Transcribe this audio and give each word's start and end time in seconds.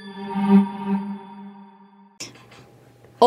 Mm-hmm. 0.00 0.29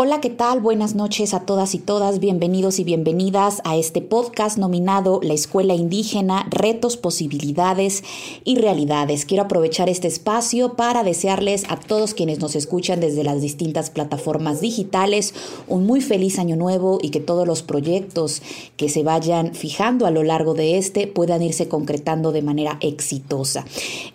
Hola, 0.05 0.19
¿qué 0.19 0.29
tal? 0.29 0.59
Buenas 0.59 0.95
noches 0.95 1.33
a 1.33 1.45
todas 1.45 1.73
y 1.75 1.77
todas. 1.77 2.19
Bienvenidos 2.19 2.77
y 2.77 2.83
bienvenidas 2.83 3.61
a 3.63 3.77
este 3.77 4.01
podcast 4.01 4.57
nominado 4.57 5.21
La 5.23 5.33
Escuela 5.33 5.75
Indígena, 5.75 6.45
Retos, 6.49 6.97
Posibilidades 6.97 8.03
y 8.43 8.57
Realidades. 8.57 9.23
Quiero 9.23 9.43
aprovechar 9.43 9.87
este 9.87 10.09
espacio 10.09 10.73
para 10.73 11.05
desearles 11.05 11.63
a 11.69 11.77
todos 11.77 12.13
quienes 12.13 12.39
nos 12.39 12.57
escuchan 12.57 12.99
desde 12.99 13.23
las 13.23 13.41
distintas 13.41 13.89
plataformas 13.91 14.59
digitales 14.59 15.33
un 15.69 15.85
muy 15.85 16.01
feliz 16.01 16.37
año 16.37 16.57
nuevo 16.57 16.99
y 17.01 17.09
que 17.09 17.21
todos 17.21 17.47
los 17.47 17.63
proyectos 17.63 18.41
que 18.75 18.89
se 18.89 19.03
vayan 19.03 19.55
fijando 19.55 20.05
a 20.05 20.11
lo 20.11 20.23
largo 20.23 20.53
de 20.53 20.79
este 20.79 21.07
puedan 21.07 21.41
irse 21.41 21.69
concretando 21.69 22.33
de 22.33 22.41
manera 22.41 22.77
exitosa. 22.81 23.63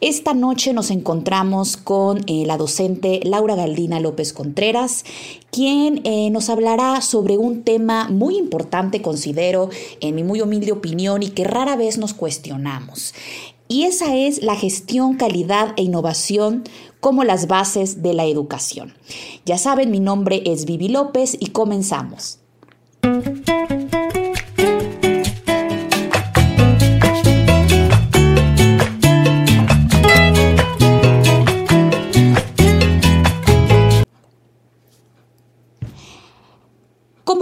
Esta 0.02 0.34
noche 0.34 0.74
nos 0.74 0.90
encontramos 0.90 1.78
con 1.78 2.18
eh, 2.26 2.44
la 2.44 2.58
docente 2.58 3.20
Laura 3.24 3.54
Galdina 3.54 4.00
López 4.00 4.34
Contreras, 4.34 5.06
quien 5.50 6.00
eh, 6.04 6.30
nos 6.30 6.50
hablará 6.50 7.00
sobre 7.00 7.38
un 7.38 7.62
tema 7.62 8.08
muy 8.08 8.36
importante, 8.36 9.02
considero, 9.02 9.70
en 10.00 10.14
mi 10.14 10.24
muy 10.24 10.40
humilde 10.40 10.72
opinión, 10.72 11.22
y 11.22 11.30
que 11.30 11.44
rara 11.44 11.76
vez 11.76 11.98
nos 11.98 12.14
cuestionamos. 12.14 13.14
Y 13.68 13.84
esa 13.84 14.16
es 14.16 14.42
la 14.42 14.56
gestión, 14.56 15.16
calidad 15.16 15.74
e 15.76 15.82
innovación 15.82 16.64
como 17.00 17.22
las 17.22 17.46
bases 17.46 18.02
de 18.02 18.14
la 18.14 18.24
educación. 18.24 18.94
Ya 19.44 19.58
saben, 19.58 19.90
mi 19.90 20.00
nombre 20.00 20.42
es 20.46 20.64
Vivi 20.64 20.88
López 20.88 21.36
y 21.38 21.48
comenzamos. 21.48 22.38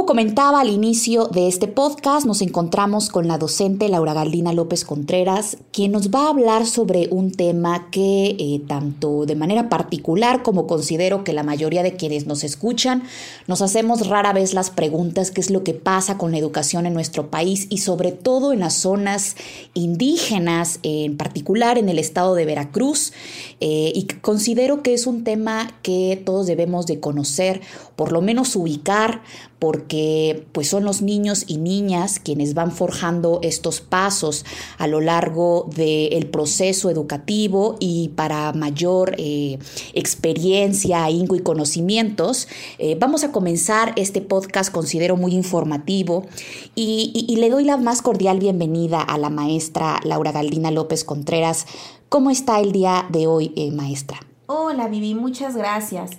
Comentaba 0.07 0.61
al 0.61 0.71
inicio 0.71 1.27
de 1.27 1.49
este 1.49 1.67
podcast, 1.67 2.27
nos 2.27 2.41
encontramos 2.41 3.11
con 3.11 3.27
la 3.27 3.39
docente 3.39 3.89
Laura 3.89 4.15
Galdina 4.15 4.53
López 4.53 4.85
Contreras, 4.85 5.59
quien 5.73 5.91
nos 5.91 6.11
va 6.11 6.27
a 6.27 6.31
hablar 6.31 6.65
sobre 6.65 7.09
un 7.11 7.33
tema 7.33 7.91
que 7.91 8.37
eh, 8.39 8.63
tanto 8.69 9.27
de 9.27 9.35
manera 9.35 9.69
particular 9.69 10.45
como 10.45 10.69
considero 10.69 11.25
que 11.25 11.33
la 11.33 11.43
mayoría 11.43 11.83
de 11.83 11.97
quienes 11.97 12.27
nos 12.27 12.45
escuchan 12.45 13.03
nos 13.49 13.63
hacemos 13.63 14.07
rara 14.07 14.33
vez 14.33 14.55
las 14.55 14.71
preguntas 14.71 15.33
qué 15.33 15.41
es 15.41 15.51
lo 15.51 15.65
que 15.65 15.75
pasa 15.75 16.17
con 16.17 16.31
la 16.31 16.39
educación 16.39 16.87
en 16.87 16.95
nuestro 16.95 17.29
país 17.29 17.67
y 17.69 17.79
sobre 17.79 18.13
todo 18.13 18.53
en 18.53 18.61
las 18.61 18.75
zonas 18.75 19.35
indígenas, 19.75 20.79
en 20.85 21.17
particular 21.17 21.79
en 21.79 21.89
el 21.89 21.99
estado 21.99 22.37
de 22.37 22.45
Veracruz. 22.45 23.13
Eh, 23.59 23.91
y 23.95 24.05
considero 24.21 24.83
que 24.83 24.95
es 24.95 25.09
un 25.09 25.25
tema 25.25 25.75
que 25.83 26.23
todos 26.25 26.47
debemos 26.47 26.87
de 26.87 27.01
conocer, 27.01 27.61
por 27.97 28.13
lo 28.13 28.21
menos 28.21 28.55
ubicar, 28.57 29.23
porque 29.59 30.47
pues 30.53 30.69
son 30.69 30.85
los 30.85 31.01
niños 31.01 31.45
y 31.47 31.57
niñas 31.57 32.21
quienes 32.23 32.53
van 32.53 32.71
forjando 32.71 33.41
estos 33.43 33.81
pasos 33.81 34.45
a 34.77 34.87
lo 34.87 35.01
largo 35.01 35.69
del 35.75 36.27
proceso 36.27 36.91
educativo 36.91 37.77
y 37.81 38.11
para 38.11 38.53
mayor 38.53 39.15
eh, 39.19 39.59
experiencia, 39.95 41.11
y 41.11 41.27
conocimientos, 41.43 42.49
eh, 42.79 42.97
vamos 42.99 43.25
a 43.25 43.33
comenzar 43.33 43.93
este 43.97 44.21
podcast, 44.21 44.73
considero 44.73 45.17
muy 45.17 45.33
informativo, 45.35 46.27
y, 46.75 47.35
le 47.37 47.51
doy 47.51 47.65
la 47.65 47.77
más 47.77 48.03
cordial 48.03 48.39
bienvenida 48.39 49.01
a 49.01 49.19
la 49.19 49.31
maestra 49.31 50.01
Laura 50.05 50.33
Galdina 50.33 50.71
López 50.71 51.05
Contreras. 51.05 51.67
¿Cómo 52.09 52.31
está 52.31 52.61
el 52.61 52.73
día 52.73 53.07
de 53.11 53.27
hoy, 53.27 53.53
eh, 53.57 53.71
maestra? 53.73 54.21
Hola, 54.47 54.89
Vivi, 54.89 55.15
muchas 55.15 55.57
gracias. 55.57 56.13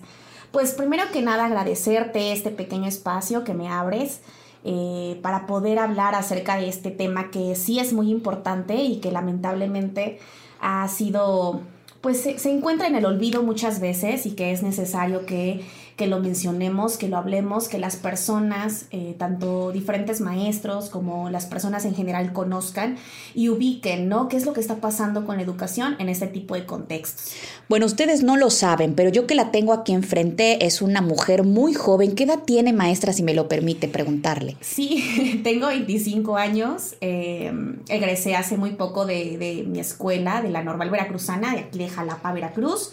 Pues 0.58 0.74
primero 0.74 1.04
que 1.14 1.22
nada 1.22 1.46
agradecerte 1.46 2.32
este 2.32 2.50
pequeño 2.50 2.88
espacio 2.88 3.44
que 3.44 3.54
me 3.54 3.70
abres 3.70 4.22
eh, 4.66 5.20
para 5.22 5.46
poder 5.46 5.78
hablar 5.78 6.16
acerca 6.16 6.58
de 6.58 6.68
este 6.68 6.90
tema 6.90 7.30
que 7.30 7.54
sí 7.54 7.78
es 7.78 7.94
muy 7.94 8.10
importante 8.10 8.74
y 8.78 9.00
que 9.00 9.12
lamentablemente 9.12 10.18
ha 10.60 10.88
sido, 10.88 11.62
pues 12.02 12.22
se 12.22 12.50
encuentra 12.50 12.88
en 12.88 12.96
el 12.96 13.06
olvido 13.06 13.44
muchas 13.44 13.80
veces 13.80 14.26
y 14.26 14.32
que 14.32 14.52
es 14.52 14.64
necesario 14.64 15.28
que 15.28 15.64
que 15.98 16.06
lo 16.06 16.20
mencionemos, 16.20 16.96
que 16.96 17.08
lo 17.08 17.18
hablemos, 17.18 17.68
que 17.68 17.80
las 17.80 17.96
personas, 17.96 18.86
eh, 18.92 19.16
tanto 19.18 19.72
diferentes 19.72 20.22
maestros 20.22 20.92
como 20.92 21.32
las 21.32 21.48
personas 21.48 21.86
en 21.86 21.96
general 21.96 22.34
conozcan 22.34 22.98
y 23.34 23.50
ubiquen, 23.50 24.08
¿no? 24.08 24.30
¿Qué 24.30 24.38
es 24.38 24.46
lo 24.46 24.54
que 24.54 24.60
está 24.60 24.76
pasando 24.76 25.26
con 25.26 25.38
la 25.38 25.42
educación 25.42 25.96
en 25.98 26.08
este 26.08 26.28
tipo 26.28 26.54
de 26.54 26.68
contextos? 26.68 27.34
Bueno, 27.68 27.88
ustedes 27.88 28.22
no 28.22 28.38
lo 28.38 28.52
saben, 28.52 28.94
pero 28.94 29.10
yo 29.10 29.26
que 29.26 29.34
la 29.34 29.50
tengo 29.50 29.74
aquí 29.74 29.92
enfrente 29.92 30.68
es 30.68 30.84
una 30.84 31.02
mujer 31.02 31.44
muy 31.44 31.74
joven. 31.74 32.14
¿Qué 32.14 32.26
edad 32.26 32.44
tiene, 32.46 32.74
maestra, 32.74 33.12
si 33.12 33.24
me 33.24 33.34
lo 33.34 33.48
permite 33.48 33.88
preguntarle? 33.88 34.56
Sí, 34.62 35.42
tengo 35.44 35.66
25 35.66 36.38
años. 36.38 36.96
Eh, 37.02 37.52
egresé 37.90 38.36
hace 38.36 38.56
muy 38.56 38.74
poco 38.74 39.08
de, 39.08 39.40
de 39.40 39.66
mi 39.68 39.80
escuela, 39.80 40.44
de 40.44 40.50
la 40.50 40.64
Normal 40.64 40.92
Veracruzana, 40.92 41.54
de 41.56 41.62
aquí 41.62 41.80
de 41.80 41.90
Jalapa, 41.90 42.32
Veracruz. 42.34 42.92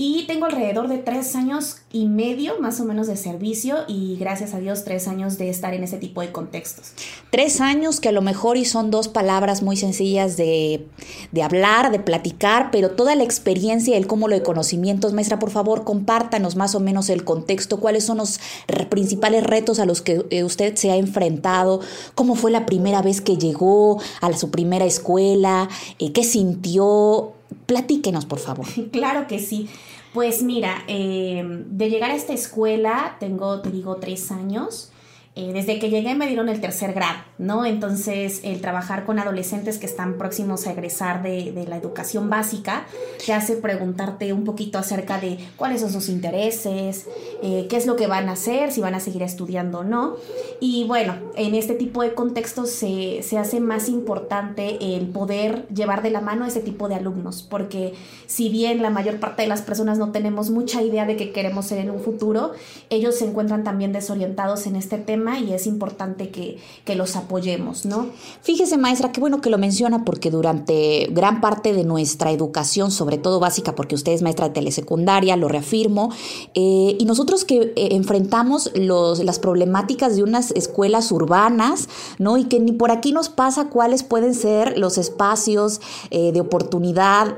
Y 0.00 0.26
tengo 0.28 0.46
alrededor 0.46 0.86
de 0.86 0.98
tres 0.98 1.34
años 1.34 1.78
y 1.92 2.06
medio 2.06 2.60
más 2.60 2.80
o 2.80 2.84
menos 2.84 3.08
de 3.08 3.16
servicio 3.16 3.78
y 3.88 4.16
gracias 4.16 4.54
a 4.54 4.60
Dios 4.60 4.84
tres 4.84 5.08
años 5.08 5.38
de 5.38 5.50
estar 5.50 5.74
en 5.74 5.82
ese 5.82 5.98
tipo 5.98 6.20
de 6.20 6.30
contextos. 6.30 6.92
Tres 7.30 7.60
años 7.60 7.98
que 7.98 8.10
a 8.10 8.12
lo 8.12 8.22
mejor 8.22 8.56
y 8.56 8.64
son 8.64 8.92
dos 8.92 9.08
palabras 9.08 9.60
muy 9.60 9.76
sencillas 9.76 10.36
de, 10.36 10.86
de 11.32 11.42
hablar, 11.42 11.90
de 11.90 11.98
platicar, 11.98 12.70
pero 12.70 12.92
toda 12.92 13.16
la 13.16 13.24
experiencia 13.24 13.94
y 13.94 13.98
el 13.98 14.06
cúmulo 14.06 14.36
de 14.36 14.44
conocimientos, 14.44 15.14
maestra, 15.14 15.40
por 15.40 15.50
favor, 15.50 15.82
compártanos 15.82 16.54
más 16.54 16.76
o 16.76 16.80
menos 16.80 17.10
el 17.10 17.24
contexto, 17.24 17.80
cuáles 17.80 18.04
son 18.04 18.18
los 18.18 18.38
principales 18.90 19.42
retos 19.42 19.80
a 19.80 19.84
los 19.84 20.00
que 20.00 20.24
eh, 20.30 20.44
usted 20.44 20.76
se 20.76 20.92
ha 20.92 20.96
enfrentado, 20.96 21.80
cómo 22.14 22.36
fue 22.36 22.52
la 22.52 22.66
primera 22.66 23.02
vez 23.02 23.20
que 23.20 23.36
llegó 23.36 24.00
a 24.20 24.32
su 24.34 24.52
primera 24.52 24.84
escuela, 24.84 25.68
eh, 25.98 26.12
qué 26.12 26.22
sintió, 26.22 27.32
Platíquenos, 27.66 28.26
por 28.26 28.38
favor. 28.38 28.66
Claro 28.92 29.26
que 29.26 29.38
sí. 29.38 29.68
Pues 30.12 30.42
mira, 30.42 30.84
eh, 30.88 31.42
de 31.44 31.90
llegar 31.90 32.10
a 32.10 32.14
esta 32.14 32.32
escuela, 32.32 33.16
tengo, 33.20 33.60
te 33.60 33.70
digo, 33.70 33.96
tres 33.96 34.30
años. 34.32 34.90
Eh, 35.38 35.52
desde 35.52 35.78
que 35.78 35.88
llegué 35.88 36.16
me 36.16 36.26
dieron 36.26 36.48
el 36.48 36.60
tercer 36.60 36.92
grado, 36.92 37.20
¿no? 37.38 37.64
Entonces, 37.64 38.40
el 38.42 38.60
trabajar 38.60 39.04
con 39.04 39.20
adolescentes 39.20 39.78
que 39.78 39.86
están 39.86 40.18
próximos 40.18 40.66
a 40.66 40.72
egresar 40.72 41.22
de, 41.22 41.64
la 41.68 41.76
educación 41.76 42.28
básica 42.28 42.86
te 43.24 43.32
hace 43.32 43.54
preguntarte 43.54 44.32
un 44.32 44.42
poquito 44.42 44.78
acerca 44.78 45.20
de 45.20 45.38
cuáles 45.56 45.80
son 45.80 45.92
sus 45.92 46.08
intereses, 46.08 47.06
eh, 47.40 47.68
qué 47.70 47.76
es 47.76 47.86
lo 47.86 47.94
que 47.94 48.08
van 48.08 48.28
a 48.28 48.32
hacer, 48.32 48.72
si 48.72 48.80
van 48.80 48.96
a 48.96 49.00
seguir 49.00 49.22
estudiando 49.22 49.80
o 49.80 49.84
no. 49.84 50.16
Y 50.58 50.84
bueno, 50.88 51.14
en 51.36 51.54
este 51.54 51.74
tipo 51.74 52.02
de 52.02 52.14
contextos 52.14 52.70
se, 52.70 53.22
se 53.22 53.38
hace 53.38 53.60
más 53.60 53.88
importante 53.88 54.96
el 54.96 55.06
poder 55.06 55.68
llevar 55.68 56.02
de 56.02 56.10
la 56.10 56.20
mano 56.20 56.46
a 56.46 56.48
ese 56.48 56.60
tipo 56.60 56.88
de 56.88 56.96
alumnos, 56.96 57.46
porque 57.48 57.94
si 58.26 58.48
bien 58.48 58.82
la 58.82 58.90
mayor 58.90 59.20
parte 59.20 59.42
de 59.42 59.48
las 59.48 59.62
personas 59.62 59.98
no 59.98 60.10
tenemos 60.10 60.50
mucha 60.50 60.82
idea 60.82 61.06
de 61.06 61.16
qué 61.16 61.30
queremos 61.30 61.66
ser 61.66 61.78
en 61.78 61.90
un 61.90 62.00
futuro, 62.00 62.54
ellos 62.90 63.14
se 63.14 63.24
encuentran 63.24 63.62
también 63.62 63.92
desorientados 63.92 64.66
en 64.66 64.74
este 64.74 64.98
tema 64.98 65.27
y 65.36 65.52
es 65.52 65.66
importante 65.66 66.30
que, 66.30 66.58
los 66.94 67.16
apoyemos, 67.16 67.84
¿no? 67.84 68.06
Fíjese, 68.42 68.78
maestra, 68.78 69.12
qué 69.12 69.20
bueno 69.20 69.40
que 69.40 69.50
lo 69.50 69.58
menciona 69.58 70.04
porque 70.04 70.30
durante 70.30 71.06
gran 71.12 71.40
parte 71.40 71.72
de 71.72 71.84
nuestra 71.84 72.32
educación, 72.32 72.90
sobre 72.90 73.18
todo 73.18 73.38
básica, 73.40 73.74
porque 73.74 73.94
usted 73.94 74.12
es 74.12 74.22
maestra 74.22 74.48
de 74.48 74.54
telesecundaria, 74.54 75.36
lo 75.36 75.48
reafirmo, 75.48 76.10
eh, 76.54 76.96
y 76.98 77.04
nosotros 77.04 77.44
que 77.44 77.72
eh, 77.76 77.88
enfrentamos 77.92 78.72
los, 78.74 79.22
las 79.22 79.38
problemáticas 79.38 80.16
de 80.16 80.22
unas 80.22 80.50
escuelas 80.52 81.12
urbanas, 81.12 81.88
¿no? 82.18 82.38
Y 82.38 82.44
que 82.44 82.58
ni 82.58 82.72
por 82.72 82.90
aquí 82.90 83.12
nos 83.12 83.28
pasa 83.28 83.68
cuáles 83.68 84.02
pueden 84.02 84.34
ser 84.34 84.78
los 84.78 84.98
espacios 84.98 85.80
eh, 86.10 86.32
de 86.32 86.40
oportunidad 86.40 87.34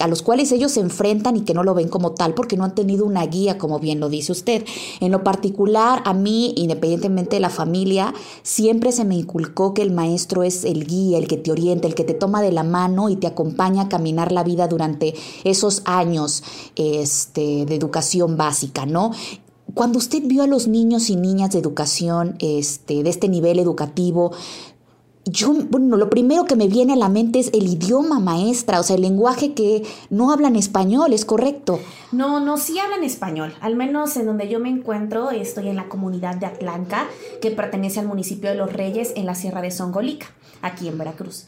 a 0.00 0.06
los 0.08 0.22
cuales 0.22 0.52
ellos 0.52 0.72
se 0.72 0.80
enfrentan 0.80 1.36
y 1.36 1.42
que 1.42 1.54
no 1.54 1.62
lo 1.62 1.74
ven 1.74 1.88
como 1.88 2.12
tal 2.12 2.34
porque 2.34 2.56
no 2.56 2.64
han 2.64 2.74
tenido 2.74 3.06
una 3.06 3.24
guía, 3.26 3.58
como 3.58 3.78
bien 3.78 4.00
lo 4.00 4.08
dice 4.08 4.32
usted. 4.32 4.64
En 5.00 5.12
lo 5.12 5.22
particular, 5.22 6.02
a 6.04 6.14
mí, 6.14 6.52
independientemente 6.56 7.01
la 7.40 7.50
familia, 7.50 8.14
siempre 8.42 8.92
se 8.92 9.04
me 9.04 9.16
inculcó 9.16 9.74
que 9.74 9.82
el 9.82 9.92
maestro 9.92 10.42
es 10.42 10.64
el 10.64 10.86
guía, 10.86 11.18
el 11.18 11.28
que 11.28 11.36
te 11.36 11.50
orienta, 11.50 11.88
el 11.88 11.94
que 11.94 12.04
te 12.04 12.14
toma 12.14 12.42
de 12.42 12.52
la 12.52 12.62
mano 12.62 13.08
y 13.08 13.16
te 13.16 13.26
acompaña 13.26 13.82
a 13.82 13.88
caminar 13.88 14.32
la 14.32 14.44
vida 14.44 14.68
durante 14.68 15.14
esos 15.44 15.82
años 15.84 16.42
este, 16.76 17.66
de 17.66 17.74
educación 17.74 18.36
básica, 18.36 18.86
¿no? 18.86 19.12
Cuando 19.74 19.98
usted 19.98 20.22
vio 20.26 20.42
a 20.42 20.46
los 20.46 20.68
niños 20.68 21.08
y 21.08 21.16
niñas 21.16 21.50
de 21.50 21.58
educación, 21.58 22.36
este, 22.40 23.02
de 23.02 23.08
este 23.08 23.28
nivel 23.28 23.58
educativo, 23.58 24.32
yo, 25.24 25.52
bueno, 25.52 25.96
lo 25.96 26.10
primero 26.10 26.44
que 26.44 26.56
me 26.56 26.66
viene 26.66 26.94
a 26.94 26.96
la 26.96 27.08
mente 27.08 27.38
es 27.38 27.50
el 27.52 27.68
idioma 27.68 28.18
maestra, 28.18 28.80
o 28.80 28.82
sea, 28.82 28.96
el 28.96 29.02
lenguaje 29.02 29.54
que 29.54 29.84
no 30.10 30.32
hablan 30.32 30.56
español, 30.56 31.12
¿es 31.12 31.24
correcto? 31.24 31.78
No, 32.10 32.40
no, 32.40 32.56
sí 32.56 32.78
hablan 32.78 33.04
español. 33.04 33.54
Al 33.60 33.76
menos 33.76 34.16
en 34.16 34.26
donde 34.26 34.48
yo 34.48 34.58
me 34.58 34.68
encuentro, 34.68 35.30
estoy 35.30 35.68
en 35.68 35.76
la 35.76 35.88
comunidad 35.88 36.36
de 36.36 36.46
Atlanca, 36.46 37.06
que 37.40 37.50
pertenece 37.50 38.00
al 38.00 38.06
municipio 38.06 38.50
de 38.50 38.56
Los 38.56 38.72
Reyes, 38.72 39.12
en 39.14 39.26
la 39.26 39.34
Sierra 39.34 39.62
de 39.62 39.70
Songolica, 39.70 40.26
aquí 40.60 40.88
en 40.88 40.98
Veracruz. 40.98 41.46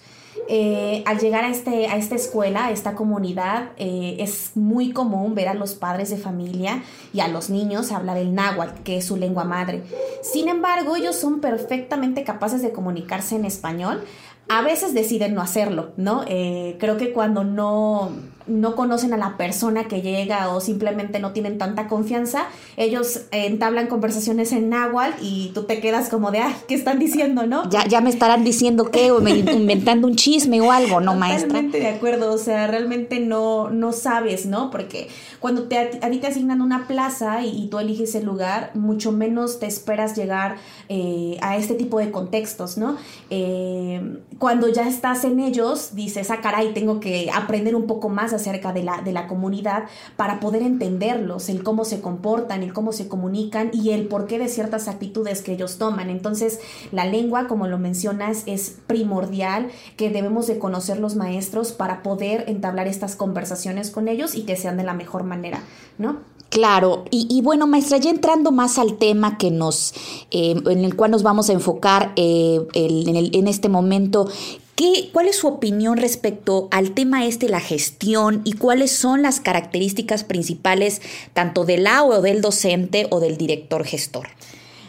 Eh, 0.49 1.03
al 1.07 1.19
llegar 1.19 1.45
a, 1.45 1.49
este, 1.49 1.87
a 1.87 1.97
esta 1.97 2.15
escuela, 2.15 2.67
a 2.67 2.71
esta 2.71 2.95
comunidad, 2.95 3.71
eh, 3.77 4.17
es 4.19 4.53
muy 4.55 4.93
común 4.93 5.35
ver 5.35 5.49
a 5.49 5.55
los 5.55 5.75
padres 5.75 6.11
de 6.11 6.17
familia 6.17 6.83
y 7.13 7.21
a 7.21 7.29
los 7.29 7.51
niños 7.51 7.93
hablar 7.93 8.17
el 8.17 8.35
náhuatl, 8.35 8.83
que 8.83 8.99
es 8.99 9.07
su 9.07 9.17
lengua 9.17 9.45
madre. 9.45 9.83
Sin 10.23 10.49
embargo, 10.49 10.97
ellos 10.97 11.17
son 11.17 11.41
perfectamente 11.41 12.25
capaces 12.25 12.63
de 12.63 12.73
comunicarse 12.73 13.37
en 13.37 13.45
español. 13.45 14.05
A 14.49 14.61
veces 14.61 14.93
deciden 14.93 15.35
no 15.35 15.41
hacerlo, 15.41 15.93
¿no? 15.97 16.25
Eh, 16.29 16.77
creo 16.79 16.99
que 16.99 17.13
cuando 17.13 17.45
no 17.45 18.11
no 18.47 18.77
conocen 18.77 19.13
a 19.13 19.17
la 19.17 19.37
persona 19.37 19.85
que 19.85 20.03
llega 20.03 20.51
o 20.51 20.61
simplemente 20.61 21.19
no 21.19 21.33
tienen 21.33 21.59
tanta 21.59 21.89
confianza, 21.89 22.47
ellos 22.77 23.23
entablan 23.31 23.87
conversaciones 23.87 24.53
en 24.53 24.69
náhuatl 24.69 25.23
y 25.23 25.51
tú 25.55 25.65
te 25.65 25.81
quedas 25.81 26.09
como 26.09 26.31
de, 26.31 26.41
ay, 26.41 26.55
¿qué 26.69 26.75
están 26.75 26.99
diciendo, 26.99 27.47
no? 27.47 27.69
Ya, 27.71 27.87
ya 27.87 28.01
me 28.01 28.11
estarán 28.11 28.45
diciendo 28.45 28.91
qué, 28.91 29.11
o 29.11 29.27
inventando 29.27 30.07
un 30.07 30.17
chisme 30.17 30.61
o 30.61 30.73
algo, 30.73 31.01
¿no, 31.01 31.15
maestra? 31.15 31.49
Totalmente 31.49 31.81
de 31.81 31.89
acuerdo, 31.89 32.33
o 32.33 32.39
sea, 32.39 32.67
realmente 32.67 33.21
no, 33.21 33.71
no 33.71 33.93
sabes, 33.93 34.47
¿no? 34.47 34.71
Porque 34.71 35.09
cuando 35.41 35.65
te, 35.65 35.79
a 35.79 36.11
ti 36.11 36.19
te 36.19 36.27
asignan 36.27 36.61
una 36.61 36.87
plaza 36.87 37.45
y, 37.45 37.69
tú 37.69 37.79
eliges 37.79 38.15
el 38.15 38.27
lugar, 38.27 38.71
mucho 38.75 39.11
menos 39.11 39.59
te 39.59 39.67
esperas 39.67 40.17
llegar 40.17 40.57
eh, 40.89 41.39
a 41.41 41.57
este 41.57 41.75
tipo 41.75 41.99
de 41.99 42.11
contextos, 42.11 42.77
¿no? 42.77 42.97
Eh, 43.31 44.19
cuando 44.39 44.69
ya 44.69 44.87
estás 44.87 45.25
en 45.25 45.41
ellos, 45.41 45.95
dices, 45.95 46.31
ah, 46.31 46.41
caray, 46.43 46.75
tengo 46.75 47.01
que 47.01 47.31
aprender 47.33 47.75
un 47.75 47.87
poco 47.87 48.11
más 48.11 48.34
acerca 48.35 48.73
de 48.73 48.83
la, 48.83 49.03
de 49.03 49.13
la 49.13 49.27
comunidad 49.27 49.85
para 50.17 50.41
poder 50.41 50.63
entenderlos, 50.63 51.49
el 51.49 51.63
cómo 51.63 51.85
se 51.85 52.01
comportan, 52.01 52.63
el 52.63 52.73
cómo 52.73 52.93
se 52.93 53.09
comunican 53.09 53.71
y 53.73 53.91
el 53.91 54.07
porqué 54.07 54.39
de 54.39 54.49
ciertas 54.49 54.89
actitudes 54.89 55.43
que 55.43 55.53
ellos 55.53 55.79
toman. 55.79 56.11
Entonces, 56.11 56.61
la 56.93 57.05
lengua, 57.05 57.47
como 57.47 57.67
lo 57.67 57.79
mencionas, 57.79 58.43
es 58.47 58.77
primordial 58.87 59.69
que 59.97 60.11
debemos 60.11 60.47
de 60.47 60.59
conocer 60.59 60.99
los 60.99 61.17
maestros 61.17 61.73
para 61.73 62.03
poder 62.03 62.45
entablar 62.49 62.87
estas 62.87 63.17
conversaciones 63.17 63.91
con 63.91 64.09
ellos 64.09 64.35
y 64.35 64.43
que 64.43 64.57
sean 64.57 64.77
de 64.77 64.85
la 64.85 64.95
mejor 64.95 65.25
manera, 65.25 65.63
¿no? 65.99 66.35
Claro, 66.55 67.05
y, 67.11 67.43
bueno, 67.43 67.67
maestra, 67.67 67.99
ya 67.99 68.11
entrando 68.11 68.53
más 68.53 68.79
al 68.79 68.97
tema 68.97 69.39
que 69.39 69.51
nos, 69.51 69.93
eh, 70.31 70.55
en 70.67 70.85
el 70.85 70.95
cual 70.95 71.11
nos 71.11 71.25
vamos 71.25 71.51
a 71.51 71.53
enfocar 71.53 72.13
eh, 72.15 72.65
en, 72.75 73.35
en, 73.35 73.49
este 73.49 73.69
momento, 73.69 74.29
¿Qué, 74.75 75.11
¿Cuál 75.13 75.29
es 75.29 75.37
su 75.37 75.47
opinión 75.47 75.99
respecto 75.99 76.67
al 76.73 76.93
tema 76.93 77.27
este, 77.27 77.49
la 77.49 77.61
gestión, 77.61 78.41
y 78.45 78.55
cuáles 78.55 78.91
son 78.91 79.23
las 79.23 79.39
características 79.39 80.25
principales 80.25 81.01
tanto 81.33 81.65
del 81.65 81.85
la 81.85 82.03
o 82.03 82.21
del 82.21 82.41
docente 82.41 83.07
o 83.11 83.21
del 83.21 83.37
director 83.37 83.85
gestor? 83.85 84.29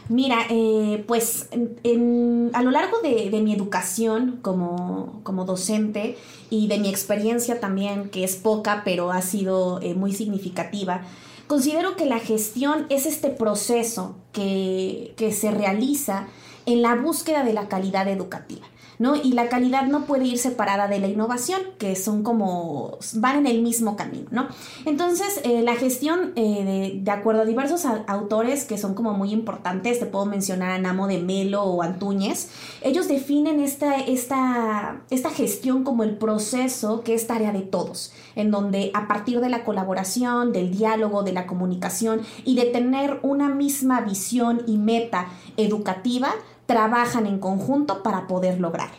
Mira, 0.07 0.37
eh, 0.49 1.03
pues 1.07 1.49
a 1.51 2.61
lo 2.61 2.71
largo 2.71 2.99
de, 3.01 3.29
mi 3.41 3.53
educación 3.53 4.39
como, 4.41 5.45
docente 5.45 6.15
y 6.49 6.67
de 6.67 6.77
mi 6.77 6.89
experiencia 6.89 7.59
también, 7.59 8.09
que 8.09 8.23
es 8.23 8.35
poca, 8.35 8.81
pero 8.85 9.11
ha 9.11 9.21
sido 9.21 9.81
eh, 9.81 9.95
muy 9.95 10.13
significativa, 10.13 11.01
considero 11.47 11.95
que 11.95 12.05
la 12.05 12.19
gestión 12.19 12.85
es 12.89 13.05
este 13.05 13.29
proceso 13.29 14.15
que, 14.31 15.13
que 15.17 15.31
se 15.31 15.49
realiza 15.51 16.27
en 16.67 16.81
la 16.81 16.95
búsqueda 16.95 17.43
de 17.43 17.53
la 17.53 17.67
calidad 17.67 18.07
educativa. 18.07 18.65
¿No? 18.99 19.15
Y 19.15 19.33
la 19.33 19.49
calidad 19.49 19.87
no 19.87 20.05
puede 20.05 20.25
ir 20.25 20.37
separada 20.37 20.87
de 20.87 20.99
la 20.99 21.07
innovación, 21.07 21.61
que 21.77 21.95
son 21.95 22.23
como, 22.23 22.97
van 23.15 23.37
en 23.37 23.47
el 23.47 23.61
mismo 23.61 23.95
camino, 23.95 24.27
¿no? 24.31 24.47
Entonces, 24.85 25.41
eh, 25.43 25.61
la 25.61 25.75
gestión, 25.75 26.33
eh, 26.35 26.99
de, 27.01 27.11
acuerdo 27.11 27.41
a 27.41 27.45
diversos 27.45 27.85
autores 28.07 28.65
que 28.65 28.77
son 28.77 28.93
como 28.93 29.13
muy 29.13 29.31
importantes, 29.31 29.99
te 29.99 30.05
puedo 30.05 30.25
mencionar 30.25 30.71
a 30.71 30.79
Namo 30.79 31.07
de 31.07 31.19
Melo 31.19 31.63
o 31.63 31.81
Antúñez, 31.81 32.49
ellos 32.81 33.07
definen 33.07 33.59
esta, 33.59 33.95
esta, 33.95 35.01
esta 35.09 35.29
gestión 35.29 35.83
como 35.83 36.03
el 36.03 36.17
proceso 36.17 37.01
que 37.03 37.13
es 37.13 37.27
tarea 37.27 37.51
de 37.51 37.61
todos, 37.61 38.13
en 38.35 38.51
donde 38.51 38.91
a 38.93 39.07
partir 39.07 39.39
de 39.39 39.49
la 39.49 39.63
colaboración, 39.63 40.51
del 40.51 40.75
diálogo, 40.75 41.23
de 41.23 41.33
la 41.33 41.47
comunicación 41.47 42.21
y 42.43 42.55
de 42.55 42.65
tener 42.65 43.19
una 43.23 43.49
misma 43.49 44.01
visión 44.01 44.63
y 44.67 44.77
meta 44.77 45.27
educativa, 45.57 46.33
trabajan 46.65 47.25
en 47.25 47.39
conjunto 47.39 48.03
para 48.03 48.27
poder 48.27 48.59
lograr. 48.59 48.89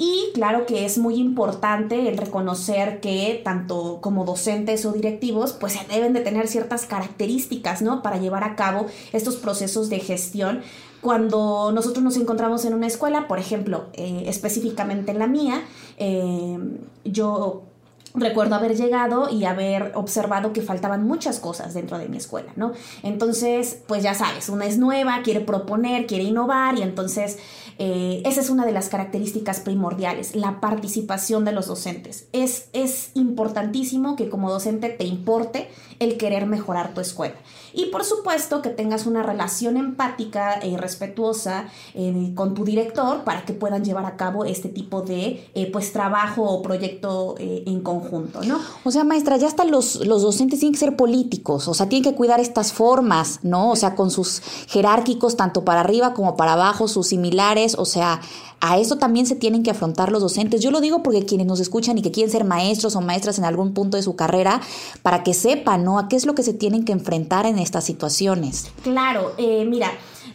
Y 0.00 0.30
claro 0.32 0.64
que 0.64 0.84
es 0.84 0.96
muy 0.96 1.16
importante 1.16 2.08
el 2.08 2.16
reconocer 2.16 3.00
que 3.00 3.40
tanto 3.44 3.98
como 4.00 4.24
docentes 4.24 4.86
o 4.86 4.92
directivos, 4.92 5.52
pues 5.52 5.72
se 5.72 5.84
deben 5.92 6.12
de 6.12 6.20
tener 6.20 6.46
ciertas 6.46 6.86
características, 6.86 7.82
¿no? 7.82 8.00
Para 8.00 8.18
llevar 8.18 8.44
a 8.44 8.54
cabo 8.54 8.86
estos 9.12 9.36
procesos 9.36 9.88
de 9.88 9.98
gestión. 9.98 10.62
Cuando 11.00 11.72
nosotros 11.72 12.04
nos 12.04 12.16
encontramos 12.16 12.64
en 12.64 12.74
una 12.74 12.86
escuela, 12.86 13.26
por 13.26 13.40
ejemplo, 13.40 13.86
eh, 13.92 14.24
específicamente 14.26 15.10
en 15.10 15.18
la 15.18 15.26
mía, 15.26 15.62
eh, 15.96 16.58
yo 17.04 17.64
recuerdo 18.20 18.54
haber 18.54 18.76
llegado 18.76 19.28
y 19.30 19.44
haber 19.44 19.92
observado 19.94 20.52
que 20.52 20.62
faltaban 20.62 21.06
muchas 21.06 21.40
cosas 21.40 21.74
dentro 21.74 21.98
de 21.98 22.08
mi 22.08 22.16
escuela, 22.16 22.52
¿no? 22.56 22.72
Entonces, 23.02 23.82
pues 23.86 24.02
ya 24.02 24.14
sabes, 24.14 24.48
una 24.48 24.66
es 24.66 24.78
nueva, 24.78 25.22
quiere 25.22 25.40
proponer, 25.40 26.06
quiere 26.06 26.24
innovar 26.24 26.78
y 26.78 26.82
entonces 26.82 27.38
eh, 27.78 28.22
esa 28.24 28.40
es 28.40 28.50
una 28.50 28.66
de 28.66 28.72
las 28.72 28.88
características 28.88 29.60
primordiales, 29.60 30.34
la 30.34 30.60
participación 30.60 31.44
de 31.44 31.52
los 31.52 31.68
docentes. 31.68 32.28
Es, 32.32 32.68
es 32.72 33.12
importantísimo 33.14 34.16
que 34.16 34.28
como 34.28 34.50
docente 34.50 34.88
te 34.88 35.04
importe 35.04 35.68
el 35.98 36.16
querer 36.16 36.46
mejorar 36.46 36.94
tu 36.94 37.00
escuela. 37.00 37.34
Y 37.72 37.86
por 37.86 38.04
supuesto 38.04 38.62
que 38.62 38.70
tengas 38.70 39.06
una 39.06 39.22
relación 39.22 39.76
empática 39.76 40.64
y 40.64 40.76
respetuosa 40.76 41.68
eh, 41.94 42.32
con 42.34 42.54
tu 42.54 42.64
director 42.64 43.24
para 43.24 43.44
que 43.44 43.52
puedan 43.52 43.84
llevar 43.84 44.06
a 44.06 44.16
cabo 44.16 44.44
este 44.44 44.68
tipo 44.68 45.02
de 45.02 45.48
eh, 45.54 45.70
pues 45.70 45.92
trabajo 45.92 46.42
o 46.42 46.62
proyecto 46.62 47.36
en 47.38 47.80
conjunto, 47.80 48.42
¿no? 48.42 48.60
O 48.84 48.90
sea, 48.90 49.04
maestra, 49.04 49.36
ya 49.36 49.46
hasta 49.46 49.64
los, 49.64 49.96
los 50.06 50.22
docentes 50.22 50.60
tienen 50.60 50.72
que 50.72 50.80
ser 50.80 50.96
políticos, 50.96 51.68
o 51.68 51.74
sea, 51.74 51.88
tienen 51.88 52.10
que 52.10 52.16
cuidar 52.16 52.40
estas 52.40 52.72
formas, 52.72 53.40
¿no? 53.42 53.70
O 53.70 53.76
sea, 53.76 53.94
con 53.94 54.10
sus 54.10 54.40
jerárquicos, 54.68 55.36
tanto 55.36 55.64
para 55.64 55.80
arriba 55.80 56.14
como 56.14 56.36
para 56.36 56.54
abajo, 56.54 56.88
sus 56.88 57.08
similares, 57.08 57.76
o 57.78 57.84
sea, 57.84 58.20
a 58.60 58.78
eso 58.78 58.98
también 58.98 59.26
se 59.26 59.36
tienen 59.36 59.62
que 59.62 59.70
afrontar 59.70 60.10
los 60.10 60.22
docentes. 60.22 60.60
Yo 60.60 60.70
lo 60.70 60.80
digo 60.80 61.02
porque 61.02 61.24
quienes 61.24 61.46
nos 61.46 61.60
escuchan 61.60 61.98
y 61.98 62.02
que 62.02 62.10
quieren 62.10 62.30
ser 62.30 62.44
maestros 62.44 62.96
o 62.96 63.00
maestras 63.00 63.38
en 63.38 63.44
algún 63.44 63.74
punto 63.74 63.96
de 63.96 64.02
su 64.02 64.16
carrera, 64.16 64.60
para 65.02 65.22
que 65.22 65.34
sepan, 65.34 65.84
¿no? 65.84 65.98
A 65.98 66.08
qué 66.08 66.16
es 66.16 66.26
lo 66.26 66.34
que 66.34 66.42
se 66.42 66.54
tienen 66.54 66.84
que 66.84 66.92
enfrentar 66.92 67.46
en 67.46 67.58
estas 67.58 67.84
situaciones. 67.84 68.70
Claro, 68.82 69.34
eh, 69.38 69.64
mira. 69.64 69.90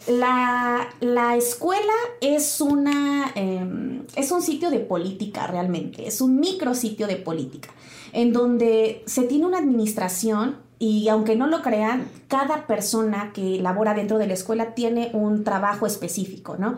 La, 0.08 0.90
escuela 1.38 1.94
es 2.20 2.60
una 2.60 3.32
em, 3.36 4.04
es 4.16 4.32
un 4.32 4.42
sitio 4.42 4.70
de 4.70 4.80
política 4.80 5.48
realmente, 5.48 6.06
es 6.06 6.20
un 6.20 6.42
micro 6.42 6.76
sitio 6.76 7.08
de 7.08 7.16
política, 7.16 7.70
en 8.12 8.34
donde 8.34 9.02
se 9.06 9.24
tiene 9.24 9.46
una 9.46 9.60
administración 9.60 10.58
y 10.78 11.08
aunque 11.08 11.38
no 11.38 11.48
lo 11.48 11.62
crean, 11.62 12.10
cada 12.28 12.68
persona 12.68 13.32
que 13.34 13.62
labora 13.62 13.94
dentro 13.94 14.18
de 14.18 14.28
la 14.28 14.34
escuela 14.34 14.76
tiene 14.76 15.12
un 15.14 15.46
trabajo 15.46 15.88
específico, 15.88 16.58
¿no? 16.58 16.76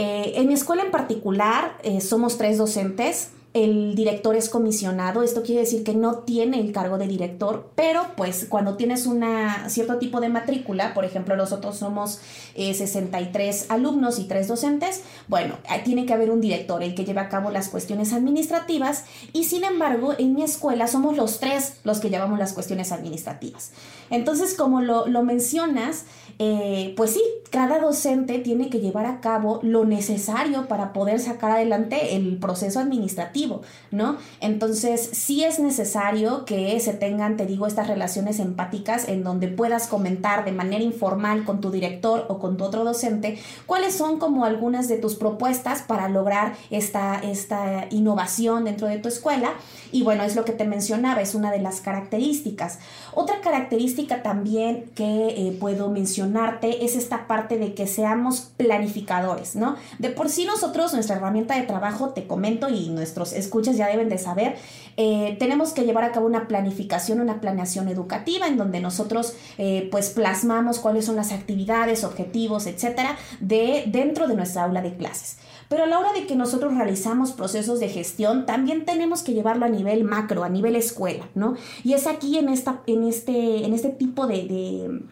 Eh, 0.00 0.34
en 0.36 0.46
mi 0.46 0.54
escuela 0.54 0.84
en 0.84 0.92
particular 0.92 1.76
eh, 1.82 2.00
somos 2.00 2.38
tres 2.38 2.56
docentes, 2.56 3.32
el 3.54 3.94
director 3.94 4.36
es 4.36 4.50
comisionado, 4.50 5.22
esto 5.22 5.42
quiere 5.42 5.62
decir 5.62 5.82
que 5.82 5.94
no 5.94 6.18
tiene 6.18 6.60
el 6.60 6.70
cargo 6.70 6.98
de 6.98 7.08
director, 7.08 7.70
pero 7.74 8.02
pues 8.16 8.46
cuando 8.48 8.76
tienes 8.76 9.06
una 9.06 9.68
cierto 9.70 9.98
tipo 9.98 10.20
de 10.20 10.28
matrícula, 10.28 10.92
por 10.92 11.04
ejemplo 11.04 11.34
nosotros 11.34 11.78
somos 11.78 12.20
63 12.54 13.62
eh, 13.62 13.66
alumnos 13.70 14.18
y 14.18 14.24
tres 14.24 14.48
docentes, 14.48 15.02
bueno, 15.28 15.56
tiene 15.84 16.04
que 16.04 16.12
haber 16.12 16.30
un 16.30 16.40
director, 16.40 16.82
el 16.82 16.94
que 16.94 17.04
lleva 17.04 17.22
a 17.22 17.28
cabo 17.28 17.50
las 17.50 17.68
cuestiones 17.68 18.12
administrativas 18.12 19.04
y 19.32 19.44
sin 19.44 19.64
embargo 19.64 20.14
en 20.18 20.34
mi 20.34 20.42
escuela 20.42 20.86
somos 20.86 21.16
los 21.16 21.40
tres 21.40 21.78
los 21.84 22.00
que 22.00 22.10
llevamos 22.10 22.38
las 22.38 22.52
cuestiones 22.52 22.92
administrativas. 22.92 23.72
Entonces, 24.10 24.54
como 24.54 24.80
lo, 24.82 25.06
lo 25.06 25.22
mencionas, 25.22 26.04
eh, 26.40 26.94
pues 26.96 27.14
sí, 27.14 27.22
cada 27.50 27.80
docente 27.80 28.38
tiene 28.38 28.70
que 28.70 28.78
llevar 28.78 29.06
a 29.06 29.20
cabo 29.20 29.58
lo 29.62 29.84
necesario 29.84 30.68
para 30.68 30.92
poder 30.92 31.18
sacar 31.18 31.50
adelante 31.50 32.14
el 32.14 32.38
proceso 32.38 32.78
administrativo, 32.78 33.47
¿no? 33.90 34.16
Entonces, 34.40 35.08
sí 35.12 35.44
es 35.44 35.58
necesario 35.58 36.44
que 36.44 36.78
se 36.80 36.92
tengan, 36.92 37.36
te 37.36 37.46
digo, 37.46 37.66
estas 37.66 37.88
relaciones 37.88 38.38
empáticas 38.38 39.08
en 39.08 39.24
donde 39.24 39.48
puedas 39.48 39.86
comentar 39.86 40.44
de 40.44 40.52
manera 40.52 40.84
informal 40.84 41.44
con 41.44 41.60
tu 41.60 41.70
director 41.70 42.26
o 42.28 42.38
con 42.38 42.56
tu 42.56 42.64
otro 42.64 42.84
docente 42.84 43.38
cuáles 43.66 43.94
son 43.94 44.18
como 44.18 44.44
algunas 44.44 44.88
de 44.88 44.96
tus 44.96 45.14
propuestas 45.14 45.82
para 45.82 46.08
lograr 46.08 46.54
esta, 46.70 47.18
esta 47.18 47.86
innovación 47.90 48.64
dentro 48.64 48.88
de 48.88 48.98
tu 48.98 49.08
escuela. 49.08 49.52
Y 49.90 50.02
bueno, 50.02 50.22
es 50.22 50.36
lo 50.36 50.44
que 50.44 50.52
te 50.52 50.64
mencionaba, 50.64 51.22
es 51.22 51.34
una 51.34 51.50
de 51.50 51.60
las 51.60 51.80
características. 51.80 52.78
Otra 53.14 53.40
característica 53.40 54.22
también 54.22 54.90
que 54.94 55.28
eh, 55.28 55.56
puedo 55.58 55.88
mencionar 55.88 56.58
es 56.62 56.96
esta 56.96 57.26
parte 57.26 57.58
de 57.58 57.74
que 57.74 57.86
seamos 57.86 58.52
planificadores, 58.56 59.56
¿no? 59.56 59.76
De 59.98 60.10
por 60.10 60.28
sí 60.28 60.44
nosotros, 60.44 60.92
nuestra 60.92 61.16
herramienta 61.16 61.54
de 61.54 61.62
trabajo, 61.62 62.10
te 62.10 62.26
comento 62.26 62.68
y 62.68 62.90
nuestros 62.90 63.27
escuchas 63.32 63.76
ya 63.76 63.86
deben 63.86 64.08
de 64.08 64.18
saber, 64.18 64.56
eh, 64.96 65.36
tenemos 65.38 65.72
que 65.72 65.84
llevar 65.84 66.04
a 66.04 66.12
cabo 66.12 66.26
una 66.26 66.48
planificación, 66.48 67.20
una 67.20 67.40
planeación 67.40 67.88
educativa 67.88 68.46
en 68.46 68.56
donde 68.56 68.80
nosotros 68.80 69.34
eh, 69.56 69.88
pues 69.90 70.10
plasmamos 70.10 70.78
cuáles 70.78 71.04
son 71.04 71.16
las 71.16 71.32
actividades, 71.32 72.04
objetivos, 72.04 72.66
etcétera, 72.66 73.16
de 73.40 73.84
dentro 73.86 74.26
de 74.26 74.34
nuestra 74.34 74.64
aula 74.64 74.82
de 74.82 74.96
clases. 74.96 75.38
pero 75.68 75.84
a 75.84 75.86
la 75.86 75.98
hora 75.98 76.12
de 76.14 76.26
que 76.26 76.34
nosotros 76.34 76.74
realizamos 76.74 77.32
procesos 77.32 77.78
de 77.78 77.88
gestión, 77.88 78.46
también 78.46 78.84
tenemos 78.86 79.22
que 79.22 79.34
llevarlo 79.34 79.66
a 79.66 79.68
nivel 79.68 80.02
macro, 80.02 80.42
a 80.42 80.48
nivel 80.48 80.76
escuela, 80.76 81.28
¿no? 81.34 81.56
Y 81.84 81.92
es 81.92 82.06
aquí 82.06 82.38
en, 82.38 82.48
esta, 82.48 82.80
en, 82.86 83.04
este, 83.04 83.66
en 83.66 83.74
este 83.74 83.90
tipo 83.90 84.26
de, 84.26 85.02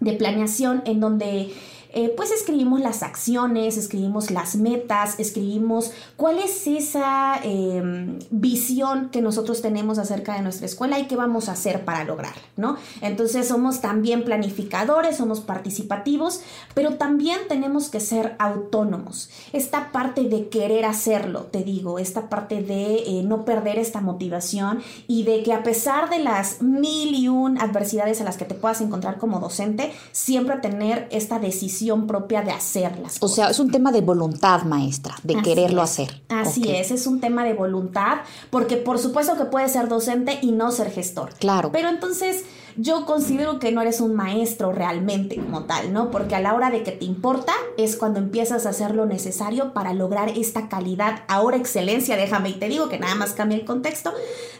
de 0.00 0.12
planeación 0.12 0.82
en 0.84 1.00
donde 1.00 1.52
eh, 1.94 2.12
pues 2.16 2.32
escribimos 2.32 2.80
las 2.80 3.04
acciones, 3.04 3.76
escribimos 3.76 4.32
las 4.32 4.56
metas, 4.56 5.14
escribimos 5.20 5.92
cuál 6.16 6.40
es 6.40 6.66
esa 6.66 7.38
em, 7.44 8.18
visión 8.30 9.10
que 9.10 9.22
nosotros 9.22 9.62
tenemos 9.62 9.98
acerca 9.98 10.34
de 10.34 10.42
nuestra 10.42 10.66
escuela 10.66 10.98
y 10.98 11.06
qué 11.06 11.14
vamos 11.14 11.48
a 11.48 11.52
hacer 11.52 11.84
para 11.84 12.02
lograrla, 12.02 12.42
¿no? 12.56 12.76
Entonces 13.00 13.46
somos 13.46 13.80
también 13.80 14.24
planificadores, 14.24 15.18
somos 15.18 15.40
participativos, 15.40 16.40
pero 16.74 16.94
también 16.94 17.38
tenemos 17.48 17.88
que 17.90 18.00
ser 18.00 18.34
autónomos. 18.40 19.30
Esta 19.52 19.92
parte 19.92 20.24
de 20.24 20.48
querer 20.48 20.86
hacerlo, 20.86 21.42
te 21.42 21.62
digo, 21.62 22.00
esta 22.00 22.28
parte 22.28 22.60
de 22.60 23.04
eh, 23.06 23.22
no 23.24 23.44
perder 23.44 23.78
esta 23.78 24.00
motivación 24.00 24.82
y 25.06 25.22
de 25.22 25.44
que 25.44 25.52
a 25.52 25.62
pesar 25.62 26.10
de 26.10 26.18
las 26.18 26.60
mil 26.60 27.14
y 27.14 27.28
un 27.28 27.56
adversidades 27.60 28.20
a 28.20 28.24
las 28.24 28.36
que 28.36 28.46
te 28.46 28.56
puedas 28.56 28.80
encontrar 28.80 29.18
como 29.18 29.38
docente, 29.38 29.92
siempre 30.10 30.56
tener 30.56 31.06
esta 31.12 31.38
decisión 31.38 31.83
propia 32.06 32.42
de 32.42 32.52
hacerlas. 32.52 33.16
O 33.20 33.28
sea, 33.28 33.50
es 33.50 33.58
un 33.58 33.70
tema 33.70 33.92
de 33.92 34.00
voluntad, 34.00 34.62
maestra, 34.62 35.14
de 35.22 35.40
quererlo 35.42 35.82
hacer. 35.82 36.22
Así 36.28 36.70
es, 36.70 36.90
es 36.90 37.06
un 37.06 37.20
tema 37.20 37.44
de 37.44 37.54
voluntad, 37.54 38.18
porque 38.50 38.76
por 38.76 38.98
supuesto 38.98 39.36
que 39.36 39.44
puedes 39.44 39.72
ser 39.72 39.88
docente 39.88 40.38
y 40.42 40.52
no 40.52 40.70
ser 40.70 40.90
gestor. 40.90 41.34
Claro. 41.34 41.70
Pero 41.72 41.88
entonces 41.88 42.44
yo 42.76 43.06
considero 43.06 43.58
que 43.58 43.72
no 43.72 43.80
eres 43.80 44.00
un 44.00 44.14
maestro 44.14 44.72
realmente 44.72 45.36
como 45.36 45.64
tal, 45.64 45.92
¿no? 45.92 46.10
Porque 46.10 46.34
a 46.34 46.40
la 46.40 46.54
hora 46.54 46.70
de 46.70 46.82
que 46.82 46.92
te 46.92 47.04
importa 47.04 47.52
es 47.76 47.96
cuando 47.96 48.18
empiezas 48.18 48.66
a 48.66 48.70
hacer 48.70 48.94
lo 48.94 49.06
necesario 49.06 49.72
para 49.72 49.94
lograr 49.94 50.30
esta 50.30 50.68
calidad, 50.68 51.22
ahora 51.28 51.56
excelencia, 51.56 52.16
déjame 52.16 52.50
y 52.50 52.54
te 52.54 52.68
digo 52.68 52.88
que 52.88 52.98
nada 52.98 53.14
más 53.14 53.32
cambia 53.32 53.58
el 53.58 53.64
contexto 53.64 54.12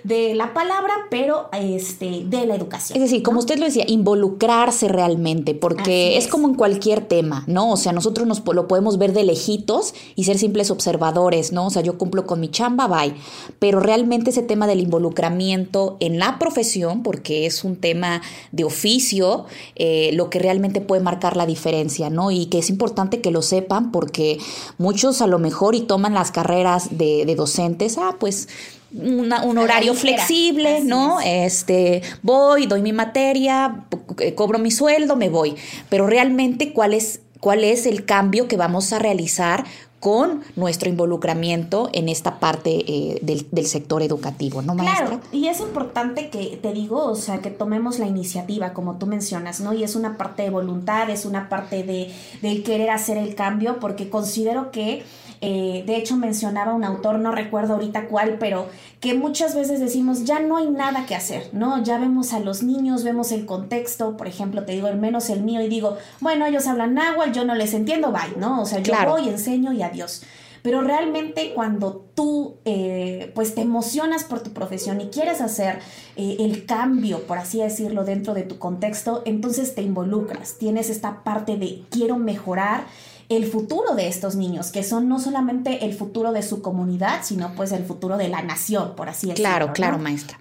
de 0.04 0.34
la 0.34 0.52
palabra, 0.52 0.92
pero 1.10 1.48
este, 1.52 2.24
de 2.26 2.46
la 2.46 2.54
educación. 2.54 2.96
Es 2.96 3.02
decir, 3.02 3.22
como 3.22 3.38
usted 3.38 3.58
lo 3.58 3.64
decía, 3.64 3.84
involucrarse 3.88 4.88
realmente, 4.88 5.54
porque 5.54 6.16
es. 6.18 6.28
como 6.28 6.48
en 6.48 6.54
cualquier 6.54 7.06
tema, 7.06 7.44
¿no? 7.46 7.70
O 7.70 7.76
sea, 7.76 7.92
nosotros 7.92 8.26
nos 8.26 8.42
lo 8.44 8.66
podemos 8.66 8.98
ver 8.98 9.12
de 9.12 9.24
lejitos 9.24 9.94
y 10.16 10.24
ser 10.24 10.38
simples 10.38 10.70
observadores, 10.70 11.52
¿no? 11.52 11.66
O 11.66 11.70
sea, 11.70 11.82
yo 11.82 11.96
cumplo 11.96 12.26
con 12.26 12.40
mi 12.40 12.48
chamba, 12.48 12.86
bye. 12.86 13.14
Pero 13.58 13.80
realmente 13.80 14.30
ese 14.30 14.42
tema 14.42 14.66
del 14.66 14.80
involucramiento 14.80 15.96
en 16.00 16.18
la 16.18 16.38
profesión, 16.38 17.02
porque 17.02 17.46
es 17.46 17.64
un 17.64 17.76
tema 17.76 18.03
de 18.52 18.64
oficio, 18.64 19.46
eh, 19.76 20.10
lo 20.14 20.30
que 20.30 20.38
realmente 20.38 20.80
puede 20.80 21.02
marcar 21.02 21.36
la 21.36 21.46
diferencia, 21.46 22.10
¿no? 22.10 22.30
Y 22.30 22.46
que 22.46 22.58
es 22.58 22.70
importante 22.70 23.20
que 23.20 23.30
lo 23.30 23.42
sepan 23.42 23.92
porque 23.92 24.38
muchos 24.78 25.22
a 25.22 25.26
lo 25.26 25.38
mejor 25.38 25.74
y 25.74 25.82
toman 25.82 26.14
las 26.14 26.30
carreras 26.30 26.96
de, 26.96 27.34
docentes, 27.34 27.98
ah, 27.98 28.16
pues 28.20 28.48
un 28.92 29.58
horario 29.58 29.94
flexible, 29.94 30.80
¿no? 30.82 31.18
Este, 31.20 32.02
voy, 32.22 32.66
doy 32.66 32.80
mi 32.80 32.92
materia, 32.92 33.84
eh, 34.18 34.34
cobro 34.34 34.58
mi 34.58 34.70
sueldo, 34.70 35.16
me 35.16 35.28
voy. 35.28 35.56
Pero 35.88 36.06
realmente, 36.06 36.72
¿cuál 36.72 36.94
es, 36.94 37.20
cuál 37.40 37.64
es 37.64 37.86
el 37.86 38.04
cambio 38.04 38.46
que 38.46 38.56
vamos 38.56 38.92
a 38.92 39.00
realizar 39.00 39.64
con 40.04 40.42
nuestro 40.54 40.90
involucramiento 40.90 41.88
en 41.94 42.10
esta 42.10 42.38
parte 42.38 42.84
eh, 42.86 43.20
del, 43.22 43.66
sector 43.66 44.02
educativo, 44.02 44.60
¿no, 44.60 44.74
maestra? 44.74 45.06
Claro, 45.06 45.22
y 45.32 45.48
es 45.48 45.60
importante 45.60 46.28
que, 46.28 46.58
te 46.60 46.74
digo, 46.74 47.06
o 47.06 47.14
sea, 47.14 47.38
que 47.38 47.48
tomemos 47.48 47.98
la 47.98 48.06
iniciativa, 48.06 48.74
como 48.74 48.98
tú 48.98 49.06
mencionas, 49.06 49.60
¿no? 49.60 49.72
Y 49.72 49.82
es 49.82 49.96
una 49.96 50.18
parte 50.18 50.42
de 50.42 50.50
voluntad, 50.50 51.08
es 51.08 51.24
una 51.24 51.48
parte 51.48 51.84
de, 51.84 52.12
del 52.42 52.62
querer 52.62 52.90
hacer 52.90 53.16
el 53.16 53.34
cambio, 53.34 53.80
porque 53.80 54.10
considero 54.10 54.70
que 54.70 55.04
eh, 55.40 55.84
de 55.86 55.96
hecho 55.96 56.16
mencionaba 56.16 56.74
un 56.74 56.84
autor, 56.84 57.18
no 57.18 57.32
recuerdo 57.32 57.74
ahorita 57.74 58.06
cuál, 58.06 58.36
pero 58.38 58.68
que 59.00 59.14
muchas 59.14 59.54
veces 59.54 59.80
decimos, 59.80 60.24
ya 60.24 60.40
no 60.40 60.56
hay 60.56 60.68
nada 60.70 61.06
que 61.06 61.14
hacer, 61.14 61.50
¿no? 61.52 61.82
Ya 61.82 61.98
vemos 61.98 62.32
a 62.32 62.40
los 62.40 62.62
niños, 62.62 63.04
vemos 63.04 63.32
el 63.32 63.46
contexto, 63.46 64.16
por 64.16 64.26
ejemplo, 64.26 64.64
te 64.64 64.72
digo, 64.72 64.86
al 64.86 64.98
menos 64.98 65.30
el 65.30 65.42
mío, 65.42 65.60
y 65.60 65.68
digo, 65.68 65.96
bueno, 66.20 66.46
ellos 66.46 66.66
hablan 66.66 66.94
náhuatl, 66.94 67.32
yo 67.32 67.44
no 67.44 67.54
les 67.54 67.74
entiendo, 67.74 68.12
bye, 68.12 68.38
¿no? 68.38 68.62
O 68.62 68.66
sea, 68.66 68.80
yo 68.80 68.94
voy, 69.06 69.28
enseño 69.28 69.72
y 69.72 69.82
adiós. 69.82 70.22
Pero 70.64 70.80
realmente 70.80 71.52
cuando 71.54 72.06
tú 72.14 72.56
eh, 72.64 73.30
pues 73.34 73.54
te 73.54 73.60
emocionas 73.60 74.24
por 74.24 74.42
tu 74.42 74.54
profesión 74.54 74.98
y 74.98 75.08
quieres 75.08 75.42
hacer 75.42 75.80
eh, 76.16 76.36
el 76.40 76.64
cambio, 76.64 77.26
por 77.26 77.36
así 77.36 77.60
decirlo, 77.60 78.04
dentro 78.04 78.32
de 78.32 78.44
tu 78.44 78.58
contexto, 78.58 79.20
entonces 79.26 79.74
te 79.74 79.82
involucras, 79.82 80.56
tienes 80.56 80.88
esta 80.88 81.22
parte 81.22 81.58
de 81.58 81.82
quiero 81.90 82.16
mejorar 82.16 82.86
el 83.28 83.46
futuro 83.46 83.94
de 83.94 84.08
estos 84.08 84.36
niños, 84.36 84.70
que 84.70 84.82
son 84.82 85.08
no 85.08 85.18
solamente 85.18 85.84
el 85.84 85.94
futuro 85.94 86.32
de 86.32 86.42
su 86.42 86.62
comunidad, 86.62 87.20
sino 87.22 87.54
pues 87.54 87.72
el 87.72 87.84
futuro 87.84 88.16
de 88.16 88.28
la 88.28 88.42
nación, 88.42 88.94
por 88.96 89.08
así 89.08 89.28
decirlo. 89.28 89.48
Claro, 89.48 89.72
claro, 89.72 89.98
maestra. 89.98 90.38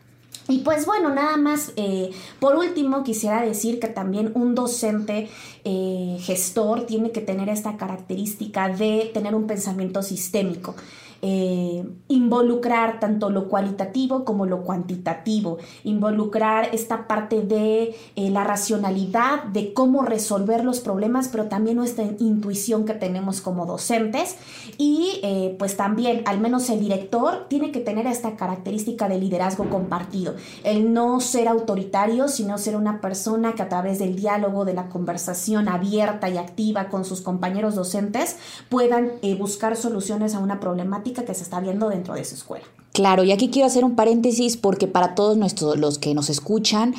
Y 0.49 0.59
pues 0.59 0.85
bueno, 0.85 1.13
nada 1.13 1.37
más, 1.37 1.71
eh, 1.77 2.11
por 2.39 2.57
último 2.57 3.03
quisiera 3.03 3.41
decir 3.41 3.79
que 3.79 3.87
también 3.87 4.31
un 4.35 4.55
docente 4.55 5.29
eh, 5.63 6.17
gestor 6.19 6.85
tiene 6.85 7.11
que 7.11 7.21
tener 7.21 7.47
esta 7.47 7.77
característica 7.77 8.67
de 8.67 9.09
tener 9.13 9.35
un 9.35 9.47
pensamiento 9.47 10.03
sistémico. 10.03 10.75
Eh, 11.25 11.85
involucrar 12.09 12.99
tanto 12.99 13.29
lo 13.29 13.47
cualitativo 13.47 14.25
como 14.25 14.45
lo 14.45 14.63
cuantitativo, 14.63 15.57
involucrar 15.85 16.75
esta 16.75 17.07
parte 17.07 17.41
de 17.41 17.95
eh, 18.17 18.29
la 18.29 18.43
racionalidad, 18.43 19.45
de 19.45 19.71
cómo 19.73 20.01
resolver 20.01 20.65
los 20.65 20.81
problemas, 20.81 21.29
pero 21.29 21.45
también 21.45 21.77
nuestra 21.77 22.03
intuición 22.19 22.83
que 22.83 22.93
tenemos 22.93 23.39
como 23.39 23.65
docentes. 23.65 24.35
Y 24.77 25.21
eh, 25.23 25.55
pues 25.57 25.77
también 25.77 26.23
al 26.25 26.41
menos 26.41 26.69
el 26.69 26.81
director 26.81 27.45
tiene 27.47 27.71
que 27.71 27.79
tener 27.79 28.05
esta 28.05 28.35
característica 28.35 29.07
de 29.07 29.17
liderazgo 29.17 29.69
compartido, 29.69 30.35
el 30.65 30.91
no 30.91 31.21
ser 31.21 31.47
autoritario, 31.47 32.27
sino 32.27 32.57
ser 32.57 32.75
una 32.75 32.99
persona 32.99 33.53
que 33.53 33.61
a 33.61 33.69
través 33.69 33.97
del 33.99 34.17
diálogo, 34.17 34.65
de 34.65 34.73
la 34.73 34.89
conversación 34.89 35.69
abierta 35.69 36.27
y 36.27 36.37
activa 36.37 36.89
con 36.89 37.05
sus 37.05 37.21
compañeros 37.21 37.75
docentes 37.75 38.35
puedan 38.67 39.13
buscar 39.39 39.77
soluciones 39.77 40.35
a 40.35 40.39
una 40.39 40.59
problemática 40.59 41.12
que 41.21 41.33
se 41.33 41.43
está 41.43 41.59
viendo 41.59 41.89
dentro 41.89 42.15
de 42.15 42.25
su 42.25 42.35
escuela. 42.35 42.65
Claro, 42.93 43.23
y 43.23 43.31
aquí 43.31 43.49
quiero 43.49 43.67
hacer 43.67 43.83
un 43.85 43.95
paréntesis 43.95 44.57
porque 44.57 44.87
para 44.87 45.15
todos 45.15 45.37
nuestros, 45.37 45.77
los 45.77 45.97
que 45.97 46.13
nos 46.13 46.29
escuchan, 46.29 46.93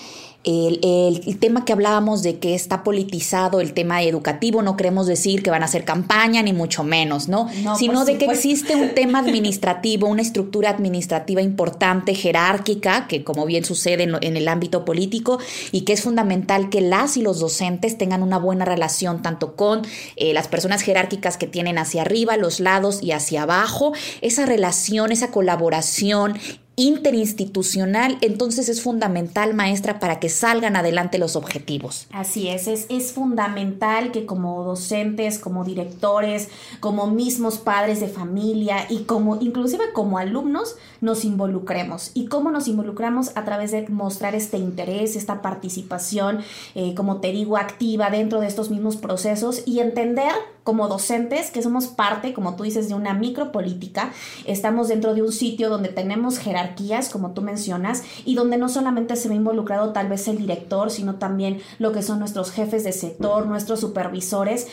el, 0.45 1.39
tema 1.39 1.65
que 1.65 1.73
hablábamos 1.73 2.23
de 2.23 2.39
que 2.39 2.55
está 2.55 2.85
politizado 2.85 3.61
el 3.61 3.73
tema 3.73 4.03
educativo, 4.03 4.63
no 4.63 4.77
queremos 4.77 5.07
decir 5.07 5.43
que 5.43 5.51
van 5.51 5.63
a 5.63 5.65
hacer 5.67 5.85
campaña, 5.85 6.43
ni 6.43 6.53
mucho 6.53 6.85
menos, 6.85 7.29
¿no? 7.29 7.49
Sino 7.79 8.05
de 8.05 8.19
que 8.19 8.27
existe 8.27 8.77
un 8.77 8.95
tema 8.95 9.21
administrativo, 9.21 10.07
una 10.07 10.23
estructura 10.23 10.71
administrativa 10.71 11.41
importante, 11.41 12.15
jerárquica, 12.15 13.07
que 13.09 13.25
como 13.25 13.47
bien 13.47 13.65
sucede 13.65 14.05
en, 14.05 14.37
el 14.37 14.49
ámbito 14.49 14.85
político, 14.85 15.39
y 15.73 15.83
que 15.83 15.95
es 15.95 16.03
fundamental 16.03 16.69
que 16.69 16.81
las 16.81 17.17
y 17.17 17.23
los 17.23 17.41
docentes 17.41 17.97
tengan 17.97 18.23
una 18.23 18.39
buena 18.39 18.65
relación 18.65 19.23
tanto 19.23 19.57
con 19.57 19.83
eh, 20.17 20.35
las 20.35 20.49
personas 20.49 20.83
jerárquicas 20.83 21.37
que 21.37 21.47
tienen 21.47 21.79
hacia 21.79 22.03
arriba, 22.03 22.37
los 22.37 22.61
lados 22.61 23.03
y 23.03 23.13
hacia 23.13 23.45
abajo, 23.45 23.93
esa 24.21 24.45
relación, 24.45 25.13
esa 25.13 25.31
colaboración 25.31 26.35
interinstitucional, 26.77 28.19
entonces 28.21 28.69
es 28.69 28.83
fundamental, 28.83 29.55
maestra, 29.55 30.01
para 30.01 30.19
que 30.19 30.29
salgan 30.29 30.77
adelante 30.77 31.19
los 31.19 31.37
objetivos. 31.37 32.07
Así 32.13 32.49
es, 32.49 32.67
es, 32.67 33.13
fundamental 33.13 34.11
que 34.11 34.27
como 34.27 34.65
docentes, 34.65 35.39
como 35.39 35.65
directores, 35.65 36.49
como 36.81 37.07
mismos 37.07 37.59
padres 37.59 38.01
de 38.01 38.09
familia 38.09 38.87
y 38.89 39.05
como 39.05 39.37
inclusive 39.41 39.93
como 39.93 40.19
alumnos 40.19 40.77
nos 41.01 41.25
involucremos. 41.25 42.11
¿Y 42.15 42.27
cómo 42.27 42.51
nos 42.51 42.67
involucramos? 42.67 43.31
A 43.37 43.45
través 43.45 43.71
de 43.71 43.87
mostrar 43.89 44.35
este 44.35 44.57
interés, 44.57 45.17
esta 45.17 45.43
participación, 45.43 46.41
eh, 46.75 46.95
como 46.95 47.21
te 47.21 47.31
digo, 47.31 47.57
activa 47.57 48.11
dentro 48.11 48.41
de 48.41 48.49
estos 48.49 48.71
mismos 48.71 48.97
procesos 48.97 49.63
y 49.67 49.79
entender 49.79 50.33
como 50.65 50.89
docentes 50.89 51.51
que 51.51 51.63
somos 51.63 51.87
parte, 51.87 52.33
como 52.33 52.57
tú 52.57 52.65
dices, 52.65 52.89
de 52.89 52.95
una 52.95 53.13
micropolítica, 53.15 54.13
estamos 54.47 54.89
dentro 54.89 55.15
de 55.15 55.23
un 55.23 55.31
sitio 55.31 55.69
donde 55.69 55.91
tenemos 55.91 56.39
jerarquías, 56.39 57.11
como 57.11 57.33
tú 57.33 57.43
mencionas, 57.43 58.03
y 58.25 58.35
donde 58.35 58.57
no 58.57 58.71
solamente 58.71 59.15
se 59.17 59.29
ve 59.29 59.35
involucrado 59.35 59.93
tal 59.93 60.09
vez 60.09 60.27
el 60.27 60.39
director, 60.39 60.91
sino 60.91 61.17
también 61.17 61.61
lo 61.79 61.93
que 61.93 62.03
son 62.03 62.19
nuestros 62.19 62.51
jefes 62.51 62.83
de 62.83 62.93
sector, 62.93 63.47
nuestros 63.47 63.81
supervisores, 63.81 64.67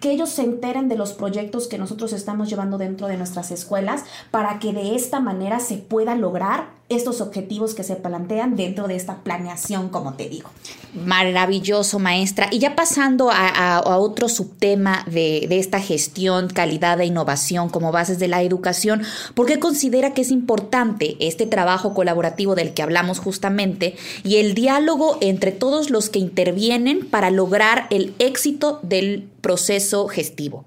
que 0.00 0.10
ellos 0.10 0.28
se 0.30 0.42
enteren 0.42 0.88
de 0.88 0.96
los 0.96 1.12
proyectos 1.12 1.68
que 1.68 1.78
nosotros 1.78 2.12
estamos 2.12 2.50
llevando 2.50 2.76
dentro 2.76 3.06
de 3.06 3.16
nuestras 3.16 3.52
escuelas 3.52 4.04
para 4.32 4.58
que 4.58 4.72
de 4.72 4.96
esta 4.96 5.20
manera 5.20 5.60
se 5.60 5.76
pueda 5.76 6.16
lograr 6.16 6.77
estos 6.88 7.20
objetivos 7.20 7.74
que 7.74 7.84
se 7.84 7.96
plantean 7.96 8.56
dentro 8.56 8.88
de 8.88 8.96
esta 8.96 9.18
planeación, 9.18 9.90
como 9.90 10.14
te 10.14 10.28
digo. 10.28 10.48
Maravilloso, 10.94 11.98
maestra. 11.98 12.48
Y 12.50 12.60
ya 12.60 12.74
pasando 12.76 13.30
a, 13.30 13.82
otro 13.98 14.28
subtema 14.28 15.04
de, 15.06 15.46
de, 15.48 15.58
esta 15.58 15.80
gestión, 15.80 16.48
calidad 16.48 17.00
e 17.00 17.06
innovación 17.06 17.68
como 17.68 17.92
bases 17.92 18.18
de 18.18 18.28
la 18.28 18.42
educación, 18.42 19.02
¿por 19.34 19.46
qué 19.46 19.58
considera 19.58 20.14
que 20.14 20.22
es 20.22 20.30
importante 20.30 21.16
este 21.20 21.46
trabajo 21.46 21.92
colaborativo 21.92 22.54
del 22.54 22.72
que 22.72 22.82
hablamos 22.82 23.18
justamente 23.18 23.96
y 24.24 24.36
el 24.36 24.54
diálogo 24.54 25.18
entre 25.20 25.52
todos 25.52 25.90
los 25.90 26.08
que 26.08 26.18
intervienen 26.18 27.06
para 27.06 27.30
lograr 27.30 27.86
el 27.90 28.14
éxito 28.18 28.80
del 28.82 29.28
proceso 29.42 30.08
gestivo? 30.08 30.64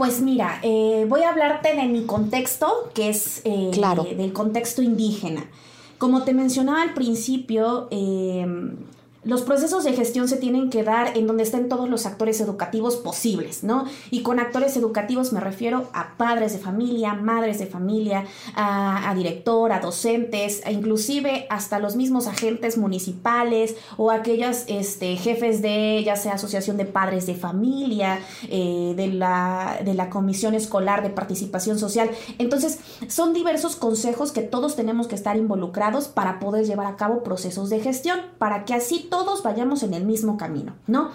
Pues 0.00 0.22
mira, 0.22 0.60
eh, 0.62 1.04
voy 1.10 1.24
a 1.24 1.28
hablarte 1.28 1.76
de 1.76 1.82
mi 1.82 2.06
contexto, 2.06 2.90
que 2.94 3.10
es 3.10 3.42
eh, 3.44 3.68
Claro. 3.70 4.04
del 4.04 4.32
contexto 4.32 4.80
indígena. 4.80 5.44
Como 5.98 6.22
te 6.22 6.32
mencionaba 6.32 6.80
al 6.80 6.94
principio, 6.94 7.86
eh, 7.90 8.46
los 9.22 9.42
procesos 9.42 9.84
de 9.84 9.92
gestión 9.92 10.28
se 10.28 10.38
tienen 10.38 10.70
que 10.70 10.82
dar 10.82 11.16
en 11.16 11.26
donde 11.26 11.42
estén 11.42 11.68
todos 11.68 11.90
los 11.90 12.06
actores 12.06 12.40
educativos 12.40 12.96
posibles, 12.96 13.62
¿no? 13.62 13.84
Y 14.10 14.22
con 14.22 14.40
actores 14.40 14.76
educativos 14.78 15.32
me 15.34 15.40
refiero 15.40 15.88
a 15.92 16.16
padres 16.16 16.54
de 16.54 16.58
familia, 16.58 17.12
madres 17.12 17.58
de 17.58 17.66
familia, 17.66 18.24
a, 18.54 19.12
director, 19.14 19.72
a 19.72 19.80
docentes, 19.80 20.62
a 20.64 20.70
inclusive 20.70 21.46
hasta 21.50 21.78
los 21.78 21.96
mismos 21.96 22.26
agentes 22.28 22.78
municipales 22.78 23.76
o 23.98 24.10
aquellos 24.10 24.64
este, 24.68 25.16
jefes 25.16 25.60
de, 25.60 26.02
ya 26.02 26.16
sea 26.16 26.34
asociación 26.34 26.78
de 26.78 26.86
padres 26.86 27.26
de 27.26 27.34
familia, 27.34 28.20
eh, 28.48 28.94
de, 28.96 29.08
la, 29.08 29.80
de 29.84 29.92
la 29.92 30.08
comisión 30.08 30.54
escolar 30.54 31.02
de 31.02 31.10
participación 31.10 31.78
social. 31.78 32.10
Entonces, 32.38 32.78
son 33.08 33.34
diversos 33.34 33.76
consejos 33.76 34.32
que 34.32 34.40
todos 34.40 34.76
tenemos 34.76 35.08
que 35.08 35.14
estar 35.14 35.36
involucrados 35.36 36.08
para 36.08 36.38
poder 36.38 36.64
llevar 36.64 36.86
a 36.86 36.96
cabo 36.96 37.22
procesos 37.22 37.68
de 37.68 37.80
gestión, 37.80 38.20
para 38.38 38.64
que 38.64 38.72
así 38.72 39.09
todos 39.10 39.42
vayamos 39.42 39.82
en 39.82 39.92
el 39.94 40.04
mismo 40.04 40.36
camino, 40.38 40.74
¿no? 40.86 41.10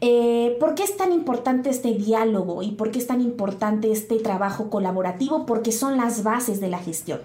Eh, 0.00 0.56
¿Por 0.58 0.74
qué 0.74 0.82
es 0.82 0.96
tan 0.96 1.12
importante 1.12 1.70
este 1.70 1.92
diálogo 1.94 2.62
y 2.62 2.72
por 2.72 2.90
qué 2.90 2.98
es 2.98 3.06
tan 3.06 3.20
importante 3.20 3.92
este 3.92 4.18
trabajo 4.18 4.70
colaborativo? 4.70 5.46
Porque 5.46 5.70
son 5.70 5.96
las 5.96 6.22
bases 6.24 6.60
de 6.60 6.68
la 6.68 6.78
gestión. 6.78 7.20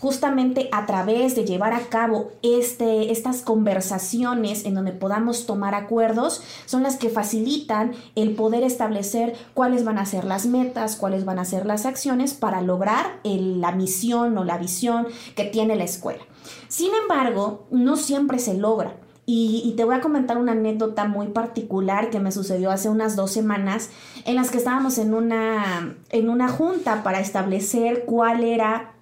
Justamente 0.00 0.68
a 0.72 0.84
través 0.84 1.36
de 1.36 1.44
llevar 1.44 1.72
a 1.72 1.80
cabo 1.88 2.32
este, 2.42 3.12
estas 3.12 3.42
conversaciones 3.42 4.64
en 4.64 4.74
donde 4.74 4.90
podamos 4.90 5.46
tomar 5.46 5.76
acuerdos, 5.76 6.42
son 6.66 6.82
las 6.82 6.96
que 6.96 7.08
facilitan 7.08 7.92
el 8.16 8.34
poder 8.34 8.64
establecer 8.64 9.34
cuáles 9.54 9.84
van 9.84 9.98
a 9.98 10.06
ser 10.06 10.24
las 10.24 10.46
metas, 10.46 10.96
cuáles 10.96 11.24
van 11.24 11.38
a 11.38 11.44
ser 11.44 11.66
las 11.66 11.86
acciones 11.86 12.34
para 12.34 12.62
lograr 12.62 13.20
el- 13.22 13.60
la 13.60 13.70
misión 13.72 14.36
o 14.38 14.44
la 14.44 14.58
visión 14.58 15.06
que 15.36 15.44
tiene 15.44 15.76
la 15.76 15.84
escuela. 15.84 16.22
Sin 16.66 16.90
embargo, 17.00 17.66
no 17.70 17.96
siempre 17.96 18.40
se 18.40 18.54
logra. 18.54 18.96
Y, 19.24 19.74
te 19.76 19.84
voy 19.84 19.94
a 19.94 20.00
comentar 20.00 20.36
una 20.36 20.52
anécdota 20.52 21.04
muy 21.04 21.28
particular 21.28 22.10
que 22.10 22.18
me 22.18 22.32
sucedió 22.32 22.72
hace 22.72 22.88
unas 22.88 23.14
dos 23.14 23.30
semanas 23.30 23.88
en 24.24 24.34
las 24.34 24.50
que 24.50 24.58
estábamos 24.58 24.98
en 24.98 25.14
una, 25.14 25.94
en 26.10 26.28
una 26.28 26.48
junta 26.48 27.04
para 27.04 27.20
establecer 27.20 28.04
cuál 28.04 28.42
era 28.42 28.92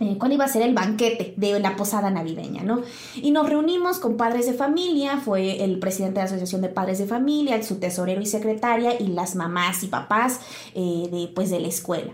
eh, 0.00 0.16
cuál 0.18 0.32
iba 0.32 0.44
a 0.44 0.48
ser 0.48 0.62
el 0.62 0.74
banquete 0.74 1.34
de 1.36 1.58
la 1.58 1.74
posada 1.76 2.10
navideña, 2.10 2.62
¿no? 2.62 2.82
Y 3.16 3.32
nos 3.32 3.48
reunimos 3.48 3.98
con 3.98 4.16
padres 4.16 4.46
de 4.46 4.54
familia, 4.54 5.18
fue 5.18 5.64
el 5.64 5.80
presidente 5.80 6.14
de 6.14 6.20
la 6.20 6.26
Asociación 6.26 6.60
de 6.62 6.68
Padres 6.68 6.98
de 6.98 7.06
Familia, 7.06 7.60
su 7.62 7.80
tesorero 7.80 8.20
y 8.20 8.26
secretaria 8.26 9.00
y 9.00 9.08
las 9.08 9.34
mamás 9.34 9.82
y 9.82 9.88
papás 9.88 10.40
eh, 10.74 11.08
de, 11.10 11.28
pues, 11.34 11.50
de 11.50 11.58
la 11.58 11.68
escuela. 11.68 12.12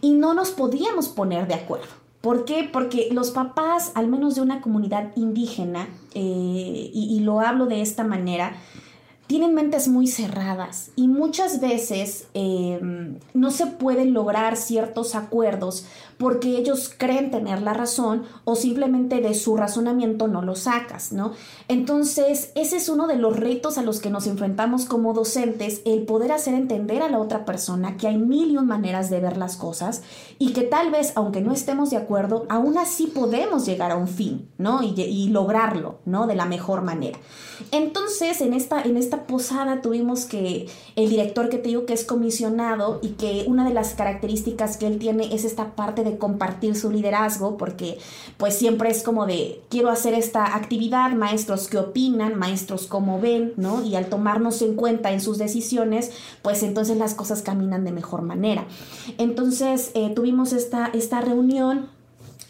Y 0.00 0.12
no 0.12 0.32
nos 0.32 0.50
podíamos 0.50 1.08
poner 1.08 1.46
de 1.46 1.54
acuerdo. 1.54 2.07
¿Por 2.20 2.44
qué? 2.44 2.68
Porque 2.72 3.08
los 3.12 3.30
papás, 3.30 3.92
al 3.94 4.08
menos 4.08 4.34
de 4.34 4.40
una 4.40 4.60
comunidad 4.60 5.12
indígena, 5.14 5.88
eh, 6.14 6.90
y, 6.92 7.20
lo 7.20 7.40
hablo 7.40 7.66
de 7.66 7.80
esta 7.80 8.02
manera, 8.02 8.56
tienen 9.28 9.54
mentes 9.54 9.88
muy 9.88 10.06
cerradas 10.06 10.90
y 10.96 11.06
muchas 11.06 11.60
veces 11.60 12.28
eh, 12.34 12.80
no 13.34 13.50
se 13.50 13.66
pueden 13.66 14.14
lograr 14.14 14.56
ciertos 14.56 15.14
acuerdos 15.14 15.86
porque 16.18 16.58
ellos 16.58 16.94
creen 16.96 17.30
tener 17.30 17.62
la 17.62 17.74
razón 17.74 18.24
o 18.44 18.54
simplemente 18.54 19.20
de 19.20 19.34
su 19.34 19.56
razonamiento 19.56 20.28
no 20.28 20.42
lo 20.42 20.54
sacas, 20.54 21.12
¿no? 21.12 21.32
Entonces, 21.68 22.52
ese 22.54 22.76
es 22.76 22.88
uno 22.88 23.06
de 23.06 23.16
los 23.16 23.36
retos 23.36 23.78
a 23.78 23.82
los 23.82 24.00
que 24.00 24.10
nos 24.10 24.26
enfrentamos 24.26 24.84
como 24.84 25.14
docentes, 25.14 25.82
el 25.84 26.02
poder 26.02 26.32
hacer 26.32 26.54
entender 26.54 27.02
a 27.02 27.08
la 27.08 27.18
otra 27.18 27.44
persona 27.44 27.96
que 27.96 28.06
hay 28.08 28.18
mil 28.18 28.50
y 28.50 28.56
un 28.56 28.68
maneras 28.68 29.10
de 29.10 29.20
ver 29.20 29.36
las 29.36 29.56
cosas 29.56 30.02
y 30.38 30.52
que 30.52 30.62
tal 30.62 30.90
vez, 30.90 31.12
aunque 31.16 31.40
no 31.40 31.52
estemos 31.52 31.90
de 31.90 31.96
acuerdo, 31.96 32.46
aún 32.48 32.78
así 32.78 33.06
podemos 33.06 33.66
llegar 33.66 33.90
a 33.90 33.96
un 33.96 34.06
fin, 34.06 34.48
¿no? 34.58 34.82
Y, 34.82 35.28
lograrlo, 35.28 35.98
¿no? 36.04 36.26
De 36.26 36.34
la 36.34 36.46
mejor 36.46 36.82
manera. 36.82 37.18
Entonces, 37.72 38.40
en 38.40 38.54
esta, 38.54 38.82
en 38.82 38.96
esta 38.96 39.26
posada 39.26 39.80
tuvimos 39.82 40.24
que 40.26 40.68
el 40.96 41.08
director 41.08 41.48
que 41.48 41.58
te 41.58 41.68
digo 41.68 41.86
que 41.86 41.92
es 41.92 42.04
comisionado 42.04 43.00
y 43.02 43.10
que 43.10 43.44
una 43.46 43.66
de 43.66 43.74
las 43.74 43.94
características 43.94 44.76
que 44.76 44.86
él 44.86 44.98
tiene 44.98 45.34
es 45.34 45.44
esta 45.44 45.74
parte 45.74 46.04
de 46.04 46.07
compartir 46.16 46.74
su 46.74 46.90
liderazgo, 46.90 47.56
porque 47.58 47.98
pues 48.38 48.56
siempre 48.56 48.90
es 48.90 49.02
como 49.02 49.26
de, 49.26 49.60
quiero 49.68 49.90
hacer 49.90 50.14
esta 50.14 50.56
actividad, 50.56 51.10
maestros 51.12 51.68
que 51.68 51.76
opinan, 51.76 52.36
maestros 52.36 52.86
cómo 52.86 53.20
ven, 53.20 53.52
¿no? 53.56 53.84
Y 53.84 53.96
al 53.96 54.06
tomarnos 54.06 54.62
en 54.62 54.74
cuenta 54.74 55.12
en 55.12 55.20
sus 55.20 55.36
decisiones, 55.36 56.12
pues 56.40 56.62
entonces 56.62 56.96
las 56.96 57.14
cosas 57.14 57.42
caminan 57.42 57.84
de 57.84 57.92
mejor 57.92 58.22
manera. 58.22 58.64
Entonces, 59.18 59.90
eh, 59.94 60.10
tuvimos 60.14 60.52
esta, 60.52 60.90
esta 60.94 61.20
reunión 61.20 61.90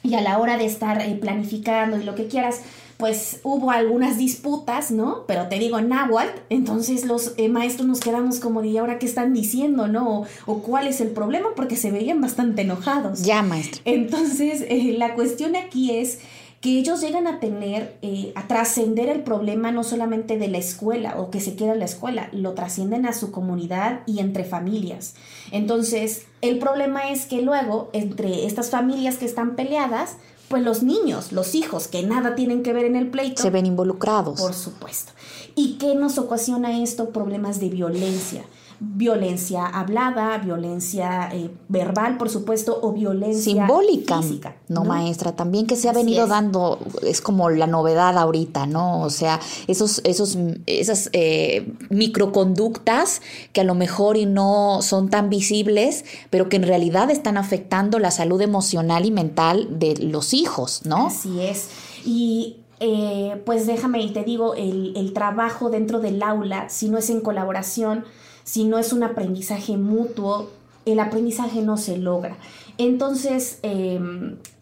y 0.03 0.15
a 0.15 0.21
la 0.21 0.39
hora 0.39 0.57
de 0.57 0.65
estar 0.65 1.01
eh, 1.01 1.15
planificando 1.21 1.99
y 1.99 2.05
lo 2.05 2.15
que 2.15 2.29
quieras, 2.29 2.63
pues 2.99 3.39
hubo 3.45 3.71
algunas 3.71 4.19
disputas, 4.19 4.91
¿no? 4.91 5.25
Pero 5.29 5.49
te 5.49 5.59
digo 5.61 5.81
náhuatl, 5.81 6.41
entonces 6.51 7.07
los 7.07 7.33
eh, 7.37 7.49
maestros 7.49 7.87
nos 7.87 8.01
quedamos 8.01 8.41
como 8.41 8.61
de, 8.61 8.69
¿y 8.69 8.77
ahora 8.77 8.99
qué 8.99 9.07
están 9.07 9.33
diciendo, 9.33 9.87
no? 9.87 10.21
O, 10.21 10.27
o, 10.47 10.63
cuál 10.63 10.89
es 10.89 11.01
el 11.01 11.11
problema, 11.11 11.51
porque 11.55 11.77
se 11.77 11.93
veían 11.93 12.21
bastante 12.21 12.63
enojados. 12.63 13.23
Ya, 13.23 13.43
maestro. 13.43 13.81
Entonces, 13.85 14.65
eh, 14.69 14.97
la 14.99 15.15
cuestión 15.15 15.55
aquí 15.55 15.93
es 15.93 16.19
que 16.61 16.77
ellos 16.81 17.01
llegan 17.01 17.29
a 17.29 17.39
tener, 17.39 17.97
eh, 18.03 18.33
a 18.35 18.49
trascender 18.49 19.09
el 19.09 19.23
problema 19.23 19.71
no 19.71 19.85
solamente 19.85 20.37
de 20.37 20.49
la 20.49 20.59
escuela 20.59 21.21
o 21.21 21.31
que 21.31 21.41
se 21.41 21.55
queda 21.55 21.75
en 21.75 21.79
la 21.79 21.85
escuela, 21.85 22.29
lo 22.33 22.55
trascienden 22.55 23.07
a 23.07 23.13
su 23.13 23.31
comunidad 23.31 24.01
y 24.07 24.19
entre 24.19 24.43
familias. 24.43 25.15
Entonces, 25.53 26.27
el 26.41 26.59
problema 26.59 27.11
es 27.11 27.27
que 27.27 27.43
luego, 27.43 27.91
entre 27.93 28.47
estas 28.47 28.71
familias 28.71 29.19
que 29.19 29.25
están 29.25 29.55
peleadas, 29.55 30.17
pues 30.49 30.63
los 30.63 30.83
niños, 30.83 31.33
los 31.33 31.55
hijos, 31.55 31.89
que 31.89 32.03
nada 32.03 32.35
tienen 32.35 32.63
que 32.63 32.73
ver 32.73 32.85
en 32.85 32.97
el 32.97 33.11
pleito. 33.11 33.43
Se 33.43 33.51
ven 33.51 33.67
involucrados. 33.67 34.41
Por 34.41 34.55
supuesto. 34.55 35.13
¿Y 35.55 35.75
qué 35.79 35.95
nos 35.95 36.19
ocasiona 36.19 36.83
esto? 36.83 37.11
Problemas 37.11 37.61
de 37.61 37.69
violencia. 37.69 38.45
Violencia 38.81 39.67
hablada, 39.67 40.39
violencia 40.39 41.29
eh, 41.33 41.51
verbal, 41.69 42.17
por 42.17 42.31
supuesto, 42.31 42.79
o 42.83 42.93
violencia 42.93 43.43
simbólica. 43.43 44.23
Física, 44.23 44.57
no, 44.69 44.85
¿no? 44.85 44.89
maestra, 44.89 45.35
también 45.35 45.67
que 45.67 45.75
se 45.75 45.89
ha 45.89 45.93
venido 45.93 46.25
es. 46.25 46.29
dando, 46.29 46.79
es 47.03 47.21
como 47.21 47.51
la 47.51 47.67
novedad 47.67 48.17
ahorita, 48.17 48.67
¿no? 48.67 49.03
O 49.03 49.11
sea, 49.11 49.41
esos, 49.67 50.01
esos, 50.05 50.39
esas 50.67 51.11
eh, 51.13 51.73
microconductas 51.91 53.21
que 53.53 53.63
a 53.63 53.65
lo 53.65 53.75
mejor 53.75 54.17
y 54.17 54.27
no 54.27 54.79
son 54.83 55.11
tan 55.11 55.29
visibles, 55.29 56.05
pero 56.31 56.49
que 56.49 56.57
en 56.57 56.63
realidad 56.63 57.11
están 57.11 57.37
afectando 57.37 57.99
la 57.99 58.11
salud 58.13 58.41
emocional 58.41 59.05
y 59.05 59.11
mental 59.11 59.79
de 59.79 59.97
los 59.97 60.35
hijos, 60.35 60.83
¿no? 60.85 61.09
Así 61.09 61.41
es. 61.41 61.69
Y 62.05 62.59
eh, 62.81 63.43
pues 63.45 63.67
déjame 63.67 64.03
y 64.03 64.13
te 64.13 64.23
digo, 64.23 64.55
el, 64.55 64.93
el, 64.97 65.13
trabajo 65.13 65.69
dentro 65.69 65.99
del 65.99 66.23
aula, 66.23 66.69
si 66.69 66.89
no 66.89 66.99
es 66.99 67.11
en 67.11 67.21
colaboración, 67.21 68.05
si 68.49 68.65
no 68.65 68.79
es 68.79 68.95
un 68.95 69.03
aprendizaje 69.03 69.77
mutuo, 69.77 70.49
el 70.87 71.01
aprendizaje 71.01 71.61
no 71.61 71.77
se 71.77 71.99
logra. 71.99 72.39
Entonces, 72.79 73.59
eh, 73.63 74.01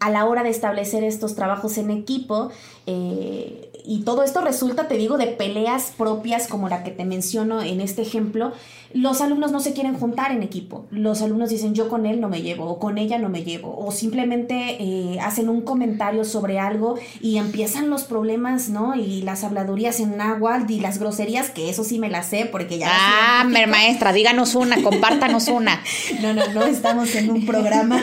a 0.01 0.09
la 0.09 0.25
hora 0.25 0.43
de 0.43 0.49
establecer 0.49 1.05
estos 1.05 1.35
trabajos 1.35 1.77
en 1.77 1.89
equipo, 1.91 2.49
eh, 2.85 3.71
y 3.85 4.01
todo 4.01 4.23
esto 4.23 4.41
resulta, 4.41 4.89
te 4.89 4.97
digo, 4.97 5.17
de 5.17 5.27
peleas 5.27 5.93
propias 5.97 6.47
como 6.49 6.67
la 6.67 6.83
que 6.83 6.91
te 6.91 7.05
menciono 7.05 7.61
en 7.61 7.79
este 7.79 8.01
ejemplo, 8.01 8.51
los 8.93 9.21
alumnos 9.21 9.51
no 9.51 9.59
se 9.59 9.73
quieren 9.73 9.95
juntar 9.95 10.31
en 10.31 10.43
equipo. 10.43 10.85
Los 10.91 11.21
alumnos 11.21 11.49
dicen 11.49 11.73
yo 11.73 11.89
con 11.89 12.05
él 12.05 12.21
no 12.21 12.29
me 12.29 12.41
llevo 12.41 12.65
o 12.65 12.79
con 12.79 12.97
ella 12.97 13.17
no 13.17 13.29
me 13.29 13.43
llevo 13.43 13.77
o 13.77 13.91
simplemente 13.91 14.77
eh, 14.79 15.19
hacen 15.19 15.49
un 15.49 15.61
comentario 15.61 16.23
sobre 16.23 16.59
algo 16.59 16.95
y 17.21 17.37
empiezan 17.37 17.89
los 17.89 18.03
problemas, 18.03 18.69
¿no? 18.69 18.95
Y 18.95 19.21
las 19.21 19.43
habladurías 19.43 19.99
en 19.99 20.17
náhuatl 20.17 20.71
y 20.71 20.79
las 20.79 20.99
groserías, 20.99 21.49
que 21.49 21.69
eso 21.69 21.83
sí 21.83 21.99
me 21.99 22.09
las 22.09 22.27
sé 22.27 22.45
porque 22.45 22.77
ya... 22.77 22.87
Ah, 22.89 23.43
maestra, 23.67 24.13
díganos 24.13 24.55
una, 24.55 24.81
compártanos 24.83 25.47
una. 25.47 25.81
no, 26.21 26.33
no, 26.33 26.47
no, 26.53 26.65
estamos 26.65 27.13
en 27.15 27.31
un 27.31 27.45
programa. 27.45 28.01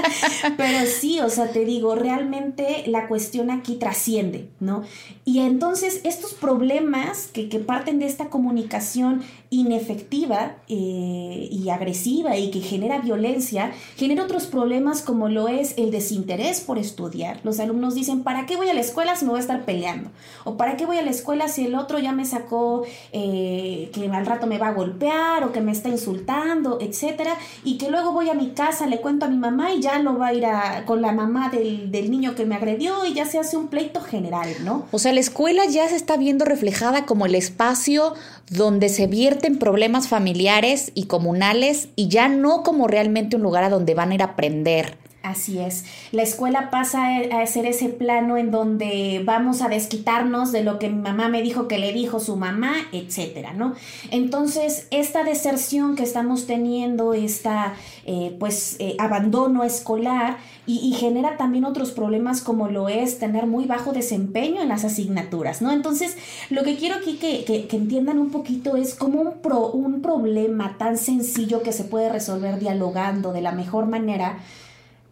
Pero 0.56 0.86
sí, 0.86 1.20
o 1.20 1.30
sea, 1.30 1.50
te 1.50 1.64
digo, 1.64 1.94
realmente 1.94 2.84
la 2.86 3.08
cuestión 3.08 3.50
aquí 3.50 3.76
trasciende, 3.76 4.48
¿no? 4.60 4.82
Y 5.24 5.40
entonces 5.40 6.00
estos 6.04 6.34
problemas 6.34 7.28
que, 7.32 7.48
que 7.48 7.58
parten 7.58 7.98
de 7.98 8.06
esta 8.06 8.26
comunicación 8.26 9.22
inefectiva 9.50 10.56
eh, 10.68 11.48
y 11.50 11.68
agresiva 11.70 12.36
y 12.36 12.50
que 12.50 12.60
genera 12.60 12.98
violencia, 12.98 13.72
genera 13.96 14.24
otros 14.24 14.46
problemas 14.46 15.02
como 15.02 15.28
lo 15.28 15.48
es 15.48 15.74
el 15.76 15.90
desinterés 15.90 16.60
por 16.60 16.78
estudiar. 16.78 17.40
Los 17.44 17.60
alumnos 17.60 17.94
dicen, 17.94 18.22
¿para 18.22 18.46
qué 18.46 18.56
voy 18.56 18.68
a 18.68 18.74
la 18.74 18.80
escuela 18.80 19.14
si 19.14 19.24
me 19.24 19.30
voy 19.30 19.38
a 19.38 19.42
estar 19.42 19.64
peleando? 19.64 20.10
¿O 20.44 20.56
para 20.56 20.76
qué 20.76 20.86
voy 20.86 20.98
a 20.98 21.02
la 21.02 21.10
escuela 21.10 21.48
si 21.48 21.66
el 21.66 21.74
otro 21.74 21.98
ya 21.98 22.12
me 22.12 22.24
sacó 22.24 22.84
eh, 23.12 23.90
que 23.92 24.08
al 24.08 24.26
rato 24.26 24.46
me 24.46 24.58
va 24.58 24.68
a 24.68 24.72
golpear 24.72 25.44
o 25.44 25.52
que 25.52 25.60
me 25.60 25.72
está 25.72 25.88
insultando, 25.88 26.78
etcétera? 26.80 27.36
Y 27.64 27.78
que 27.78 27.90
luego 27.90 28.12
voy 28.12 28.30
a 28.30 28.34
mi 28.34 28.50
casa, 28.50 28.86
le 28.86 29.00
cuento 29.00 29.26
a 29.26 29.28
mi 29.28 29.36
mamá 29.36 29.72
y 29.72 29.80
ya 29.80 29.98
lo 30.00 30.18
va 30.18 30.28
a 30.28 30.34
ir 30.34 30.46
a, 30.46 30.84
con 30.86 31.02
la 31.02 31.12
mamá 31.12 31.50
del, 31.50 31.90
del 31.92 32.10
niño 32.10 32.34
que 32.34 32.46
me 32.46 32.56
agredió 32.56 33.04
y 33.06 33.14
ya 33.14 33.26
se 33.26 33.38
hace 33.38 33.56
un 33.56 33.68
pleito 33.68 34.00
general, 34.00 34.48
¿no? 34.64 34.86
O 34.90 34.98
sea, 34.98 35.12
la 35.12 35.20
escuela 35.20 35.64
ya 35.66 35.88
se 35.88 35.96
está 35.96 36.16
viendo 36.16 36.44
reflejada 36.44 37.06
como 37.06 37.26
el 37.26 37.34
espacio 37.34 38.14
donde 38.50 38.88
se 38.88 39.06
vierten 39.36 39.58
problemas 39.58 40.08
familiares 40.08 40.92
y 40.94 41.08
comunales 41.08 41.90
y 41.94 42.08
ya 42.08 42.26
no 42.26 42.62
como 42.62 42.88
realmente 42.88 43.36
un 43.36 43.42
lugar 43.42 43.64
a 43.64 43.68
donde 43.68 43.94
van 43.94 44.10
a 44.10 44.14
ir 44.14 44.22
a 44.22 44.32
aprender. 44.32 44.96
Así 45.26 45.58
es. 45.58 45.84
La 46.12 46.22
escuela 46.22 46.70
pasa 46.70 47.08
a 47.32 47.44
ser 47.46 47.66
ese 47.66 47.88
plano 47.88 48.36
en 48.36 48.52
donde 48.52 49.22
vamos 49.24 49.60
a 49.60 49.68
desquitarnos 49.68 50.52
de 50.52 50.62
lo 50.62 50.78
que 50.78 50.88
mi 50.88 51.02
mamá 51.02 51.28
me 51.28 51.42
dijo 51.42 51.66
que 51.66 51.78
le 51.78 51.92
dijo 51.92 52.20
su 52.20 52.36
mamá, 52.36 52.74
etcétera, 52.92 53.52
¿no? 53.52 53.74
Entonces, 54.12 54.86
esta 54.92 55.24
deserción 55.24 55.96
que 55.96 56.04
estamos 56.04 56.46
teniendo, 56.46 57.12
esta, 57.12 57.74
eh, 58.04 58.36
pues, 58.38 58.76
eh, 58.78 58.94
abandono 59.00 59.64
escolar 59.64 60.36
y, 60.68 60.92
genera 60.92 61.36
también 61.36 61.64
otros 61.64 61.92
problemas 61.92 62.40
como 62.40 62.68
lo 62.68 62.88
es 62.88 63.18
tener 63.18 63.46
muy 63.46 63.66
bajo 63.66 63.92
desempeño 63.92 64.62
en 64.62 64.68
las 64.68 64.84
asignaturas, 64.84 65.62
¿no? 65.62 65.70
Entonces, 65.72 66.16
lo 66.50 66.62
que 66.62 66.76
quiero 66.76 66.96
aquí 66.96 67.18
que, 67.18 67.44
que, 67.44 67.66
que 67.66 67.76
entiendan 67.76 68.18
un 68.18 68.30
poquito 68.30 68.76
es 68.76 68.94
como 68.94 69.20
un, 69.20 69.32
pro, 69.38 69.70
un 69.70 70.02
problema 70.02 70.76
tan 70.78 70.98
sencillo 70.98 71.62
que 71.62 71.72
se 71.72 71.84
puede 71.84 72.08
resolver 72.08 72.58
dialogando 72.58 73.32
de 73.32 73.42
la 73.42 73.52
mejor 73.52 73.86
manera 73.86 74.38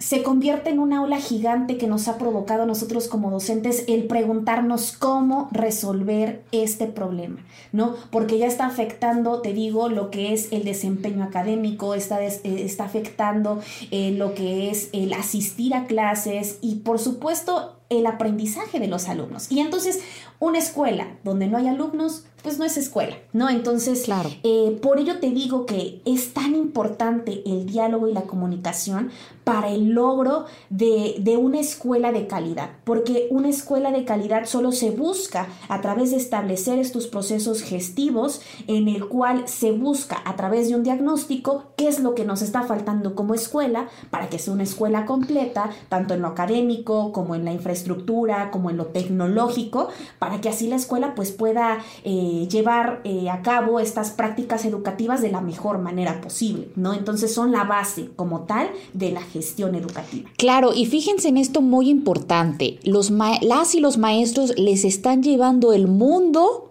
se 0.05 0.23
convierte 0.23 0.69
en 0.69 0.81
una 0.81 1.03
ola 1.03 1.19
gigante 1.19 1.79
que 1.79 1.87
nos 1.87 2.09
ha 2.09 2.19
provocado 2.19 2.65
a 2.65 2.67
nosotros 2.67 3.09
como 3.09 3.31
docentes 3.31 3.85
el 3.89 4.05
preguntarnos 4.05 4.93
cómo 4.93 5.49
resolver 5.51 6.43
este 6.53 6.87
problema, 6.87 7.39
¿no? 7.73 7.95
Porque 8.11 8.37
ya 8.37 8.47
está 8.47 8.67
afectando, 8.67 9.41
te 9.41 9.55
digo, 9.55 9.89
lo 9.89 10.11
que 10.11 10.35
es 10.35 10.53
el 10.53 10.65
desempeño 10.65 11.25
académico, 11.25 11.95
está, 11.95 12.23
eh, 12.23 12.39
está 12.45 12.85
afectando 12.85 13.63
eh, 13.91 14.11
lo 14.11 14.35
que 14.35 14.71
es 14.71 14.91
el 14.93 15.15
asistir 15.15 15.73
a 15.73 15.87
clases 15.87 16.59
y 16.61 16.77
por 16.77 16.99
supuesto 16.99 17.77
el 17.89 18.07
aprendizaje 18.07 18.81
de 18.81 18.89
los 18.89 19.09
alumnos. 19.09 19.51
Y 19.51 19.61
entonces 19.61 20.01
una 20.41 20.59
escuela 20.59 21.17
donde 21.23 21.47
no 21.47 21.57
hay 21.57 21.69
alumnos, 21.69 22.25
pues 22.43 22.59
no 22.59 22.65
es 22.65 22.77
escuela, 22.77 23.17
¿no? 23.33 23.49
Entonces, 23.49 24.03
claro. 24.03 24.31
Eh, 24.43 24.79
por 24.83 24.99
ello 24.99 25.19
te 25.19 25.31
digo 25.31 25.65
que 25.65 26.03
es 26.05 26.35
tan 26.35 26.55
importante 26.55 27.43
el 27.47 27.67
diálogo 27.67 28.09
y 28.09 28.13
la 28.13 28.23
comunicación 28.23 29.11
para 29.45 29.71
el 29.71 29.94
logro 29.95 30.47
de, 30.71 31.17
de, 31.19 31.37
una 31.37 31.61
escuela 31.61 32.13
de 32.13 32.27
calidad, 32.27 32.71
porque 32.85 33.29
una 33.31 33.49
escuela 33.49 33.93
de 33.93 34.05
calidad 34.05 34.47
solo 34.47 34.73
se 34.73 34.91
busca 34.91 35.49
a 35.69 35.81
través 35.81 36.11
de 36.11 36.17
establecer 36.17 36.79
estos 36.79 37.07
procesos 37.07 37.63
gestivos 37.63 38.41
en 38.67 38.89
el 38.89 39.09
cual 39.09 39.49
se 39.49 39.73
busca 39.73 40.23
a 40.25 40.37
través 40.37 40.69
de 40.69 40.77
un 40.77 40.83
diagnóstico 40.83 41.65
qué 41.77 41.89
es 41.89 42.01
lo 42.01 42.15
que 42.15 42.25
nos 42.25 42.43
está 42.43 42.63
faltando 42.63 43.15
como 43.15 43.35
escuela 43.35 43.89
para 44.11 44.29
que 44.29 44.39
sea 44.39 44.55
una 44.55 44.63
escuela 44.63 45.07
completa, 45.07 45.71
tanto 45.89 46.15
en 46.15 46.23
lo 46.23 46.29
académico 46.29 47.13
como 47.13 47.35
en 47.35 47.45
la 47.45 47.53
infraestructura, 47.53 48.51
como 48.51 48.71
en 48.71 48.77
lo 48.77 48.87
tecnológico, 48.87 49.89
para 50.19 50.41
que 50.41 50.49
así 50.49 50.69
la 50.69 50.77
escuela 50.77 51.15
pues 51.15 51.33
pueda... 51.33 51.79
Eh, 52.05 52.49
llevar 52.49 53.01
eh, 53.05 53.31
a 53.31 53.43
cabo 53.43 53.81
estas 53.81 54.11
prácticas 54.11 54.65
educativas 54.65 55.21
de 55.23 55.31
la 55.31 55.41
mejor 55.41 55.79
manera 55.79 56.21
posible, 56.21 56.71
¿no? 56.77 56.95
Entonces 56.95 57.33
son 57.35 57.53
la 57.53 57.65
base 57.65 58.11
como 58.17 58.41
tal 58.41 58.71
de 58.93 59.13
la 59.13 59.23
gestión 59.23 59.74
educativa. 59.79 60.31
Claro, 60.37 60.73
y 60.75 60.87
fíjense 60.87 61.29
en 61.29 61.37
esto 61.37 61.61
muy 61.61 61.89
importante, 61.89 62.79
los 62.85 63.11
las 63.11 63.75
y 63.75 63.81
los 63.81 63.99
maestros 63.99 64.59
les 64.59 64.85
están 64.85 65.23
llevando 65.23 65.73
el 65.73 65.87
mundo 65.87 66.71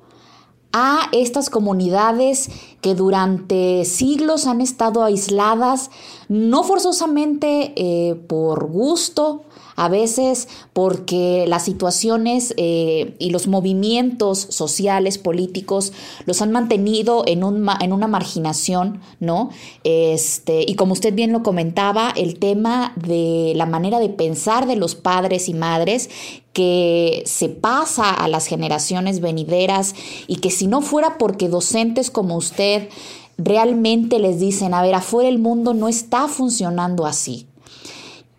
a 0.74 1.08
estas 1.12 1.52
comunidades 1.52 2.50
que 2.82 2.96
durante 2.96 3.86
siglos 3.86 4.48
han 4.48 4.60
estado 4.60 5.04
aisladas, 5.04 5.92
no 6.28 6.64
forzosamente 6.64 7.74
eh, 7.76 8.16
por 8.16 8.68
gusto, 8.68 9.44
a 9.76 9.90
veces 9.90 10.48
porque 10.74 11.46
las 11.48 11.66
situaciones 11.66 12.54
eh, 12.58 13.16
y 13.20 13.30
los 13.32 13.48
movimientos 13.48 14.40
sociales, 14.50 15.18
políticos, 15.18 15.94
los 16.26 16.42
han 16.42 16.52
mantenido 16.52 17.24
en, 17.28 17.44
un, 17.44 17.68
en 17.80 17.94
una 17.94 18.08
marginación, 18.08 19.02
¿no? 19.20 19.50
Este, 19.84 20.64
y 20.68 20.76
como 20.76 20.94
usted 20.94 21.14
bien 21.14 21.32
lo 21.32 21.44
comentaba, 21.44 22.14
el 22.16 22.40
tema 22.40 22.94
de 22.96 23.54
la 23.56 23.66
manera 23.66 24.00
de 24.00 24.10
pensar 24.10 24.68
de 24.68 24.76
los 24.76 24.96
padres 24.96 25.50
y 25.50 25.54
madres 25.54 26.10
que 26.54 27.24
se 27.26 27.50
pasa 27.50 28.12
a 28.12 28.28
las 28.28 28.46
generaciones 28.46 29.20
venideras 29.20 29.96
y 30.28 30.38
que 30.38 30.52
si 30.52 30.68
no 30.68 30.82
fuera 30.82 31.18
porque 31.18 31.50
docentes 31.50 32.12
como 32.12 32.36
usted 32.36 32.90
realmente 33.38 34.20
les 34.20 34.40
dicen, 34.40 34.74
a 34.74 34.82
ver, 34.82 34.94
afuera 34.94 35.28
el 35.28 35.40
mundo 35.40 35.74
no 35.74 35.88
está 35.88 36.28
funcionando 36.28 37.06
así, 37.06 37.48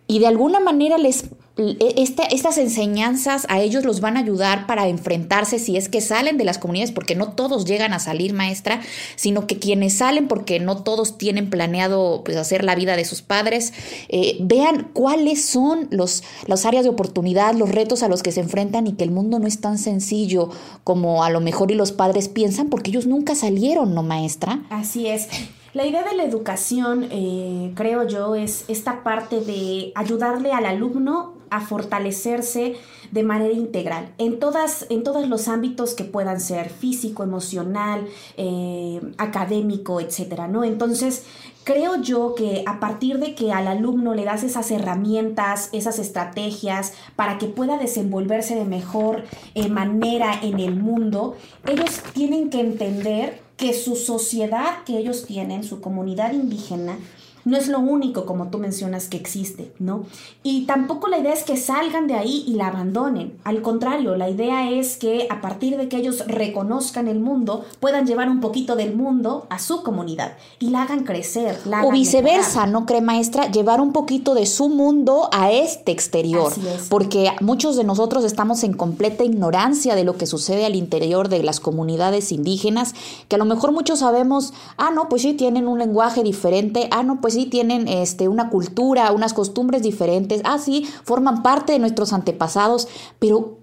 y 0.07 0.19
de 0.19 0.27
alguna 0.27 0.59
manera 0.59 0.97
les 0.97 1.25
e, 1.57 2.03
estas 2.31 2.57
enseñanzas 2.57 3.45
a 3.49 3.61
ellos 3.61 3.85
los 3.85 4.01
van 4.01 4.17
a 4.17 4.19
ayudar 4.19 4.67
para 4.67 4.89
enfrentarse 4.89 5.57
si 5.57 5.77
es 5.77 5.87
que 5.87 6.01
salen 6.01 6.37
de 6.37 6.43
las 6.43 6.57
comunidades, 6.57 6.91
porque 6.91 7.15
no 7.15 7.31
todos 7.31 7.63
llegan 7.63 7.93
a 7.93 7.99
salir 7.99 8.33
maestra, 8.33 8.81
sino 9.15 9.47
que 9.47 9.57
quienes 9.57 9.95
salen, 9.95 10.27
porque 10.27 10.59
no 10.59 10.83
todos 10.83 11.17
tienen 11.17 11.49
planeado 11.49 12.23
pues, 12.25 12.35
hacer 12.35 12.65
la 12.65 12.75
vida 12.75 12.97
de 12.97 13.05
sus 13.05 13.21
padres, 13.21 13.73
eh, 14.09 14.37
vean 14.41 14.89
cuáles 14.93 15.45
son 15.45 15.87
los, 15.91 16.23
las 16.45 16.65
áreas 16.65 16.83
de 16.83 16.89
oportunidad, 16.89 17.55
los 17.55 17.69
retos 17.69 18.03
a 18.03 18.09
los 18.09 18.21
que 18.21 18.33
se 18.33 18.41
enfrentan 18.41 18.87
y 18.87 18.93
que 18.93 19.05
el 19.05 19.11
mundo 19.11 19.39
no 19.39 19.47
es 19.47 19.61
tan 19.61 19.77
sencillo 19.77 20.49
como 20.83 21.23
a 21.23 21.29
lo 21.29 21.39
mejor 21.39 21.71
y 21.71 21.75
los 21.75 21.93
padres 21.93 22.27
piensan, 22.27 22.69
porque 22.69 22.91
ellos 22.91 23.07
nunca 23.07 23.33
salieron, 23.33 23.93
¿no, 23.93 24.03
maestra? 24.03 24.61
Así 24.69 25.07
es. 25.07 25.29
La 25.75 25.85
idea 25.85 26.03
de 26.03 26.15
la 26.15 26.23
educación, 26.23 27.05
eh, 27.11 27.73
creo 27.75 28.07
yo, 28.07 28.33
es 28.35 28.63
esta 28.69 29.03
parte 29.03 29.41
de 29.41 29.91
ayudarle 29.95 30.53
al 30.53 30.65
alumno 30.65 31.33
a 31.49 31.59
fortalecerse 31.59 32.77
de 33.11 33.23
manera 33.23 33.53
integral 33.53 34.13
en, 34.17 34.39
todas, 34.39 34.85
en 34.89 35.03
todos 35.03 35.27
los 35.27 35.49
ámbitos 35.49 35.93
que 35.93 36.05
puedan 36.05 36.39
ser 36.39 36.69
físico, 36.69 37.23
emocional, 37.23 38.07
eh, 38.37 39.01
académico, 39.17 39.99
etcétera, 39.99 40.47
¿no? 40.47 40.63
Entonces, 40.63 41.25
creo 41.65 42.01
yo 42.01 42.35
que 42.35 42.63
a 42.65 42.79
partir 42.79 43.19
de 43.19 43.35
que 43.35 43.51
al 43.51 43.67
alumno 43.67 44.13
le 44.13 44.23
das 44.23 44.43
esas 44.43 44.71
herramientas, 44.71 45.67
esas 45.73 45.99
estrategias 45.99 46.93
para 47.17 47.37
que 47.37 47.47
pueda 47.47 47.77
desenvolverse 47.77 48.55
de 48.55 48.63
mejor 48.63 49.25
eh, 49.55 49.67
manera 49.67 50.39
en 50.41 50.61
el 50.61 50.77
mundo, 50.77 51.35
ellos 51.67 52.01
tienen 52.13 52.49
que 52.49 52.61
entender 52.61 53.44
que 53.57 53.73
su 53.73 53.95
sociedad 53.95 54.83
que 54.85 54.97
ellos 54.97 55.25
tienen, 55.25 55.63
su 55.63 55.81
comunidad 55.81 56.33
indígena, 56.33 56.97
no 57.45 57.57
es 57.57 57.67
lo 57.67 57.79
único, 57.79 58.25
como 58.25 58.47
tú 58.47 58.57
mencionas, 58.57 59.07
que 59.07 59.17
existe, 59.17 59.71
¿no? 59.77 60.03
Y 60.41 60.65
tampoco 60.65 61.07
la 61.07 61.19
idea 61.19 61.31
es 61.31 61.43
que 61.43 61.57
salgan 61.57 62.07
de 62.07 62.15
ahí 62.15 62.43
y 62.47 62.55
la 62.55 62.67
abandonen. 62.67 63.37
Al 63.43 63.61
contrario, 63.61 64.15
la 64.15 64.29
idea 64.29 64.71
es 64.71 64.97
que 64.97 65.27
a 65.29 65.41
partir 65.41 65.77
de 65.77 65.87
que 65.87 65.97
ellos 65.97 66.23
reconozcan 66.27 67.07
el 67.07 67.19
mundo, 67.19 67.63
puedan 67.79 68.07
llevar 68.07 68.29
un 68.29 68.41
poquito 68.41 68.75
del 68.75 68.95
mundo 68.95 69.45
a 69.49 69.59
su 69.59 69.83
comunidad 69.83 70.33
y 70.59 70.71
la 70.71 70.81
hagan 70.81 71.03
crecer. 71.03 71.59
o 71.83 71.91
viceversa, 71.91 72.65
¿no 72.65 72.87
cree 72.87 73.01
maestra? 73.01 73.51
Llevar 73.51 73.79
un 73.79 73.93
poquito 73.93 74.33
de 74.33 74.47
su 74.47 74.69
mundo 74.69 75.29
a 75.31 75.51
este 75.51 75.91
exterior. 75.91 76.51
Porque 76.89 77.31
muchos 77.41 77.75
de 77.75 77.83
nosotros 77.83 78.23
estamos 78.23 78.63
en 78.63 78.73
completa 78.73 79.23
ignorancia 79.23 79.93
de 79.93 80.03
lo 80.03 80.17
que 80.17 80.25
sucede 80.25 80.65
al 80.65 80.75
interior 80.75 81.29
de 81.29 81.43
las 81.43 81.59
comunidades 81.59 82.31
indígenas, 82.31 82.95
que 83.27 83.35
a 83.35 83.39
lo 83.39 83.45
mejor 83.45 83.71
muchos 83.71 83.99
sabemos, 83.99 84.53
ah, 84.77 84.89
no, 84.89 85.09
pues 85.09 85.21
sí, 85.21 85.33
tienen 85.33 85.67
un 85.67 85.77
lenguaje 85.77 86.23
diferente, 86.23 86.87
ah, 86.91 87.03
no, 87.03 87.21
pues 87.21 87.34
sí 87.35 87.45
tienen 87.45 87.87
este, 87.87 88.27
una 88.27 88.49
cultura, 88.49 89.11
unas 89.11 89.33
costumbres 89.33 89.83
diferentes, 89.83 90.41
ah, 90.45 90.57
sí, 90.57 90.87
forman 91.03 91.43
parte 91.43 91.73
de 91.73 91.79
nuestros 91.79 92.13
antepasados, 92.13 92.87
pero 93.19 93.57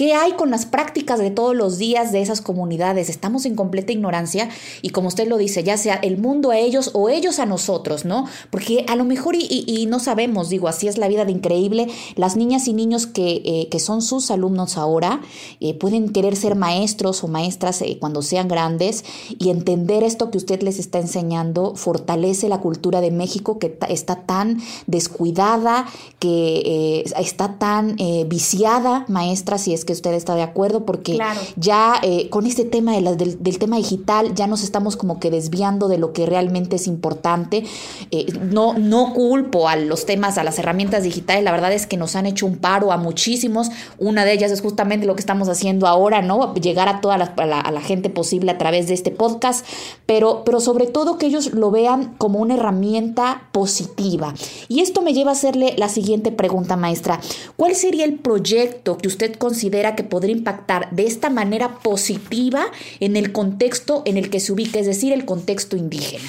¿Qué 0.00 0.14
hay 0.14 0.32
con 0.32 0.48
las 0.48 0.64
prácticas 0.64 1.18
de 1.18 1.30
todos 1.30 1.54
los 1.54 1.76
días 1.76 2.10
de 2.10 2.22
esas 2.22 2.40
comunidades? 2.40 3.10
Estamos 3.10 3.44
en 3.44 3.54
completa 3.54 3.92
ignorancia 3.92 4.48
y 4.80 4.88
como 4.88 5.08
usted 5.08 5.28
lo 5.28 5.36
dice, 5.36 5.62
ya 5.62 5.76
sea 5.76 5.96
el 5.96 6.16
mundo 6.16 6.52
a 6.52 6.58
ellos 6.58 6.92
o 6.94 7.10
ellos 7.10 7.38
a 7.38 7.44
nosotros, 7.44 8.06
¿no? 8.06 8.24
Porque 8.48 8.86
a 8.88 8.96
lo 8.96 9.04
mejor 9.04 9.34
y, 9.36 9.86
no 9.90 10.00
sabemos, 10.00 10.48
digo, 10.48 10.68
así 10.68 10.88
es 10.88 10.96
la 10.96 11.06
vida 11.06 11.26
de 11.26 11.32
increíble, 11.32 11.86
las 12.16 12.38
niñas 12.38 12.66
y 12.66 12.72
niños 12.72 13.06
que, 13.06 13.68
eh, 13.70 13.78
son 13.78 14.00
sus 14.00 14.30
alumnos 14.30 14.78
ahora 14.78 15.20
eh, 15.60 15.74
pueden 15.74 16.08
querer 16.08 16.34
ser 16.34 16.54
maestros 16.54 17.22
o 17.22 17.28
maestras 17.28 17.82
eh, 17.82 17.98
cuando 18.00 18.22
sean 18.22 18.48
grandes 18.48 19.04
y 19.38 19.50
entender 19.50 20.02
esto 20.02 20.30
que 20.30 20.38
usted 20.38 20.62
les 20.62 20.78
está 20.78 20.98
enseñando 20.98 21.74
fortalece 21.76 22.48
la 22.48 22.60
cultura 22.62 23.02
de 23.02 23.10
México 23.10 23.58
que 23.58 23.76
está 23.90 24.24
tan 24.24 24.62
descuidada, 24.86 25.84
que 26.18 27.04
está 27.18 27.58
tan 27.58 27.96
viciada, 28.26 29.04
maestra, 29.08 29.58
si 29.58 29.74
es 29.74 29.84
que 29.84 29.89
usted 29.92 30.12
está 30.14 30.34
de 30.34 30.42
acuerdo, 30.42 30.84
porque 30.84 31.18
ya 31.56 32.00
eh, 32.02 32.28
con 32.30 32.46
este 32.46 32.64
tema 32.64 32.92
de 32.92 33.00
del, 33.16 33.58
tema 33.58 33.76
digital 33.76 34.34
ya 34.34 34.46
nos 34.46 34.62
estamos 34.62 34.96
como 34.96 35.18
que 35.18 35.30
desviando 35.30 35.88
de 35.88 35.98
lo 35.98 36.12
que 36.12 36.26
realmente 36.26 36.76
es 36.76 36.86
importante. 36.86 37.64
Eh, 38.10 38.26
no, 38.40 38.74
no 38.74 39.12
culpo 39.14 39.68
a 39.68 39.76
los 39.76 40.06
temas, 40.06 40.38
a 40.38 40.44
las 40.44 40.58
herramientas 40.58 41.02
digitales, 41.02 41.44
la 41.44 41.52
verdad 41.52 41.72
es 41.72 41.86
que 41.86 41.96
nos 41.96 42.16
han 42.16 42.26
hecho 42.26 42.46
un 42.46 42.56
paro 42.56 42.92
a 42.92 42.96
muchísimos. 42.96 43.70
Una 43.98 44.24
de 44.24 44.32
ellas 44.32 44.50
es 44.52 44.60
justamente 44.60 45.06
lo 45.06 45.14
que 45.14 45.20
estamos 45.20 45.48
haciendo 45.48 45.86
ahora, 45.86 46.22
¿no? 46.22 46.54
Llegar 46.54 46.88
a 46.88 47.00
toda 47.00 47.18
la, 47.18 47.24
a 47.36 47.70
la, 47.70 47.80
gente 47.80 48.10
posible 48.10 48.50
a 48.50 48.58
través 48.58 48.88
de 48.88 48.94
este 48.94 49.10
podcast, 49.10 49.64
pero, 50.06 50.42
pero 50.44 50.60
sobre 50.60 50.86
todo 50.86 51.16
que 51.16 51.26
ellos 51.26 51.54
lo 51.54 51.70
vean 51.70 52.14
como 52.18 52.38
una 52.40 52.54
herramienta 52.54 53.48
positiva. 53.52 54.34
Y 54.68 54.80
esto 54.80 55.00
me 55.00 55.14
lleva 55.14 55.30
a 55.30 55.32
hacerle 55.32 55.74
la 55.76 55.88
siguiente 55.88 56.30
pregunta, 56.30 56.76
maestra. 56.76 57.20
¿Cuál 57.56 57.74
sería 57.74 58.04
el 58.04 58.18
proyecto 58.18 58.98
que 58.98 59.08
usted 59.08 59.34
considera 59.36 59.69
considera 59.70 59.94
que 59.94 60.02
podría 60.02 60.34
impactar 60.34 60.90
de 60.90 61.06
esta 61.06 61.30
manera 61.30 61.78
positiva 61.78 62.66
en 62.98 63.16
el 63.16 63.30
contexto 63.30 64.02
en 64.04 64.16
el 64.16 64.28
que 64.28 64.40
se 64.40 64.52
ubica, 64.52 64.80
es 64.80 64.86
decir, 64.86 65.12
el 65.12 65.24
contexto 65.24 65.76
indígena? 65.76 66.24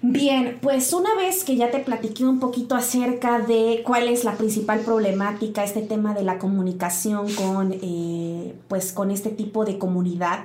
Bien, 0.00 0.58
pues 0.62 0.92
una 0.92 1.12
vez 1.16 1.42
que 1.42 1.56
ya 1.56 1.72
te 1.72 1.80
platiqué 1.80 2.24
un 2.24 2.38
poquito 2.38 2.76
acerca 2.76 3.40
de 3.40 3.82
cuál 3.84 4.06
es 4.06 4.22
la 4.22 4.36
principal 4.36 4.78
problemática, 4.80 5.64
este 5.64 5.82
tema 5.82 6.14
de 6.14 6.22
la 6.22 6.38
comunicación 6.38 7.26
con, 7.34 7.74
eh, 7.82 8.54
pues, 8.68 8.92
con 8.92 9.10
este 9.10 9.30
tipo 9.30 9.64
de 9.64 9.76
comunidad, 9.76 10.44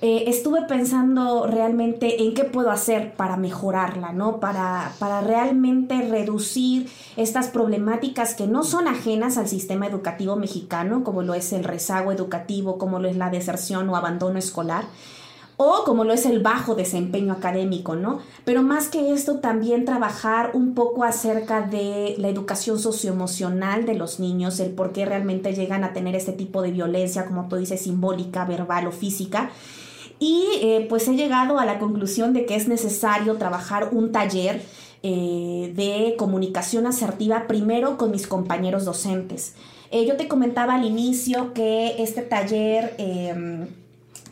eh, 0.00 0.24
estuve 0.28 0.62
pensando 0.62 1.46
realmente 1.46 2.22
en 2.22 2.34
qué 2.34 2.44
puedo 2.44 2.70
hacer 2.70 3.14
para 3.14 3.36
mejorarla, 3.36 4.12
¿no? 4.12 4.38
Para, 4.38 4.92
para 4.98 5.20
realmente 5.20 6.02
reducir 6.02 6.88
estas 7.16 7.48
problemáticas 7.48 8.34
que 8.34 8.46
no 8.46 8.62
son 8.62 8.86
ajenas 8.86 9.38
al 9.38 9.48
sistema 9.48 9.86
educativo 9.86 10.36
mexicano, 10.36 11.02
como 11.02 11.22
lo 11.22 11.34
es 11.34 11.52
el 11.52 11.64
rezago 11.64 12.12
educativo, 12.12 12.78
como 12.78 13.00
lo 13.00 13.08
es 13.08 13.16
la 13.16 13.30
deserción 13.30 13.88
o 13.88 13.96
abandono 13.96 14.38
escolar 14.38 14.84
o 15.60 15.82
como 15.84 16.04
lo 16.04 16.12
es 16.12 16.24
el 16.24 16.38
bajo 16.38 16.76
desempeño 16.76 17.32
académico, 17.32 17.96
¿no? 17.96 18.20
Pero 18.44 18.62
más 18.62 18.88
que 18.88 19.12
esto, 19.12 19.40
también 19.40 19.84
trabajar 19.84 20.52
un 20.54 20.74
poco 20.74 21.02
acerca 21.02 21.62
de 21.62 22.14
la 22.18 22.28
educación 22.28 22.78
socioemocional 22.78 23.84
de 23.84 23.94
los 23.94 24.20
niños, 24.20 24.60
el 24.60 24.70
por 24.70 24.92
qué 24.92 25.04
realmente 25.04 25.54
llegan 25.54 25.82
a 25.82 25.92
tener 25.92 26.14
este 26.14 26.30
tipo 26.30 26.62
de 26.62 26.70
violencia, 26.70 27.26
como 27.26 27.48
tú 27.48 27.56
dices, 27.56 27.82
simbólica, 27.82 28.44
verbal 28.44 28.86
o 28.86 28.92
física. 28.92 29.50
Y 30.18 30.44
eh, 30.62 30.86
pues 30.88 31.06
he 31.08 31.14
llegado 31.14 31.58
a 31.58 31.64
la 31.64 31.78
conclusión 31.78 32.32
de 32.32 32.44
que 32.44 32.56
es 32.56 32.68
necesario 32.68 33.36
trabajar 33.36 33.90
un 33.92 34.10
taller 34.10 34.62
eh, 35.02 35.72
de 35.76 36.16
comunicación 36.16 36.86
asertiva 36.86 37.46
primero 37.46 37.96
con 37.96 38.10
mis 38.10 38.26
compañeros 38.26 38.84
docentes. 38.84 39.54
Eh, 39.90 40.06
yo 40.06 40.16
te 40.16 40.26
comentaba 40.26 40.74
al 40.74 40.84
inicio 40.84 41.54
que 41.54 42.02
este 42.02 42.22
taller 42.22 42.94
em, 42.98 43.68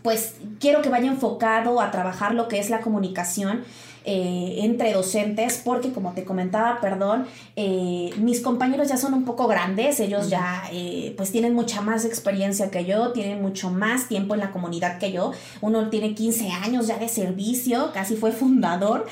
pues 0.03 0.35
quiero 0.59 0.83
que 0.83 0.88
vaya 0.88 1.09
enfocado 1.09 1.81
a 1.81 1.90
trabajar 1.90 2.35
lo 2.35 2.49
que 2.49 2.59
es 2.59 2.68
la 2.68 2.81
comunicación 2.81 3.62
eh, 4.09 4.59
entre 4.61 4.92
docentes, 4.92 5.61
porque 5.64 5.92
como 5.92 6.12
te 6.12 6.25
comentaba, 6.25 6.81
perdón, 6.81 7.27
eh, 7.57 8.11
mis 8.19 8.40
compañeros 8.40 8.87
ya 8.87 8.97
son 8.97 9.14
un 9.14 9.25
poco 9.25 9.49
grandes, 9.49 9.99
ellos 9.99 10.31
ya 10.31 10.62
eh, 10.71 11.12
pues 11.16 11.33
tienen 11.33 11.55
mucha 11.55 11.81
más 11.81 12.05
experiencia 12.05 12.71
que 12.71 12.85
yo, 12.85 13.11
tienen 13.11 13.42
mucho 13.42 13.69
más 13.69 14.07
tiempo 14.07 14.35
en 14.35 14.40
la 14.42 14.53
comunidad 14.53 15.01
que 15.01 15.11
yo, 15.11 15.33
uno 15.61 15.90
tiene 15.90 16.14
15 16.14 16.51
años 16.51 16.87
ya 16.87 16.99
de 16.99 17.09
servicio, 17.09 17.90
casi 17.92 18.14
fue 18.14 18.31
fundador, 18.31 19.07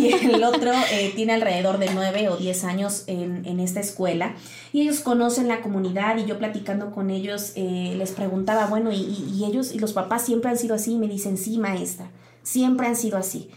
y 0.00 0.14
el 0.14 0.42
otro 0.42 0.72
tiene 1.14 1.34
alrededor 1.34 1.76
de 1.76 1.90
9 1.92 2.30
o 2.30 2.38
10 2.38 2.64
años 2.64 3.04
en, 3.06 3.44
en, 3.44 3.60
esta 3.60 3.80
escuela, 3.80 4.34
y 4.72 4.80
ellos 4.80 5.00
conocen 5.00 5.46
la 5.46 5.60
comunidad, 5.60 6.16
y 6.16 6.24
yo 6.24 6.38
platicando 6.38 6.90
con 6.92 7.10
ellos 7.10 7.52
les 7.54 8.12
preguntaba, 8.12 8.64
bueno, 8.64 8.92
y, 8.92 9.26
y 9.36 9.44
ellos 9.44 9.74
y 9.74 9.78
los 9.78 9.92
papás 9.92 10.24
siempre 10.24 10.48
han 10.48 10.56
sido 10.56 10.74
así, 10.74 10.94
y 10.94 10.98
me 10.98 11.06
dicen, 11.06 11.36
sí, 11.36 11.58
maestra, 11.58 12.10
siempre 12.42 12.86
han 12.86 12.96
sido 12.96 13.18
así 13.18 13.50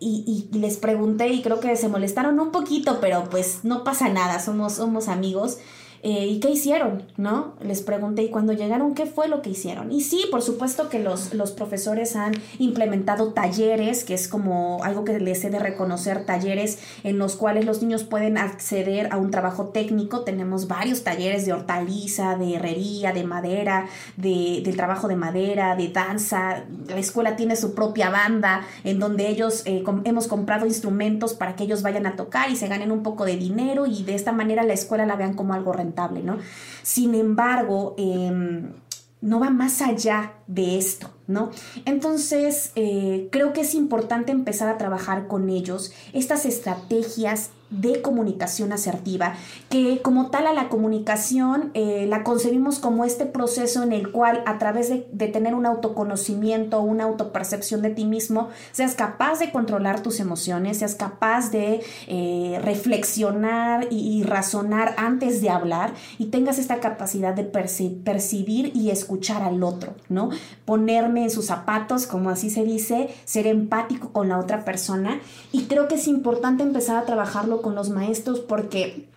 y, 0.00 0.48
les 0.52 0.76
pregunté 0.76 1.28
y 1.28 1.42
creo 1.42 1.60
que 1.60 1.76
se 1.76 1.88
molestaron 1.88 2.38
un 2.38 2.50
poquito, 2.50 2.98
pero 3.00 3.24
pues 3.30 3.60
no 3.64 3.84
pasa 3.84 4.08
nada, 4.08 4.40
somos, 4.40 4.74
somos 4.74 5.08
amigos. 5.08 5.58
Eh, 6.02 6.26
¿y 6.26 6.40
qué 6.40 6.50
hicieron? 6.50 7.02
¿No? 7.16 7.54
Les 7.60 7.82
pregunté 7.82 8.22
y 8.22 8.30
cuando 8.30 8.52
llegaron, 8.52 8.94
¿qué 8.94 9.06
fue 9.06 9.28
lo 9.28 9.42
que 9.42 9.50
hicieron? 9.50 9.90
Y 9.90 10.02
sí, 10.02 10.26
por 10.30 10.42
supuesto 10.42 10.88
que 10.88 11.00
los, 11.00 11.34
los 11.34 11.50
profesores 11.50 12.14
han 12.14 12.32
implementado 12.58 13.32
talleres, 13.32 14.04
que 14.04 14.14
es 14.14 14.28
como 14.28 14.82
algo 14.84 15.04
que 15.04 15.18
les 15.18 15.44
he 15.44 15.50
de 15.50 15.58
reconocer, 15.58 16.24
talleres 16.24 16.78
en 17.02 17.18
los 17.18 17.34
cuales 17.34 17.64
los 17.64 17.82
niños 17.82 18.04
pueden 18.04 18.38
acceder 18.38 19.12
a 19.12 19.16
un 19.16 19.30
trabajo 19.30 19.66
técnico. 19.66 20.20
Tenemos 20.20 20.68
varios 20.68 21.02
talleres 21.02 21.46
de 21.46 21.52
hortaliza, 21.52 22.36
de 22.36 22.54
herrería, 22.54 23.12
de 23.12 23.24
madera, 23.24 23.88
de, 24.16 24.62
del 24.64 24.76
trabajo 24.76 25.08
de 25.08 25.16
madera, 25.16 25.74
de 25.74 25.88
danza. 25.88 26.64
La 26.88 26.98
escuela 26.98 27.34
tiene 27.34 27.56
su 27.56 27.74
propia 27.74 28.10
banda 28.10 28.62
en 28.84 29.00
donde 29.00 29.28
ellos 29.28 29.62
eh, 29.66 29.82
hemos 30.04 30.28
comprado 30.28 30.64
instrumentos 30.66 31.34
para 31.34 31.56
que 31.56 31.64
ellos 31.64 31.82
vayan 31.82 32.06
a 32.06 32.14
tocar 32.14 32.50
y 32.50 32.56
se 32.56 32.68
ganen 32.68 32.92
un 32.92 33.02
poco 33.02 33.24
de 33.24 33.36
dinero 33.36 33.86
y 33.86 34.04
de 34.04 34.14
esta 34.14 34.30
manera 34.30 34.62
la 34.62 34.74
escuela 34.74 35.04
la 35.04 35.16
vean 35.16 35.34
como 35.34 35.54
algo 35.54 35.72
rentable 35.72 35.87
¿no? 36.22 36.38
Sin 36.82 37.14
embargo, 37.14 37.94
em, 37.98 38.72
no 39.20 39.40
va 39.40 39.50
más 39.50 39.82
allá 39.82 40.34
de 40.46 40.78
esto, 40.78 41.10
¿no? 41.26 41.50
Entonces, 41.84 42.72
eh, 42.76 43.28
creo 43.32 43.52
que 43.52 43.62
es 43.62 43.74
importante 43.74 44.32
empezar 44.32 44.68
a 44.68 44.78
trabajar 44.78 45.26
con 45.26 45.50
ellos 45.50 45.92
estas 46.12 46.46
estrategias 46.46 47.50
de 47.70 48.00
comunicación 48.00 48.72
asertiva, 48.72 49.34
que 49.68 50.00
como 50.02 50.30
tal 50.30 50.46
a 50.46 50.52
la 50.52 50.68
comunicación 50.68 51.70
eh, 51.74 52.06
la 52.08 52.24
concebimos 52.24 52.78
como 52.78 53.04
este 53.04 53.26
proceso 53.26 53.82
en 53.82 53.92
el 53.92 54.10
cual 54.10 54.42
a 54.46 54.58
través 54.58 54.88
de, 54.88 55.28
tener 55.28 55.54
un 55.54 55.66
autoconocimiento, 55.66 56.80
una 56.80 57.04
autopercepción 57.04 57.82
de 57.82 57.90
ti 57.90 58.06
mismo, 58.06 58.48
seas 58.72 58.94
capaz 58.94 59.38
de 59.38 59.52
controlar 59.52 60.02
tus 60.02 60.20
emociones, 60.20 60.78
seas 60.78 60.94
capaz 60.94 61.50
de 61.50 61.82
eh, 62.06 62.58
reflexionar 62.62 63.88
y, 63.90 64.22
razonar 64.22 64.94
antes 64.96 65.40
de 65.40 65.50
hablar 65.50 65.92
y 66.18 66.26
tengas 66.26 66.58
esta 66.58 66.80
capacidad 66.80 67.34
de 67.34 67.44
percibir 67.44 68.72
y 68.74 68.90
escuchar 68.90 69.42
al 69.42 69.62
otro, 69.62 69.94
¿no? 70.08 70.30
Ponerme 70.64 71.22
en 71.24 71.30
sus 71.30 71.46
zapatos, 71.46 72.06
como 72.06 72.30
así 72.30 72.50
se 72.50 72.64
dice, 72.64 73.10
ser 73.24 73.46
empático 73.46 74.12
con 74.12 74.28
la 74.28 74.38
otra 74.38 74.64
persona 74.64 75.20
y 75.52 75.64
creo 75.64 75.88
que 75.88 75.94
es 75.94 76.08
importante 76.08 76.62
empezar 76.62 76.96
a 76.96 77.04
trabajarlo 77.04 77.57
con 77.62 77.74
los 77.74 77.90
maestros 77.90 78.40
porque 78.40 79.08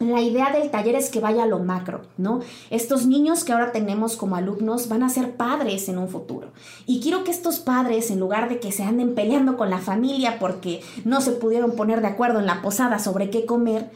la 0.00 0.20
idea 0.20 0.50
del 0.50 0.70
taller 0.70 0.96
es 0.96 1.08
que 1.08 1.20
vaya 1.20 1.44
a 1.44 1.46
lo 1.46 1.60
macro, 1.60 2.02
¿no? 2.16 2.40
Estos 2.70 3.06
niños 3.06 3.44
que 3.44 3.52
ahora 3.52 3.72
tenemos 3.72 4.16
como 4.16 4.36
alumnos 4.36 4.88
van 4.88 5.02
a 5.02 5.08
ser 5.08 5.36
padres 5.36 5.88
en 5.88 5.98
un 5.98 6.08
futuro. 6.08 6.48
Y 6.86 7.00
quiero 7.00 7.22
que 7.22 7.30
estos 7.30 7.60
padres, 7.60 8.10
en 8.10 8.18
lugar 8.18 8.48
de 8.48 8.58
que 8.58 8.72
se 8.72 8.82
anden 8.82 9.14
peleando 9.14 9.56
con 9.56 9.70
la 9.70 9.78
familia 9.78 10.38
porque 10.38 10.82
no 11.04 11.20
se 11.20 11.32
pudieron 11.32 11.72
poner 11.72 12.00
de 12.00 12.08
acuerdo 12.08 12.40
en 12.40 12.46
la 12.46 12.60
posada 12.60 12.98
sobre 12.98 13.30
qué 13.30 13.46
comer, 13.46 13.90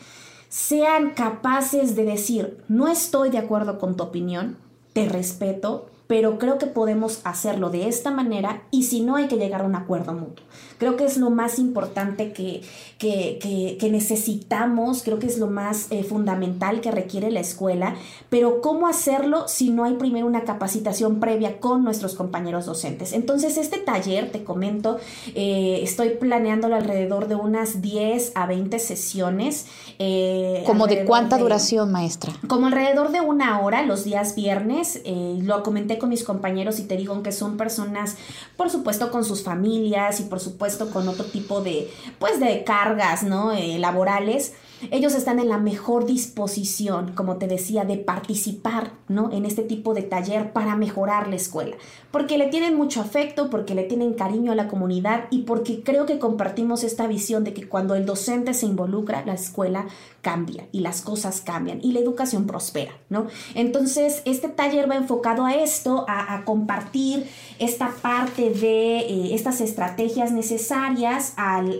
sean 0.48 1.10
capaces 1.10 1.96
de 1.96 2.04
decir, 2.04 2.62
no 2.68 2.88
estoy 2.88 3.30
de 3.30 3.38
acuerdo 3.38 3.78
con 3.78 3.96
tu 3.96 4.04
opinión, 4.04 4.56
te 4.92 5.08
respeto, 5.08 5.90
pero 6.08 6.38
creo 6.38 6.58
que 6.58 6.66
podemos 6.66 7.20
hacerlo 7.22 7.70
de 7.70 7.86
esta 7.86 8.10
manera 8.10 8.62
y 8.70 8.84
si 8.84 9.02
no 9.02 9.14
hay 9.14 9.28
que 9.28 9.36
llegar 9.36 9.60
a 9.60 9.64
un 9.64 9.76
acuerdo 9.76 10.14
mutuo. 10.14 10.44
Creo 10.78 10.96
que 10.96 11.04
es 11.04 11.18
lo 11.18 11.30
más 11.30 11.58
importante 11.58 12.32
que, 12.32 12.62
que, 12.98 13.88
necesitamos, 13.90 15.02
creo 15.02 15.18
que 15.18 15.26
es 15.26 15.38
lo 15.38 15.48
más 15.48 15.88
eh, 15.90 16.04
fundamental 16.04 16.80
que 16.80 16.90
requiere 16.90 17.30
la 17.30 17.40
escuela, 17.40 17.94
pero 18.30 18.60
¿cómo 18.60 18.86
hacerlo 18.86 19.48
si 19.48 19.70
no 19.70 19.84
hay 19.84 19.94
primero 19.94 20.26
una 20.26 20.44
capacitación 20.44 21.20
previa 21.20 21.58
con 21.58 21.84
nuestros 21.84 22.14
compañeros 22.14 22.66
docentes? 22.66 23.12
Entonces, 23.12 23.58
este 23.58 23.78
taller, 23.78 24.30
te 24.30 24.44
comento, 24.44 24.98
eh, 25.34 25.80
estoy 25.82 26.10
planeándolo 26.10 26.76
alrededor 26.76 27.28
de 27.28 27.34
unas 27.34 27.82
10 27.82 28.32
a 28.34 28.46
20 28.46 28.78
sesiones. 28.78 29.66
Eh, 29.98 30.62
¿Como 30.64 30.86
de 30.86 31.04
cuánta 31.04 31.38
duración, 31.38 31.90
maestra? 31.90 32.32
Como 32.46 32.66
alrededor 32.66 33.10
de 33.10 33.20
una 33.20 33.60
hora 33.60 33.82
los 33.82 34.04
días 34.04 34.34
viernes. 34.34 35.02
lo 35.04 35.62
comenté 35.62 35.97
con 35.98 36.08
mis 36.08 36.24
compañeros 36.24 36.78
y 36.78 36.84
te 36.84 36.96
digo 36.96 37.22
que 37.22 37.32
son 37.32 37.56
personas, 37.56 38.16
por 38.56 38.70
supuesto, 38.70 39.10
con 39.10 39.24
sus 39.24 39.42
familias 39.42 40.20
y 40.20 40.24
por 40.24 40.40
supuesto, 40.40 40.90
con 40.90 41.08
otro 41.08 41.24
tipo 41.24 41.60
de, 41.60 41.90
pues, 42.18 42.40
de 42.40 42.64
cargas, 42.64 43.22
¿no? 43.22 43.52
Eh, 43.52 43.78
laborales 43.78 44.52
ellos 44.90 45.14
están 45.14 45.40
en 45.40 45.48
la 45.48 45.58
mejor 45.58 46.06
disposición, 46.06 47.12
como 47.14 47.36
te 47.36 47.48
decía, 47.48 47.84
de 47.84 47.96
participar 47.96 48.92
¿no? 49.08 49.32
en 49.32 49.44
este 49.44 49.62
tipo 49.62 49.92
de 49.92 50.02
taller 50.02 50.52
para 50.52 50.76
mejorar 50.76 51.28
la 51.28 51.36
escuela, 51.36 51.76
porque 52.10 52.38
le 52.38 52.46
tienen 52.46 52.76
mucho 52.76 53.00
afecto, 53.00 53.50
porque 53.50 53.74
le 53.74 53.84
tienen 53.84 54.14
cariño 54.14 54.52
a 54.52 54.54
la 54.54 54.68
comunidad 54.68 55.24
y 55.30 55.42
porque 55.42 55.82
creo 55.82 56.06
que 56.06 56.18
compartimos 56.18 56.84
esta 56.84 57.06
visión 57.06 57.44
de 57.44 57.54
que 57.54 57.68
cuando 57.68 57.94
el 57.94 58.06
docente 58.06 58.54
se 58.54 58.66
involucra, 58.66 59.24
la 59.26 59.34
escuela 59.34 59.86
cambia 60.28 60.68
y 60.72 60.80
las 60.80 61.00
cosas 61.00 61.40
cambian 61.40 61.80
y 61.82 61.92
la 61.92 62.00
educación 62.00 62.46
prospera, 62.46 62.92
¿no? 63.08 63.28
Entonces, 63.54 64.20
este 64.26 64.48
taller 64.48 64.90
va 64.90 64.96
enfocado 64.96 65.46
a 65.46 65.54
esto, 65.54 66.04
a, 66.06 66.44
compartir 66.44 67.26
esta 67.58 67.88
parte 68.02 68.50
de 68.50 68.98
eh, 68.98 69.34
estas 69.34 69.62
estrategias 69.62 70.30
necesarias 70.30 71.32
al, 71.36 71.78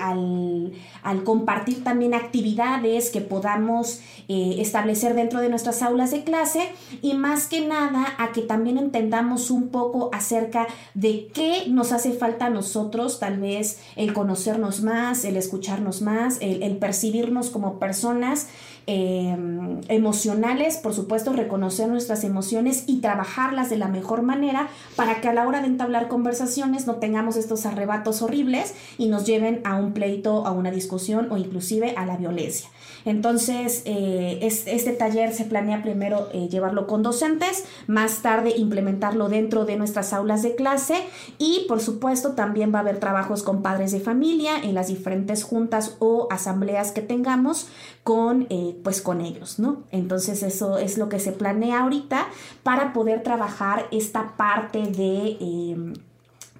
al 1.03 1.25
compartir 1.25 1.85
también 1.85 2.15
actividades 2.15 3.11
que 3.11 3.21
podamos 3.21 4.01
eh, 4.31 4.57
establecer 4.59 5.15
dentro 5.15 5.41
de 5.41 5.49
nuestras 5.49 5.81
aulas 5.83 6.11
de 6.11 6.23
clase 6.23 6.61
y 7.01 7.15
más 7.15 7.47
que 7.47 7.67
nada 7.67 8.15
a 8.19 8.33
que 8.33 8.43
también 8.43 8.77
entendamos 8.77 9.51
un 9.51 9.69
poco 9.69 10.11
acerca 10.13 10.67
de 10.93 11.29
qué 11.33 11.65
nos 11.69 11.93
hace 11.93 12.13
falta 12.13 12.47
a 12.47 12.51
nosotros, 12.51 13.21
tal 13.21 13.39
vez 13.39 13.81
el 13.97 14.13
conocernos 14.13 14.83
más, 14.83 15.25
el 15.25 15.37
escucharnos 15.39 16.03
más, 16.03 16.39
el, 16.43 16.63
el 16.63 16.77
percibirnos 16.77 17.49
como 17.49 17.79
personas 17.79 18.38
mais. 18.39 18.47
Em, 18.89 19.83
emocionales, 19.89 20.79
por 20.79 20.95
supuesto, 20.95 21.35
reconocer 21.35 21.89
nuestras 21.89 22.25
emociones 22.25 22.85
y 22.87 23.01
trabajarlas 23.01 23.69
de 23.69 23.77
la 23.77 23.89
mejor 23.89 24.23
manera 24.23 24.69
para 24.97 25.21
que 25.21 25.29
a 25.29 25.35
la 25.35 25.47
hora 25.47 25.61
de 25.61 25.67
entablar 25.67 26.09
conversaciones 26.09 26.87
no 26.87 26.97
tengamos 26.97 27.37
estos 27.37 27.67
arrebatos 27.67 28.23
horribles 28.23 28.75
y 28.97 29.09
nos 29.09 29.27
lleven 29.27 29.61
a 29.65 29.77
un 29.77 29.93
pleito, 29.93 30.47
a 30.47 30.53
una 30.53 30.71
discusión 30.71 31.29
o 31.31 31.37
inclusive 31.37 31.95
a 31.97 32.07
la 32.07 32.17
violencia. 32.17 32.71
Entonces, 33.05 33.83
eh, 33.85 34.39
este, 34.43 34.93
taller 34.93 35.33
se 35.33 35.45
planea 35.45 35.83
primero 35.83 36.29
eh, 36.33 36.49
llevarlo 36.49 36.87
con 36.87 37.03
docentes, 37.03 37.65
más 37.87 38.23
tarde 38.23 38.55
implementarlo 38.57 39.29
dentro 39.29 39.65
de 39.65 39.77
nuestras 39.77 40.13
aulas 40.13 40.43
de 40.43 40.55
clase 40.55 40.95
y, 41.39 41.65
por 41.69 41.81
supuesto, 41.81 42.33
también 42.33 42.73
va 42.75 42.79
a 42.79 42.83
haber 42.83 42.99
trabajos 42.99 43.43
con 43.43 43.63
padres 43.63 43.93
de 43.93 44.01
familia 44.01 44.59
en 44.63 44.75
las 44.75 44.89
diferentes 44.89 45.45
juntas 45.45 45.97
o 46.01 46.29
asambleas 46.31 46.93
que 46.93 47.03
tengamos 47.03 47.69
con, 48.03 48.47
pues, 48.83 49.03
con 49.03 49.21
ellos, 49.21 49.59
¿no? 49.59 49.83
Entonces, 49.91 50.43
eso 50.43 50.79
es 50.79 50.99
lo 50.99 51.09
que 51.09 51.21
se 51.21 51.33
planea 51.33 51.81
ahorita 51.81 52.29
para 52.63 52.93
poder 52.93 53.23
trabajar 53.23 53.87
esta 53.91 54.37
parte 54.37 54.83
de 54.83 55.37
em, 55.41 55.95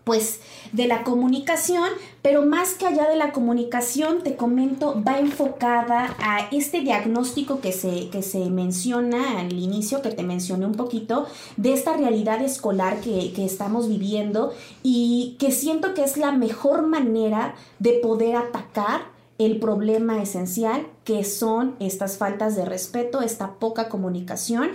pues 0.09 0.41
de 0.73 0.87
la 0.87 1.05
comunicación, 1.05 1.85
pero 2.23 2.47
más 2.47 2.73
que 2.73 2.87
allá 2.87 3.11
de 3.11 3.17
la 3.17 3.31
comunicación, 3.31 4.23
te 4.23 4.37
comento, 4.37 5.03
va 5.07 5.19
enfocada 5.19 6.17
a 6.19 6.49
este 6.51 6.81
diagnóstico 6.81 7.61
que 7.61 7.73
se, 7.73 8.09
que 8.09 8.23
se 8.23 8.49
menciona 8.49 9.39
al 9.39 9.53
inicio, 9.53 10.01
que 10.01 10.09
te 10.09 10.23
mencioné 10.23 10.65
un 10.65 10.77
poquito, 10.77 11.27
de 11.59 11.75
esta 11.75 11.95
realidad 11.95 12.41
escolar 12.41 13.03
que, 13.03 13.35
que 13.35 13.45
estamos 13.45 13.87
viviendo 13.87 14.55
y 14.83 15.37
que 15.39 15.53
siento 15.53 15.93
que 15.93 16.05
es 16.05 16.17
la 16.17 16.33
mejor 16.33 16.87
manera 16.87 17.55
de 17.79 17.93
poder 18.03 18.37
atacar 18.37 19.18
el 19.39 19.61
problema 19.61 20.21
esencial 20.21 20.87
que 21.05 21.25
son 21.25 21.77
estas 21.79 22.19
faltas 22.19 22.57
de 22.57 22.65
respeto, 22.65 23.23
esta 23.23 23.55
poca 23.55 23.89
comunicación 23.89 24.71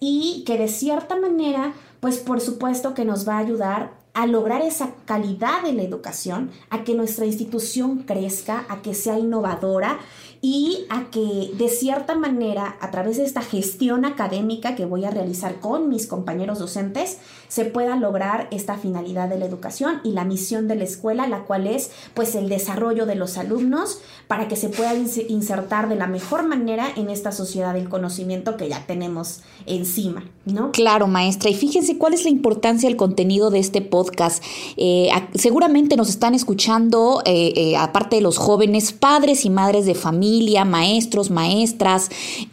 y 0.00 0.42
que 0.46 0.58
de 0.58 0.68
cierta 0.68 1.16
manera, 1.16 1.74
pues 2.00 2.18
por 2.18 2.40
supuesto 2.40 2.94
que 2.94 3.04
nos 3.04 3.28
va 3.28 3.34
a 3.34 3.40
ayudar 3.40 3.92
a 4.14 4.26
lograr 4.26 4.62
esa 4.62 4.94
calidad 5.04 5.62
de 5.62 5.74
la 5.74 5.82
educación, 5.82 6.50
a 6.70 6.84
que 6.84 6.94
nuestra 6.94 7.26
institución 7.26 8.04
crezca, 8.04 8.64
a 8.70 8.80
que 8.80 8.94
sea 8.94 9.18
innovadora 9.18 9.98
y 10.40 10.86
a 10.88 11.10
que 11.10 11.50
de 11.56 11.68
cierta 11.68 12.14
manera, 12.14 12.76
a 12.80 12.90
través 12.90 13.16
de 13.16 13.24
esta 13.24 13.42
gestión 13.42 14.04
académica 14.04 14.74
que 14.74 14.84
voy 14.84 15.04
a 15.04 15.10
realizar 15.10 15.60
con 15.60 15.88
mis 15.88 16.06
compañeros 16.06 16.58
docentes, 16.58 17.18
se 17.48 17.64
pueda 17.64 17.96
lograr 17.96 18.48
esta 18.50 18.76
finalidad 18.76 19.28
de 19.28 19.38
la 19.38 19.46
educación 19.46 20.00
y 20.04 20.12
la 20.12 20.24
misión 20.24 20.68
de 20.68 20.76
la 20.76 20.84
escuela, 20.84 21.26
la 21.26 21.44
cual 21.44 21.66
es 21.66 21.90
pues 22.14 22.34
el 22.34 22.48
desarrollo 22.48 23.06
de 23.06 23.14
los 23.14 23.38
alumnos 23.38 24.00
para 24.26 24.48
que 24.48 24.56
se 24.56 24.68
puedan 24.68 25.06
insertar 25.28 25.88
de 25.88 25.96
la 25.96 26.06
mejor 26.06 26.46
manera 26.46 26.88
en 26.96 27.10
esta 27.10 27.32
sociedad 27.32 27.74
del 27.74 27.88
conocimiento 27.88 28.56
que 28.56 28.68
ya 28.68 28.84
tenemos 28.86 29.40
encima, 29.66 30.24
¿no? 30.44 30.72
Claro, 30.72 31.06
maestra. 31.06 31.50
Y 31.50 31.54
fíjense 31.54 31.98
cuál 31.98 32.14
es 32.14 32.24
la 32.24 32.30
importancia 32.30 32.88
del 32.88 32.96
contenido 32.96 33.50
de 33.50 33.60
este 33.60 33.80
podcast 33.82 34.42
eh, 34.76 35.10
seguramente 35.34 35.96
nos 35.96 36.08
están 36.08 36.34
escuchando, 36.34 37.22
eh, 37.24 37.52
eh, 37.56 37.76
aparte 37.76 38.16
de 38.16 38.22
los 38.22 38.38
jóvenes, 38.38 38.92
padres 38.92 39.44
y 39.44 39.50
madres 39.50 39.86
de 39.86 39.94
familia, 39.94 40.25
maestros, 40.64 41.30
maestras. 41.30 42.10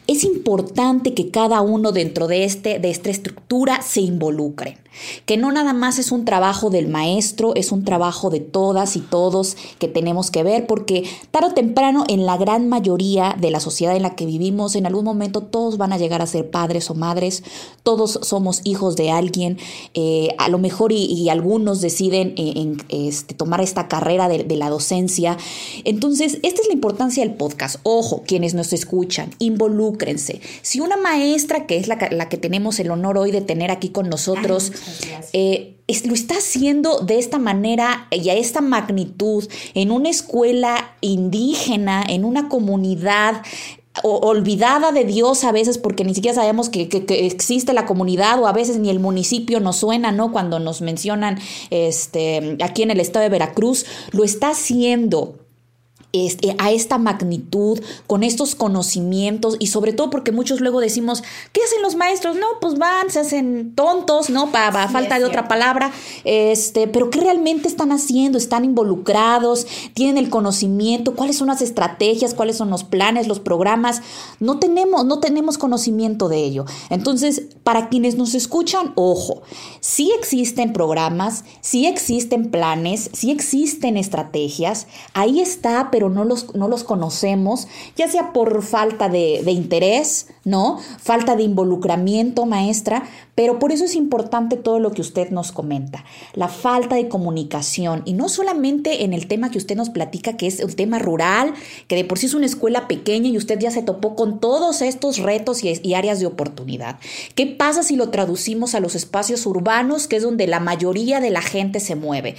Es 0.07 0.23
importante 0.23 1.13
que 1.13 1.29
cada 1.29 1.61
uno 1.61 1.91
dentro 1.91 2.27
de, 2.27 2.43
este, 2.43 2.79
de 2.79 2.89
esta 2.89 3.09
estructura 3.09 3.81
se 3.81 4.01
involucre 4.01 4.82
que 5.25 5.37
no 5.37 5.51
nada 5.51 5.73
más 5.73 5.99
es 5.99 6.11
un 6.11 6.25
trabajo 6.25 6.69
del 6.69 6.87
maestro, 6.87 7.55
es 7.55 7.71
un 7.71 7.83
trabajo 7.83 8.29
de 8.29 8.39
todas 8.39 8.95
y 8.95 8.99
todos 8.99 9.57
que 9.79 9.87
tenemos 9.87 10.31
que 10.31 10.43
ver, 10.43 10.67
porque 10.67 11.03
tarde 11.31 11.47
o 11.47 11.53
temprano 11.53 12.03
en 12.07 12.25
la 12.25 12.37
gran 12.37 12.69
mayoría 12.69 13.35
de 13.39 13.51
la 13.51 13.59
sociedad 13.59 13.95
en 13.95 14.03
la 14.03 14.15
que 14.15 14.25
vivimos, 14.25 14.75
en 14.75 14.85
algún 14.85 15.05
momento 15.05 15.41
todos 15.41 15.77
van 15.77 15.93
a 15.93 15.97
llegar 15.97 16.21
a 16.21 16.27
ser 16.27 16.49
padres 16.49 16.89
o 16.89 16.95
madres, 16.95 17.43
todos 17.83 18.19
somos 18.23 18.61
hijos 18.63 18.95
de 18.95 19.11
alguien, 19.11 19.57
eh, 19.93 20.29
a 20.37 20.49
lo 20.49 20.57
mejor 20.57 20.91
y, 20.91 21.23
algunos 21.29 21.81
deciden 21.81 22.33
eh, 22.37 22.75
este, 22.89 23.33
tomar 23.33 23.61
esta 23.61 23.87
carrera 23.87 24.27
de, 24.27 24.53
la 24.53 24.69
docencia. 24.69 25.37
Entonces, 25.83 26.37
esta 26.43 26.61
es 26.61 26.67
la 26.67 26.73
importancia 26.73 27.23
del 27.25 27.33
podcast. 27.33 27.77
Ojo, 27.83 28.21
quienes 28.27 28.53
nos 28.53 28.71
escuchan, 28.71 29.31
involúcrense. 29.39 30.41
Si 30.61 30.79
una 30.79 30.95
maestra, 30.97 31.65
que 31.65 31.77
es 31.77 31.87
la 31.87 31.97
que 31.97 32.37
tenemos 32.37 32.79
el 32.79 32.91
honor 32.91 33.17
hoy 33.17 33.31
de 33.31 33.41
tener 33.41 33.71
aquí 33.71 33.89
con 33.89 34.09
nosotros, 34.09 34.71
eh, 35.33 35.77
lo 36.05 36.13
está 36.13 36.35
haciendo 36.35 36.99
de 36.99 37.19
esta 37.19 37.39
manera 37.39 38.07
y 38.11 38.29
a 38.29 38.35
esta 38.35 38.61
magnitud 38.61 39.47
en 39.73 39.91
una 39.91 40.09
escuela 40.09 40.95
indígena, 41.01 42.03
en 42.07 42.25
una 42.25 42.49
comunidad 42.49 43.41
olvidada 44.01 44.91
de 44.91 45.05
Dios 45.05 45.43
a 45.43 45.51
veces 45.51 45.77
porque 45.77 46.03
ni 46.03 46.15
siquiera 46.15 46.33
sabemos 46.33 46.69
que, 46.69 46.89
existe 47.09 47.73
la 47.73 47.85
comunidad 47.85 48.41
o 48.41 48.47
a 48.47 48.53
veces 48.53 48.79
ni 48.79 48.89
el 48.89 48.99
municipio 48.99 49.59
nos 49.59 49.77
suena, 49.77 50.11
¿no? 50.11 50.31
Cuando 50.31 50.59
nos 50.59 50.81
mencionan 50.81 51.39
este, 51.69 52.57
aquí 52.63 52.81
en 52.81 52.91
el 52.91 52.99
estado 52.99 53.23
de 53.23 53.29
Veracruz, 53.29 53.85
lo 54.11 54.23
está 54.23 54.49
haciendo 54.49 55.42
este, 56.13 56.55
a 56.59 56.71
esta 56.71 56.99
magnitud, 56.99 57.81
con 58.05 58.21
estos 58.21 58.53
conocimientos 58.53 59.55
y 59.57 59.67
sobre 59.67 59.93
todo 59.93 60.11
porque 60.11 60.31
muchos 60.31 60.61
luego 60.61 60.79
decimos, 60.79 61.23
¿qué 61.51 61.61
hacen 61.63 61.81
los 61.81 61.95
maestros? 61.95 62.35
No, 62.35 62.45
pues 62.61 62.77
van, 62.77 63.09
se 63.09 63.19
hacen 63.19 63.73
tontos, 63.73 64.29
¿no? 64.29 64.51
Para 64.51 64.87
falta 64.89 65.17
de 65.17 65.25
otra 65.25 65.47
palabra, 65.47 65.91
este, 66.23 66.87
pero 66.87 67.09
¿qué 67.09 67.19
realmente 67.19 67.67
están 67.67 67.91
haciendo? 67.91 68.37
¿Están 68.37 68.63
involucrados? 68.63 69.65
¿Tienen 69.95 70.19
el 70.19 70.29
conocimiento? 70.29 71.15
¿Cuáles 71.15 71.37
son 71.37 71.47
las 71.47 71.63
estrategias? 71.63 72.35
¿Cuáles 72.35 72.57
son 72.57 72.69
los 72.69 72.83
planes, 72.83 73.27
los 73.27 73.39
programas? 73.39 74.03
No 74.39 74.59
tenemos, 74.59 75.05
no 75.05 75.19
tenemos 75.19 75.57
conocimiento 75.57 76.29
de 76.29 76.43
ello. 76.43 76.65
Entonces, 76.91 77.41
para 77.63 77.89
quienes 77.89 78.17
nos 78.17 78.35
escuchan, 78.35 78.93
ojo, 78.93 79.41
sí 79.79 80.11
existen 80.19 80.73
programas, 80.73 81.43
sí 81.61 81.87
existen 81.87 82.51
planes, 82.51 83.09
sí 83.13 83.31
existen 83.31 83.97
estrategias, 83.97 84.85
ahí 85.13 85.39
está, 85.39 85.89
pero 85.89 86.02
no 86.09 86.23
los, 86.23 86.55
no 86.55 86.67
los 86.67 86.83
conocemos, 86.83 87.67
ya 87.95 88.07
sea 88.07 88.33
por 88.33 88.61
falta 88.63 89.09
de, 89.09 89.43
interés, 89.51 90.27
¿no? 90.43 90.79
Falta 90.99 91.35
de 91.35 91.43
involucramiento, 91.43 92.45
maestra, 92.45 93.03
pero 93.35 93.59
por 93.59 93.71
eso 93.71 93.85
es 93.85 93.95
importante 93.95 94.57
todo 94.57 94.79
lo 94.79 94.91
que 94.91 95.01
usted 95.01 95.29
nos 95.31 95.51
comenta, 95.51 96.05
la 96.33 96.47
falta 96.47 96.95
de 96.95 97.07
comunicación, 97.07 98.03
y 98.05 98.13
no 98.13 98.29
solamente 98.29 99.03
en 99.03 99.13
el 99.13 99.27
tema 99.27 99.49
que 99.49 99.57
usted 99.57 99.75
nos 99.75 99.89
platica, 99.89 100.37
que 100.37 100.47
es 100.47 100.63
un 100.63 100.73
tema 100.73 100.99
rural, 100.99 101.53
que 101.87 101.95
de 101.95 102.05
por 102.05 102.19
sí 102.19 102.27
es 102.27 102.33
una 102.33 102.45
escuela 102.45 102.87
pequeña 102.87 103.29
y 103.29 103.37
usted 103.37 103.59
ya 103.59 103.71
se 103.71 103.81
topó 103.81 104.15
con 104.15 104.39
todos 104.39 104.81
estos 104.81 105.17
retos 105.17 105.63
y 105.63 105.93
áreas 105.93 106.19
de 106.19 106.25
oportunidad. 106.25 106.99
¿Qué 107.35 107.47
pasa 107.47 107.83
si 107.83 107.95
lo 107.95 108.09
traducimos 108.09 108.75
a 108.75 108.79
los 108.79 108.95
espacios 108.95 109.45
urbanos, 109.45 110.07
que 110.07 110.17
es 110.17 110.23
donde 110.23 110.47
la 110.47 110.59
mayoría 110.59 111.19
de 111.19 111.29
la 111.29 111.41
gente 111.41 111.79
se 111.79 111.95
mueve? 111.95 112.35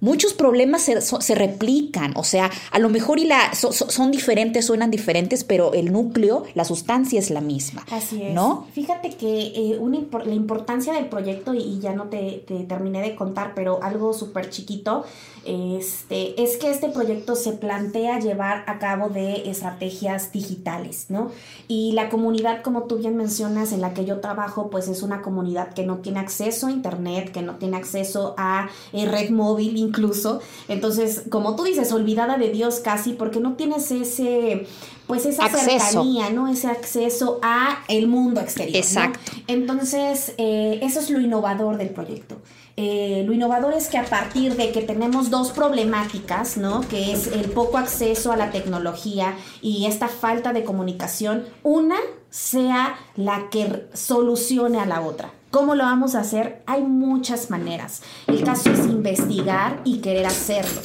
Muchos 0.00 0.34
problemas 0.34 0.82
se, 0.82 1.34
replican, 1.34 2.12
o 2.16 2.24
sea, 2.24 2.50
a 2.70 2.78
lo 2.78 2.88
mejor 2.88 3.18
y 3.18 3.24
la, 3.24 3.54
son 3.54 4.10
diferentes, 4.10 4.66
suenan 4.66 4.90
diferentes, 4.90 5.44
pero 5.44 5.72
el 5.72 5.92
núcleo, 5.92 6.44
la 6.54 6.64
sustancia 6.64 7.18
es 7.18 7.30
la 7.30 7.40
misma. 7.40 7.84
Así 7.90 8.22
es. 8.22 8.34
¿No? 8.34 8.66
Fíjate 8.72 9.10
que 9.10 9.52
eh, 9.54 9.80
la 10.24 10.34
importancia 10.34 10.92
del 10.92 11.06
proyecto, 11.06 11.54
y, 11.54 11.78
ya 11.80 11.92
no 11.92 12.04
te, 12.04 12.44
te, 12.46 12.64
terminé 12.64 13.02
de 13.02 13.14
contar, 13.14 13.52
pero 13.54 13.82
algo 13.82 14.12
súper 14.12 14.50
chiquito, 14.50 15.04
este, 15.46 16.42
es 16.42 16.56
que 16.56 16.70
este 16.70 16.88
proyecto 16.88 17.36
se 17.36 17.52
plantea 17.52 18.18
llevar 18.18 18.64
a 18.66 18.78
cabo 18.78 19.08
de 19.08 19.48
estrategias 19.48 20.32
digitales, 20.32 21.06
¿no? 21.08 21.30
Y 21.68 21.92
la 21.92 22.08
comunidad, 22.08 22.62
como 22.62 22.84
tú 22.84 22.96
bien 22.96 23.16
mencionas, 23.16 23.72
en 23.72 23.80
la 23.80 23.94
que 23.94 24.04
yo 24.04 24.20
trabajo, 24.20 24.70
pues 24.70 24.88
es 24.88 25.02
una 25.02 25.22
comunidad 25.22 25.72
que 25.72 25.84
no 25.84 25.98
tiene 25.98 26.20
acceso 26.20 26.66
a 26.66 26.70
Internet, 26.70 27.32
que 27.32 27.42
no 27.42 27.56
tiene 27.56 27.76
acceso 27.76 28.34
a 28.36 28.68
eh, 28.92 29.06
red 29.06 29.30
móvil 29.30 29.76
incluso. 29.76 30.40
Entonces, 30.68 31.22
como 31.30 31.56
tú 31.56 31.64
dices, 31.64 31.92
olvidada 31.92 32.36
de 32.36 32.50
Dios 32.50 32.80
casi, 32.80 33.12
porque 33.12 33.40
no 33.40 33.54
tienes 33.54 33.90
ese 33.90 34.66
pues 35.06 35.24
esa 35.24 35.48
cercanía, 35.48 36.30
¿no? 36.30 36.48
Ese 36.48 36.66
acceso 36.66 37.38
a 37.42 37.84
el 37.88 38.08
mundo 38.08 38.40
exterior. 38.40 38.76
Exacto. 38.76 39.32
Entonces, 39.46 40.34
eh, 40.36 40.80
eso 40.82 40.98
es 41.00 41.10
lo 41.10 41.20
innovador 41.20 41.76
del 41.76 41.90
proyecto. 41.90 42.36
Eh, 42.78 43.22
lo 43.26 43.32
innovador 43.32 43.72
es 43.72 43.88
que 43.88 43.96
a 43.96 44.04
partir 44.04 44.54
de 44.56 44.70
que 44.70 44.82
tenemos 44.82 45.30
dos 45.30 45.50
problemáticas, 45.50 46.58
¿no? 46.58 46.82
Que 46.82 47.12
es 47.12 47.26
el 47.28 47.50
poco 47.50 47.78
acceso 47.78 48.32
a 48.32 48.36
la 48.36 48.50
tecnología 48.50 49.34
y 49.62 49.86
esta 49.86 50.08
falta 50.08 50.52
de 50.52 50.62
comunicación, 50.62 51.46
una 51.62 51.96
sea 52.28 52.96
la 53.16 53.48
que 53.48 53.88
solucione 53.94 54.78
a 54.78 54.84
la 54.84 55.00
otra. 55.00 55.30
¿Cómo 55.50 55.74
lo 55.74 55.84
vamos 55.84 56.14
a 56.14 56.20
hacer? 56.20 56.62
Hay 56.66 56.82
muchas 56.82 57.48
maneras. 57.48 58.02
El 58.26 58.44
caso 58.44 58.70
es 58.70 58.80
investigar 58.80 59.80
y 59.84 60.00
querer 60.00 60.26
hacerlo. 60.26 60.82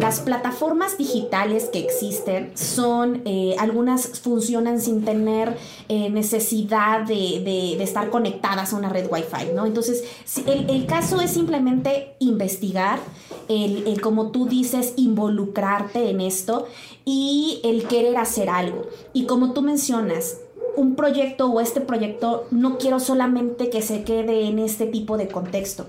Las 0.00 0.20
plataformas 0.20 0.96
digitales 0.96 1.64
que 1.64 1.78
existen 1.78 2.52
son, 2.56 3.20
eh, 3.26 3.54
algunas 3.58 4.20
funcionan 4.20 4.80
sin 4.80 5.04
tener 5.04 5.58
eh, 5.88 6.08
necesidad 6.08 7.02
de, 7.02 7.82
estar 7.82 8.08
conectadas 8.08 8.72
a 8.72 8.76
una 8.76 8.88
red 8.88 9.06
Wi-Fi, 9.10 9.54
¿no? 9.54 9.66
Entonces, 9.66 10.02
el, 10.46 10.86
caso 10.86 11.20
es 11.20 11.32
simplemente 11.32 12.14
investigar, 12.20 13.00
el, 13.48 13.86
el, 13.86 14.00
como 14.00 14.30
tú 14.30 14.46
dices, 14.46 14.94
involucrarte 14.96 16.08
en 16.08 16.22
esto 16.22 16.68
y 17.04 17.60
el 17.62 17.86
querer 17.86 18.16
hacer 18.16 18.48
algo. 18.48 18.86
Y 19.12 19.26
como 19.26 19.52
tú 19.52 19.60
mencionas, 19.60 20.38
un 20.74 20.94
proyecto 20.96 21.50
o 21.50 21.60
este 21.60 21.82
proyecto 21.82 22.46
no 22.50 22.78
quiero 22.78 22.98
solamente 22.98 23.68
que 23.68 23.82
se 23.82 24.04
quede 24.04 24.46
en 24.46 24.58
este 24.58 24.86
tipo 24.86 25.18
de 25.18 25.28
contexto 25.28 25.86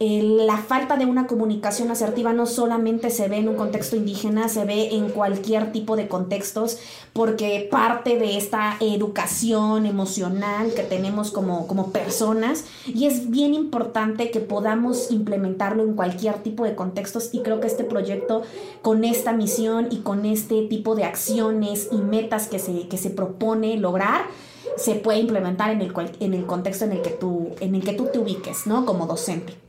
la 0.00 0.56
falta 0.56 0.96
de 0.96 1.06
una 1.06 1.28
comunicación 1.28 1.90
asertiva 1.90 2.32
no 2.32 2.46
solamente 2.46 3.10
se 3.10 3.28
ve 3.28 3.36
en 3.36 3.48
un 3.48 3.54
contexto 3.54 3.94
indígena, 3.94 4.48
se 4.48 4.64
ve 4.64 4.88
en 4.92 5.10
cualquier 5.10 5.70
tipo 5.70 5.94
de 5.94 6.08
contextos, 6.08 6.78
porque 7.12 7.68
parte 7.70 8.18
de 8.18 8.36
esta 8.36 8.76
educación 8.80 9.86
emocional 9.86 10.74
que 10.74 10.82
tenemos 10.82 11.30
como, 11.30 11.68
como 11.68 11.92
personas, 11.92 12.64
y 12.86 13.06
es 13.06 13.30
bien 13.30 13.54
importante 13.54 14.32
que 14.32 14.40
podamos 14.40 15.12
implementarlo 15.12 15.84
en 15.84 15.94
cualquier 15.94 16.42
tipo 16.42 16.64
de 16.64 16.74
contextos, 16.74 17.30
y 17.32 17.42
creo 17.42 17.60
que 17.60 17.68
este 17.68 17.84
proyecto 17.84 18.42
con 18.82 19.04
esta 19.04 19.32
misión 19.32 19.86
y 19.90 19.98
con 19.98 20.26
este 20.26 20.66
tipo 20.66 20.96
de 20.96 21.04
acciones 21.04 21.88
y 21.92 21.98
metas 21.98 22.48
que 22.48 22.58
se, 22.58 22.88
que 22.88 22.98
se 22.98 23.10
propone 23.10 23.76
lograr, 23.76 24.22
se 24.76 24.96
puede 24.96 25.20
implementar 25.20 25.70
en 25.70 25.82
el, 25.82 25.92
en 26.18 26.34
el 26.34 26.46
contexto 26.46 26.84
en 26.84 26.92
el 26.92 27.02
que 27.02 27.10
tú, 27.10 27.50
en 27.60 27.76
el 27.76 27.84
que 27.84 27.92
tú 27.92 28.08
te 28.12 28.18
ubiques, 28.18 28.66
¿no? 28.66 28.84
Como 28.84 29.06
docente. 29.06 29.63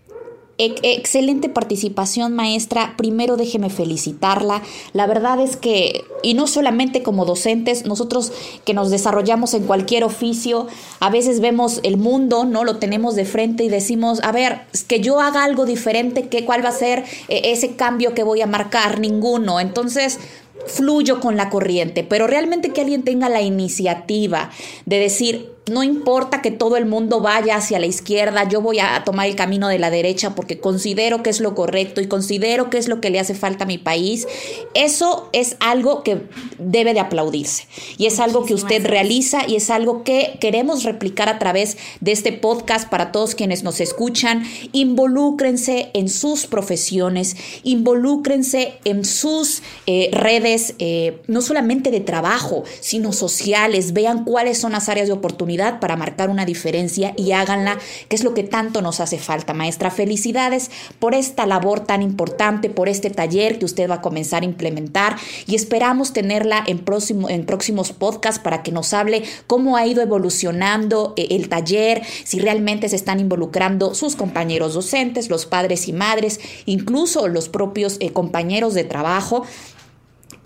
Excelente 0.58 1.50
participación, 1.50 2.34
maestra. 2.34 2.94
Primero 2.96 3.36
déjeme 3.36 3.70
felicitarla. 3.70 4.62
La 4.94 5.06
verdad 5.06 5.42
es 5.42 5.58
que, 5.58 6.06
y 6.24 6.34
no 6.34 6.48
solamente 6.48 7.04
como 7.04 7.26
docentes, 7.26 7.86
nosotros 7.86 8.32
que 8.64 8.74
nos 8.74 8.90
desarrollamos 8.90 9.54
en 9.54 9.64
cualquier 9.64 10.06
oficio, 10.06 10.68
a 11.02 11.10
veces 11.10 11.42
vemos 11.42 11.82
el 11.84 11.98
mundo, 11.98 12.46
¿no? 12.46 12.64
Lo 12.64 12.78
tenemos 12.78 13.16
de 13.16 13.26
frente 13.26 13.66
y 13.66 13.70
decimos, 13.70 14.22
a 14.24 14.32
ver, 14.32 14.62
que 14.88 15.02
yo 15.02 15.20
haga 15.20 15.44
algo 15.44 15.66
diferente, 15.66 16.30
¿qué, 16.30 16.46
¿cuál 16.46 16.64
va 16.64 16.70
a 16.70 16.74
ser 16.74 17.04
eh, 17.28 17.42
ese 17.46 17.76
cambio 17.76 18.14
que 18.14 18.24
voy 18.24 18.42
a 18.42 18.48
marcar? 18.48 19.02
Ninguno. 19.02 19.60
Entonces, 19.60 20.20
fluyo 20.68 21.20
con 21.20 21.36
la 21.36 21.50
corriente, 21.50 22.04
pero 22.04 22.28
realmente 22.28 22.70
que 22.70 22.80
alguien 22.82 23.04
tenga 23.04 23.28
la 23.28 23.42
iniciativa 23.42 24.52
de 24.86 25.00
decir, 25.00 25.55
no 25.68 25.82
importa 25.82 26.44
que 26.44 26.52
todo 26.52 26.78
el 26.78 26.86
mundo 26.86 27.22
vaya 27.22 27.56
hacia 27.56 27.80
la 27.80 27.88
izquierda, 27.88 28.48
yo 28.48 28.62
voy 28.62 28.80
a 28.80 29.04
tomar 29.04 29.28
el 29.28 29.36
camino 29.36 29.68
de 29.68 29.80
la 29.80 29.90
derecha 29.90 30.36
porque 30.36 30.60
considero 30.60 31.24
que 31.24 31.32
es 31.32 31.40
lo 31.40 31.56
correcto 31.56 32.02
y 32.02 32.08
considero 32.08 32.70
que 32.70 32.78
es 32.78 32.88
lo 32.88 33.02
que 33.02 33.10
le 33.10 33.20
hace 33.20 33.34
falta 33.34 33.64
a 33.64 33.68
mi 33.68 33.80
país. 33.80 34.28
Eso 34.76 35.30
es 35.34 35.58
algo 35.60 36.04
que 36.04 36.22
debe 36.60 36.94
de 36.94 37.00
aplaudirse 37.00 37.68
y 37.98 38.06
es 38.06 38.20
algo 38.20 38.46
que 38.46 38.54
usted 38.54 38.86
realiza 38.86 39.48
y 39.48 39.56
es 39.56 39.72
algo 39.72 40.04
que 40.04 40.38
queremos 40.40 40.84
replicar 40.84 41.30
a 41.30 41.40
través 41.40 41.78
de 42.00 42.12
este 42.12 42.32
podcast 42.32 42.88
para 42.88 43.12
todos 43.12 43.34
quienes 43.34 43.64
nos 43.64 43.80
escuchan. 43.80 44.44
Involúcrense 44.72 45.90
en 45.94 46.10
sus 46.10 46.46
profesiones, 46.46 47.38
involúcrense 47.64 48.76
en 48.84 49.04
sus 49.04 49.64
eh, 49.88 50.10
redes, 50.12 50.76
eh, 50.78 51.22
no 51.26 51.42
solamente 51.42 51.90
de 51.90 52.02
trabajo, 52.02 52.64
sino 52.82 53.14
sociales. 53.14 53.94
Vean 53.94 54.26
cuáles 54.26 54.60
son 54.60 54.74
las 54.74 54.90
áreas 54.90 55.08
de 55.08 55.14
oportunidad 55.14 55.55
para 55.80 55.96
marcar 55.96 56.30
una 56.30 56.46
diferencia 56.46 57.14
y 57.18 57.32
háganla, 57.32 57.78
que 58.10 58.16
es 58.16 58.24
lo 58.24 58.34
que 58.34 58.44
tanto 58.44 58.82
nos 58.82 59.00
hace 59.00 59.18
falta, 59.18 59.54
maestra. 59.54 59.92
Felicidades 59.92 60.72
por 61.00 61.16
esta 61.16 61.46
labor 61.46 61.82
tan 61.82 62.02
importante, 62.02 62.70
por 62.70 62.90
este 62.90 63.10
taller 63.10 63.60
que 63.60 63.66
usted 63.66 63.90
va 63.90 63.96
a 63.96 64.02
comenzar 64.02 64.44
a 64.44 64.46
implementar 64.46 65.18
y 65.48 65.56
esperamos 65.56 66.14
tenerla 66.14 66.64
en, 66.66 66.80
próximo, 66.80 67.30
en 67.30 67.46
próximos 67.46 67.92
podcasts 67.92 68.42
para 68.42 68.64
que 68.64 68.72
nos 68.72 68.94
hable 68.94 69.24
cómo 69.48 69.78
ha 69.78 69.86
ido 69.86 70.02
evolucionando 70.02 71.14
eh, 71.18 71.28
el 71.32 71.50
taller, 71.50 72.02
si 72.24 72.40
realmente 72.40 72.90
se 72.90 72.96
están 72.96 73.20
involucrando 73.20 73.96
sus 73.96 74.16
compañeros 74.16 74.74
docentes, 74.74 75.30
los 75.30 75.46
padres 75.46 75.88
y 75.88 75.94
madres, 75.94 76.40
incluso 76.66 77.28
los 77.28 77.50
propios 77.50 77.98
eh, 78.00 78.12
compañeros 78.12 78.74
de 78.74 78.84
trabajo 78.84 79.46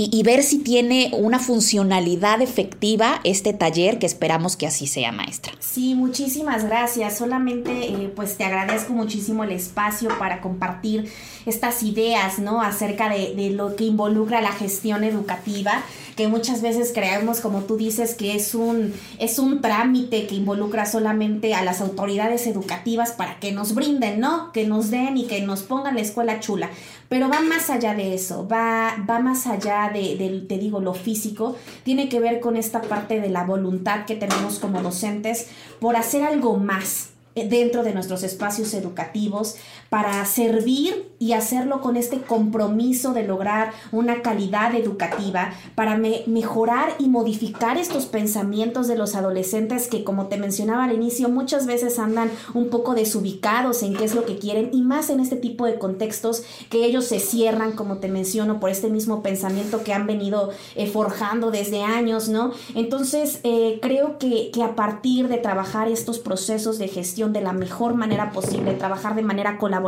y, 0.01 0.23
ver 0.23 0.43
si 0.43 0.59
tiene 0.59 1.11
una 1.13 1.39
funcionalidad 1.39 2.41
efectiva 2.41 3.19
este 3.25 3.51
taller, 3.51 3.99
que 3.99 4.05
esperamos 4.05 4.55
que 4.55 4.65
así 4.65 4.87
sea, 4.87 5.11
maestra. 5.11 5.51
Sí, 5.59 5.93
muchísimas 5.93 6.63
gracias. 6.63 7.17
Solamente 7.17 7.69
eh, 7.71 8.09
pues 8.15 8.37
te 8.37 8.45
agradezco 8.45 8.93
muchísimo 8.93 9.43
el 9.43 9.51
espacio 9.51 10.09
para 10.17 10.39
compartir 10.39 11.11
estas 11.45 11.83
ideas, 11.83 12.39
¿no? 12.39 12.61
Acerca 12.61 13.09
de, 13.09 13.49
lo 13.49 13.75
que 13.75 13.83
involucra 13.83 14.39
la 14.39 14.53
gestión 14.53 15.03
educativa 15.03 15.83
que 16.15 16.27
muchas 16.27 16.61
veces 16.61 16.91
creemos, 16.93 17.39
como 17.39 17.61
tú 17.61 17.77
dices, 17.77 18.13
que 18.13 18.35
es 18.35 18.53
un, 18.53 18.93
es 19.19 19.39
un 19.39 19.61
trámite 19.61 20.27
que 20.27 20.35
involucra 20.35 20.85
solamente 20.85 21.53
a 21.53 21.63
las 21.63 21.79
autoridades 21.79 22.45
educativas 22.45 23.11
para 23.11 23.39
que 23.39 23.53
nos 23.53 23.73
brinden, 23.73 24.19
¿no? 24.19 24.51
Que 24.51 24.67
nos 24.67 24.91
den 24.91 25.17
y 25.17 25.27
que 25.27 25.41
nos 25.41 25.61
pongan 25.63 25.95
la 25.95 26.01
escuela 26.01 26.41
chula. 26.41 26.69
Pero 27.07 27.29
va 27.29 27.39
más 27.39 27.69
allá 27.69 27.95
de 27.95 28.13
eso, 28.13 28.47
va, 28.47 28.97
va 29.09 29.19
más 29.19 29.47
allá 29.47 29.88
de, 29.91 30.15
de, 30.15 30.41
te 30.41 30.57
digo, 30.57 30.79
lo 30.79 30.93
físico, 30.93 31.55
tiene 31.83 32.09
que 32.09 32.19
ver 32.19 32.39
con 32.39 32.57
esta 32.57 32.81
parte 32.81 33.19
de 33.19 33.29
la 33.29 33.43
voluntad 33.43 34.05
que 34.05 34.15
tenemos 34.15 34.59
como 34.59 34.81
docentes 34.81 35.47
por 35.79 35.95
hacer 35.95 36.23
algo 36.23 36.57
más, 36.57 37.09
eh, 37.35 37.47
dentro 37.47 37.83
de 37.83 37.93
nuestros 37.93 38.23
espacios 38.23 38.73
educativos 38.73 39.55
para 39.89 40.23
servir 40.25 41.09
y 41.19 41.33
hacerlo 41.33 41.81
con 41.81 41.97
este 41.97 42.21
compromiso 42.21 43.13
de 43.13 43.27
lograr 43.27 43.73
una 43.91 44.21
calidad 44.21 44.73
educativa, 44.73 45.51
para 45.75 45.97
mejorar 45.97 46.93
y 46.97 47.09
modificar 47.09 47.77
estos 47.77 48.05
pensamientos 48.05 48.87
de 48.87 48.95
los 48.95 49.15
adolescentes 49.15 49.87
que, 49.87 50.05
como 50.05 50.27
te 50.27 50.37
mencionaba 50.37 50.85
al 50.85 50.93
inicio, 50.93 51.27
muchas 51.27 51.65
veces 51.65 51.99
andan 51.99 52.31
un 52.53 52.69
poco 52.69 52.93
desubicados 52.93 53.83
en 53.83 53.95
qué 53.95 54.05
es 54.05 54.15
lo 54.15 54.25
que 54.25 54.37
quieren 54.37 54.69
y 54.71 54.81
más 54.81 55.09
en 55.09 55.19
este 55.19 55.35
tipo 55.35 55.65
de 55.65 55.77
contextos 55.77 56.43
que 56.69 56.85
ellos 56.85 57.05
se 57.05 57.19
cierran, 57.19 57.73
como 57.73 57.97
te 57.97 58.07
menciono, 58.07 58.61
por 58.61 58.69
este 58.69 58.89
mismo 58.89 59.21
pensamiento 59.21 59.83
que 59.83 59.93
han 59.93 60.07
venido 60.07 60.51
eh, 60.75 60.87
forjando 60.87 61.51
desde 61.51 61.83
años, 61.83 62.29
¿no? 62.29 62.53
Entonces, 62.75 63.41
eh, 63.43 63.79
creo 63.81 64.19
que, 64.19 64.51
que 64.51 64.63
a 64.63 64.75
partir 64.75 65.27
de 65.27 65.37
trabajar 65.37 65.89
estos 65.89 66.19
procesos 66.19 66.77
de 66.77 66.87
gestión, 66.87 67.33
de 67.33 67.41
la 67.41 67.51
mejor 67.51 67.95
manera 67.95 68.31
posible, 68.31 68.73
trabajar 68.73 69.15
de 69.15 69.23
manera 69.23 69.57
colaborativa 69.57 69.78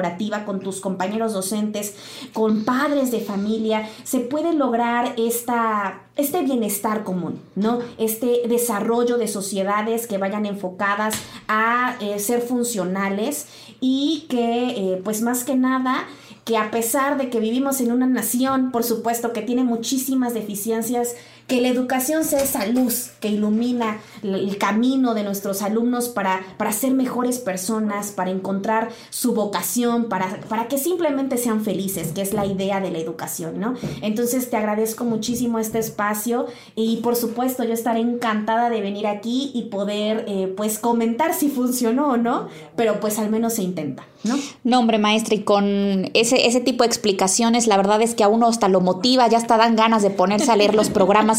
con 0.46 0.60
tus 0.60 0.80
compañeros 0.80 1.34
docentes, 1.34 1.96
con 2.34 2.64
padres 2.64 3.12
de 3.12 3.20
familia, 3.20 3.90
se 4.04 4.20
puede 4.20 4.54
lograr 4.54 5.14
esta, 5.18 6.02
este 6.16 6.42
bienestar 6.42 7.04
común, 7.04 7.40
¿no? 7.56 7.80
Este 7.98 8.42
desarrollo 8.48 9.18
de 9.18 9.28
sociedades 9.28 10.08
que 10.08 10.18
vayan 10.18 10.46
enfocadas 10.46 11.16
a 11.48 11.96
eh, 12.00 12.20
ser 12.20 12.42
funcionales 12.42 13.48
y 13.80 14.26
que, 14.30 14.94
eh, 14.94 15.02
pues 15.04 15.22
más 15.22 15.44
que 15.44 15.56
nada, 15.56 16.08
que 16.46 16.58
a 16.58 16.72
pesar 16.72 17.18
de 17.18 17.30
que 17.30 17.40
vivimos 17.40 17.82
en 17.82 17.92
una 17.92 18.08
nación, 18.08 18.72
por 18.72 18.84
supuesto, 18.84 19.32
que 19.32 19.42
tiene 19.42 19.64
muchísimas 19.64 20.34
deficiencias, 20.34 21.16
que 21.48 21.62
la 21.62 21.68
educación 21.68 22.24
sea 22.24 22.42
esa 22.42 22.66
luz 22.68 23.12
que 23.20 23.30
ilumina 23.30 24.00
el 24.24 24.58
camino 24.58 25.14
de 25.14 25.24
nuestros 25.24 25.62
alumnos 25.62 26.10
para, 26.10 26.42
para 26.58 26.72
ser 26.72 26.94
mejores 26.94 27.40
personas, 27.40 28.12
para 28.12 28.32
encontrar 28.32 28.90
su 29.10 29.34
vocación, 29.34 30.06
para, 30.06 30.40
para 30.48 30.68
que 30.68 30.78
simplemente 30.78 31.38
sean 31.38 31.64
felices, 31.64 32.12
que 32.14 32.22
es 32.22 32.34
la 32.34 32.46
idea 32.46 32.80
de 32.80 32.92
la 32.92 33.00
educación, 33.00 33.60
¿no? 33.60 33.74
Entonces 34.02 34.50
te 34.50 34.58
agradezco 34.58 35.04
muchísimo 35.04 35.60
este 35.60 35.80
espacio 35.80 36.48
y 36.76 36.98
por 36.98 37.16
supuesto 37.16 37.64
yo 37.64 37.74
estaré 37.74 38.00
encantada 38.00 38.70
de 38.70 38.82
venir 38.82 39.08
aquí 39.08 39.52
y 39.54 39.64
poder 39.64 40.26
eh, 40.28 40.54
pues 40.56 40.80
comentar 40.80 41.34
si 41.34 41.50
funcionó 41.50 42.12
o 42.12 42.18
no, 42.18 42.48
pero 42.76 43.00
pues 43.00 43.20
al 43.20 43.30
menos 43.30 43.54
se 43.54 43.64
intenta. 43.64 44.06
¿No? 44.24 44.36
no, 44.64 44.80
hombre, 44.80 45.00
maestra, 45.00 45.34
y 45.34 45.40
con 45.40 46.12
ese, 46.14 46.46
ese 46.46 46.60
tipo 46.60 46.84
de 46.84 46.88
explicaciones, 46.88 47.66
la 47.66 47.76
verdad 47.76 48.00
es 48.04 48.14
que 48.14 48.24
a 48.24 48.28
uno 48.28 48.48
hasta 48.48 48.68
lo 48.68 48.80
motiva, 48.80 49.28
ya 49.28 49.40
hasta 49.40 49.58
dan 49.58 49.76
ganas 49.76 50.04
de 50.04 50.12
ponerse 50.12 50.52
a 50.52 50.56
leer 50.56 50.76
los 50.76 50.92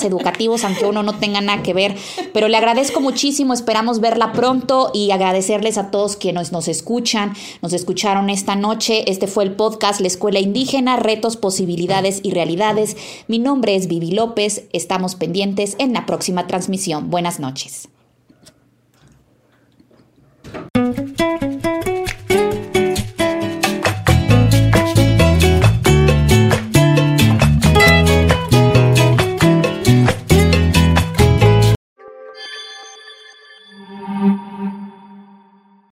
educativos, 0.05 0.65
aunque 0.65 0.87
uno 0.87 1.03
no 1.03 1.19
tenga 1.19 1.41
nada 1.41 1.63
que 1.63 1.75
ver. 1.75 1.97
Pero 2.33 2.49
le 2.49 2.57
agradezco 2.57 3.01
muchísimo, 3.01 3.55
esperamos 3.55 4.01
verla 4.01 4.33
pronto 4.33 4.91
y 4.93 5.11
agradecerles 5.11 5.79
a 5.79 5.91
todos 5.91 6.17
quienes 6.17 6.53
nos 6.53 6.69
escuchan, 6.69 7.35
nos 7.61 7.73
escucharon 7.73 8.31
esta 8.31 8.57
noche. 8.57 9.11
Este 9.11 9.27
fue 9.27 9.45
el 9.45 9.53
podcast 9.53 10.01
La 10.01 10.09
Escuela 10.09 10.41
Indígena, 10.41 10.97
Retos, 10.97 11.37
Posibilidades 11.37 12.21
y 12.23 12.31
Realidades. 12.31 12.97
Mi 13.29 13.39
nombre 13.39 13.77
es 13.77 13.87
Vivi 13.87 14.11
López, 14.13 14.65
estamos 14.73 15.15
pendientes 15.15 15.77
en 15.79 15.93
la 15.93 16.07
próxima 16.07 16.47
transmisión. 16.47 17.11
Buenas 17.11 17.39
noches. 17.39 17.89